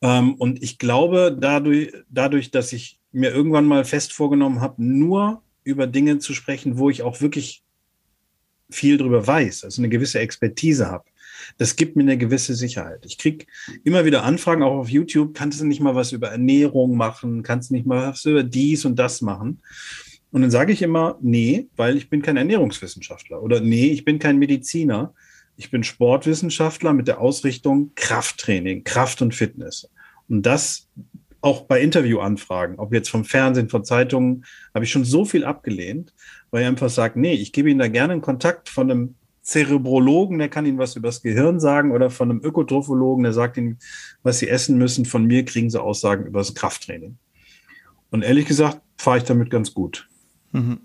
[0.00, 5.42] Ähm, und ich glaube, dadurch, dadurch, dass ich mir irgendwann mal fest vorgenommen habe, nur
[5.64, 7.62] über Dinge zu sprechen, wo ich auch wirklich
[8.70, 11.04] viel drüber weiß, also eine gewisse Expertise habe.
[11.58, 13.04] Das gibt mir eine gewisse Sicherheit.
[13.06, 13.46] Ich kriege
[13.84, 17.70] immer wieder Anfragen, auch auf YouTube, kannst du nicht mal was über Ernährung machen, kannst
[17.70, 19.62] du nicht mal was über dies und das machen.
[20.32, 24.18] Und dann sage ich immer, nee, weil ich bin kein Ernährungswissenschaftler oder nee, ich bin
[24.18, 25.12] kein Mediziner.
[25.56, 29.90] Ich bin Sportwissenschaftler mit der Ausrichtung Krafttraining, Kraft und Fitness.
[30.28, 30.88] Und das
[31.40, 34.44] auch bei Interviewanfragen, ob jetzt vom Fernsehen, von Zeitungen,
[34.74, 36.14] habe ich schon so viel abgelehnt,
[36.50, 40.38] weil ich einfach sage, nee, ich gebe Ihnen da gerne einen Kontakt von einem Zerebrologen,
[40.38, 43.78] der kann Ihnen was über das Gehirn sagen, oder von einem Ökotrophologen, der sagt Ihnen,
[44.22, 45.06] was Sie essen müssen.
[45.06, 47.16] Von mir kriegen Sie Aussagen über das Krafttraining.
[48.10, 50.08] Und ehrlich gesagt, fahre ich damit ganz gut.
[50.52, 50.80] Mhm.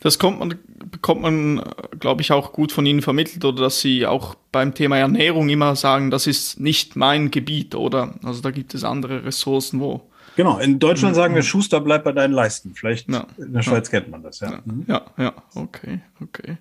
[0.00, 0.58] Das kommt man,
[0.90, 1.62] bekommt man,
[1.98, 5.76] glaube ich, auch gut von Ihnen vermittelt oder dass Sie auch beim Thema Ernährung immer
[5.76, 8.14] sagen, das ist nicht mein Gebiet, oder?
[8.22, 10.08] Also da gibt es andere Ressourcen, wo.
[10.36, 12.74] Genau, in Deutschland sagen wir, Schuster, bleib bei deinen Leisten.
[12.74, 14.00] Vielleicht ja, in der Schweiz ja.
[14.00, 14.52] kennt man das, ja.
[14.52, 14.84] Ja, mhm.
[14.88, 16.56] ja, ja, okay, okay.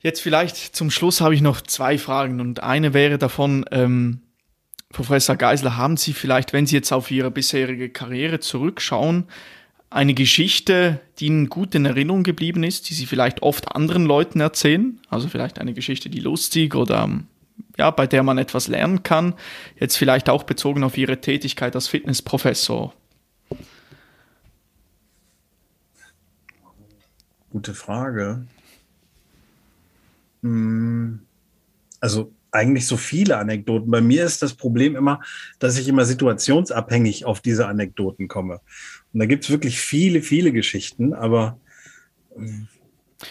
[0.00, 4.20] Jetzt vielleicht zum Schluss habe ich noch zwei Fragen und eine wäre davon, ähm,
[4.90, 9.24] Professor Geisler, haben Sie vielleicht, wenn Sie jetzt auf Ihre bisherige Karriere zurückschauen,
[9.90, 14.40] eine Geschichte, die Ihnen gut in Erinnerung geblieben ist, die Sie vielleicht oft anderen Leuten
[14.40, 15.00] erzählen.
[15.08, 17.08] Also vielleicht eine Geschichte, die lustig oder
[17.76, 19.34] ja, bei der man etwas lernen kann.
[19.78, 22.94] Jetzt vielleicht auch bezogen auf Ihre Tätigkeit als Fitnessprofessor.
[27.50, 28.46] Gute Frage.
[30.42, 31.20] Hm,
[32.00, 33.90] also eigentlich so viele Anekdoten.
[33.90, 35.20] Bei mir ist das Problem immer,
[35.58, 38.60] dass ich immer situationsabhängig auf diese Anekdoten komme.
[39.12, 41.58] Und da gibt es wirklich viele, viele Geschichten, aber
[42.34, 42.68] hm.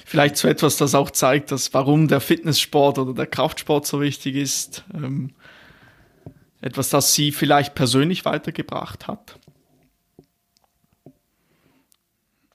[0.05, 4.35] Vielleicht so etwas, das auch zeigt, dass warum der Fitnesssport oder der Kraftsport so wichtig
[4.35, 4.83] ist.
[4.93, 5.33] Ähm,
[6.59, 9.39] etwas, das sie vielleicht persönlich weitergebracht hat.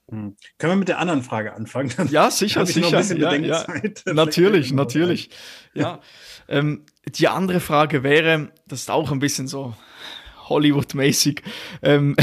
[0.09, 0.35] Hm.
[0.59, 1.91] Können wir mit der anderen Frage anfangen?
[1.97, 3.01] Dann ja, sicher, sicher.
[3.01, 3.65] Ja, ja.
[4.13, 5.31] Natürlich, natürlich.
[5.73, 6.01] Ja.
[6.47, 9.75] Ähm, die andere Frage wäre, das ist auch ein bisschen so
[10.49, 11.41] Hollywood-mäßig,
[11.81, 12.15] ähm,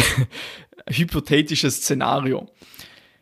[0.90, 2.48] hypothetisches Szenario.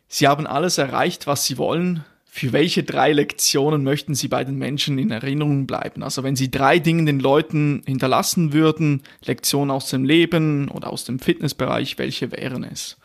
[0.08, 2.04] Sie haben alles erreicht, was Sie wollen.
[2.24, 6.02] Für welche drei Lektionen möchten Sie bei den Menschen in Erinnerung bleiben?
[6.02, 11.04] Also wenn Sie drei Dinge den Leuten hinterlassen würden, Lektionen aus dem Leben oder aus
[11.04, 12.96] dem Fitnessbereich, welche wären es?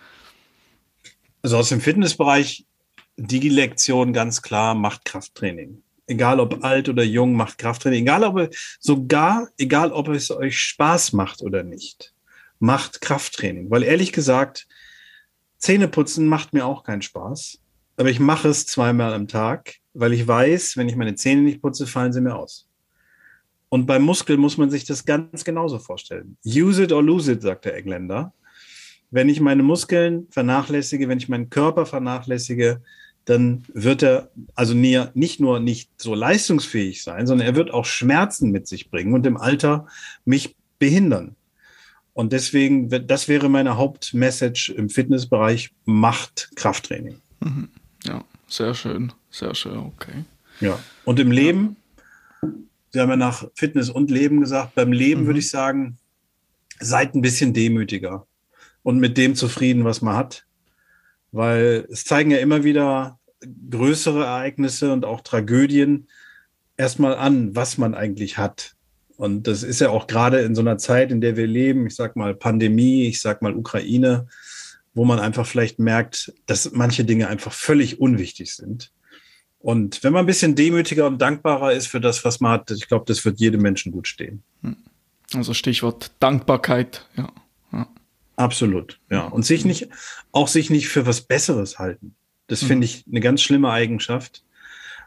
[1.41, 2.65] Also aus dem Fitnessbereich
[3.17, 5.83] die Lektion ganz klar macht Krafttraining.
[6.05, 8.03] Egal ob alt oder jung, macht Krafttraining.
[8.03, 12.12] Egal ob sogar, egal ob es euch Spaß macht oder nicht,
[12.63, 13.69] macht Krafttraining.
[13.69, 14.67] Weil ehrlich gesagt,
[15.57, 17.59] Zähneputzen macht mir auch keinen Spaß.
[17.97, 21.61] Aber ich mache es zweimal am Tag, weil ich weiß, wenn ich meine Zähne nicht
[21.61, 22.69] putze, fallen sie mir aus.
[23.67, 26.37] Und beim Muskel muss man sich das ganz genauso vorstellen.
[26.45, 28.33] Use it or lose it, sagt der Engländer.
[29.11, 32.81] Wenn ich meine Muskeln vernachlässige, wenn ich meinen Körper vernachlässige,
[33.25, 38.51] dann wird er also nicht nur nicht so leistungsfähig sein, sondern er wird auch Schmerzen
[38.51, 39.85] mit sich bringen und im Alter
[40.23, 41.35] mich behindern.
[42.13, 47.15] Und deswegen, das wäre meine Hauptmessage im Fitnessbereich, macht Krafttraining.
[47.39, 47.69] Mhm.
[48.03, 50.23] Ja, sehr schön, sehr schön, okay.
[50.59, 51.77] Ja, und im Leben,
[52.91, 55.25] Sie haben ja nach Fitness und Leben gesagt, beim Leben mhm.
[55.25, 55.97] würde ich sagen,
[56.79, 58.27] seid ein bisschen demütiger
[58.83, 60.45] und mit dem zufrieden, was man hat.
[61.31, 63.19] Weil es zeigen ja immer wieder
[63.71, 66.07] größere Ereignisse und auch Tragödien
[66.77, 68.72] erstmal an, was man eigentlich hat.
[69.17, 71.95] Und das ist ja auch gerade in so einer Zeit, in der wir leben, ich
[71.95, 74.27] sag mal Pandemie, ich sag mal Ukraine,
[74.93, 78.91] wo man einfach vielleicht merkt, dass manche Dinge einfach völlig unwichtig sind.
[79.59, 82.87] Und wenn man ein bisschen demütiger und dankbarer ist für das, was man hat, ich
[82.87, 84.43] glaube, das wird jedem Menschen gut stehen.
[84.61, 84.75] Hm.
[85.33, 87.31] Also Stichwort Dankbarkeit, ja.
[87.71, 87.87] ja.
[88.35, 89.25] Absolut, ja.
[89.25, 89.87] Und sich nicht,
[90.31, 92.15] auch sich nicht für was Besseres halten.
[92.47, 92.67] Das mhm.
[92.67, 94.43] finde ich eine ganz schlimme Eigenschaft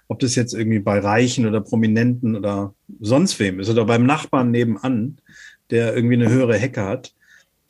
[0.08, 4.50] ob das jetzt irgendwie bei Reichen oder Prominenten oder sonst wem ist oder beim Nachbarn
[4.50, 5.18] nebenan,
[5.70, 7.12] der irgendwie eine höhere Hecke hat.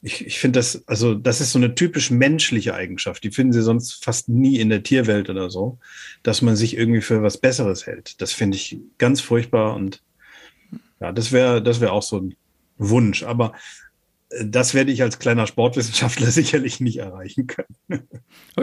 [0.03, 3.25] Ich, ich finde das, also das ist so eine typisch menschliche Eigenschaft.
[3.25, 5.79] Die finden Sie sonst fast nie in der Tierwelt oder so,
[6.23, 8.21] dass man sich irgendwie für was Besseres hält.
[8.21, 10.03] Das finde ich ganz furchtbar und
[11.01, 12.37] ja, das wäre, das wäre auch so ein
[12.79, 13.23] Wunsch.
[13.23, 13.53] Aber
[14.31, 18.09] äh, das werde ich als kleiner Sportwissenschaftler sicherlich nicht erreichen können.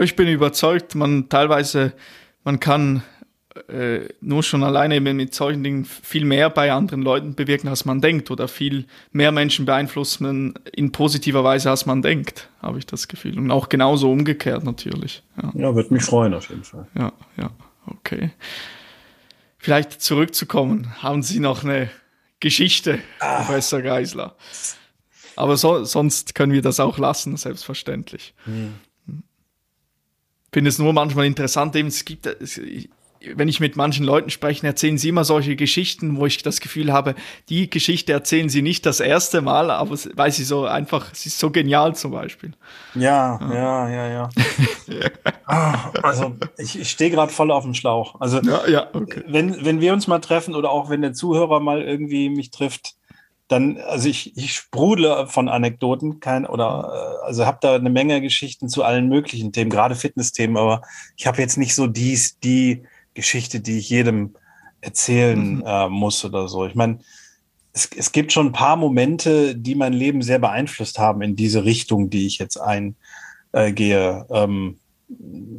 [0.00, 1.94] Ich bin überzeugt, man teilweise,
[2.42, 3.02] man kann
[3.68, 8.00] äh, nur schon alleine mit solchen Dingen viel mehr bei anderen Leuten bewirken, als man
[8.00, 13.06] denkt, oder viel mehr Menschen beeinflussen in positiver Weise, als man denkt, habe ich das
[13.06, 13.38] Gefühl.
[13.38, 15.22] Und auch genauso umgekehrt natürlich.
[15.40, 16.86] Ja, ja würde mich freuen auf jeden Fall.
[16.98, 17.50] Ja, ja,
[17.86, 18.30] okay.
[19.58, 21.90] Vielleicht zurückzukommen, haben Sie noch eine
[22.40, 23.36] Geschichte, ah.
[23.36, 24.34] Professor Geisler?
[25.36, 28.34] Aber so, sonst können wir das auch lassen, selbstverständlich.
[28.44, 28.74] Hm.
[29.06, 32.60] Ich finde es nur manchmal interessant, eben es gibt, es,
[33.36, 36.92] wenn ich mit manchen Leuten spreche, erzählen sie immer solche Geschichten, wo ich das Gefühl
[36.92, 37.14] habe,
[37.48, 41.38] die Geschichte erzählen sie nicht das erste Mal, aber weil sie so einfach, sie ist
[41.38, 42.52] so genial zum Beispiel.
[42.94, 44.28] Ja, ja, ja, ja.
[44.86, 45.10] ja.
[45.46, 48.20] ah, also ich, ich stehe gerade voll auf dem Schlauch.
[48.20, 49.22] Also ja, ja, okay.
[49.26, 52.96] wenn, wenn wir uns mal treffen oder auch wenn der Zuhörer mal irgendwie mich trifft,
[53.48, 58.20] dann, also ich, ich sprudle von Anekdoten, kein, oder äh, also habe da eine Menge
[58.20, 60.82] Geschichten zu allen möglichen Themen, gerade Fitnessthemen, aber
[61.16, 62.84] ich habe jetzt nicht so dies, die
[63.14, 64.34] Geschichte, die ich jedem
[64.80, 65.62] erzählen mhm.
[65.64, 66.66] äh, muss oder so.
[66.66, 66.98] Ich meine,
[67.72, 71.64] es, es gibt schon ein paar Momente, die mein Leben sehr beeinflusst haben in diese
[71.64, 74.26] Richtung, die ich jetzt eingehe.
[74.30, 74.78] Äh, ähm,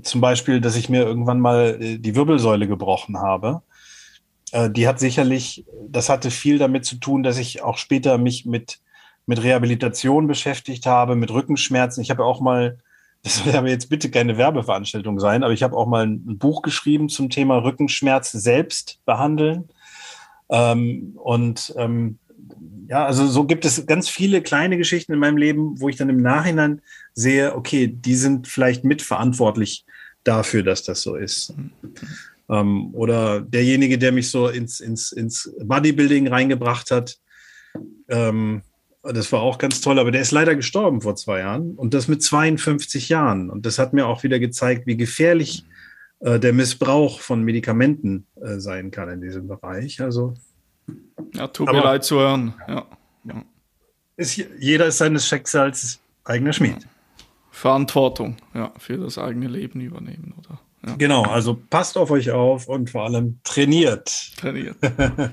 [0.04, 3.62] zum Beispiel, dass ich mir irgendwann mal äh, die Wirbelsäule gebrochen habe.
[4.52, 8.46] Äh, die hat sicherlich, das hatte viel damit zu tun, dass ich auch später mich
[8.46, 8.80] mit,
[9.26, 12.02] mit Rehabilitation beschäftigt habe, mit Rückenschmerzen.
[12.02, 12.80] Ich habe auch mal
[13.26, 16.62] das soll aber jetzt bitte keine Werbeveranstaltung sein, aber ich habe auch mal ein Buch
[16.62, 19.68] geschrieben zum Thema Rückenschmerz selbst behandeln.
[20.50, 22.20] Ähm, und ähm,
[22.88, 26.10] ja, also so gibt es ganz viele kleine Geschichten in meinem Leben, wo ich dann
[26.10, 26.84] im Nachhinein
[27.16, 29.86] sehe, okay, die sind vielleicht mitverantwortlich
[30.24, 31.52] dafür, dass das so ist.
[32.48, 37.18] Ähm, oder derjenige, der mich so ins, ins, ins Bodybuilding reingebracht hat,
[38.08, 38.62] ähm,
[39.14, 42.08] das war auch ganz toll, aber der ist leider gestorben vor zwei Jahren und das
[42.08, 43.50] mit 52 Jahren.
[43.50, 45.66] Und das hat mir auch wieder gezeigt, wie gefährlich
[46.20, 50.02] äh, der Missbrauch von Medikamenten äh, sein kann in diesem Bereich.
[50.02, 50.34] Also
[51.34, 52.54] ja, tut mir leid zu hören.
[52.68, 52.86] Ja.
[53.26, 53.46] ja.
[54.18, 56.84] Ist, jeder ist seines Schicksals eigener Schmied.
[56.84, 56.90] Ja.
[57.52, 60.60] Verantwortung ja, für das eigene Leben übernehmen, oder?
[60.86, 60.96] Ja.
[60.98, 64.34] Genau, also passt auf euch auf und vor allem trainiert.
[64.38, 64.78] Trainiert.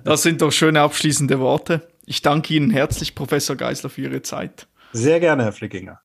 [0.04, 1.91] Das sind doch schöne abschließende Worte.
[2.04, 4.66] Ich danke Ihnen herzlich, Professor Geisler, für Ihre Zeit.
[4.92, 6.00] Sehr gerne, Herr Flickinger.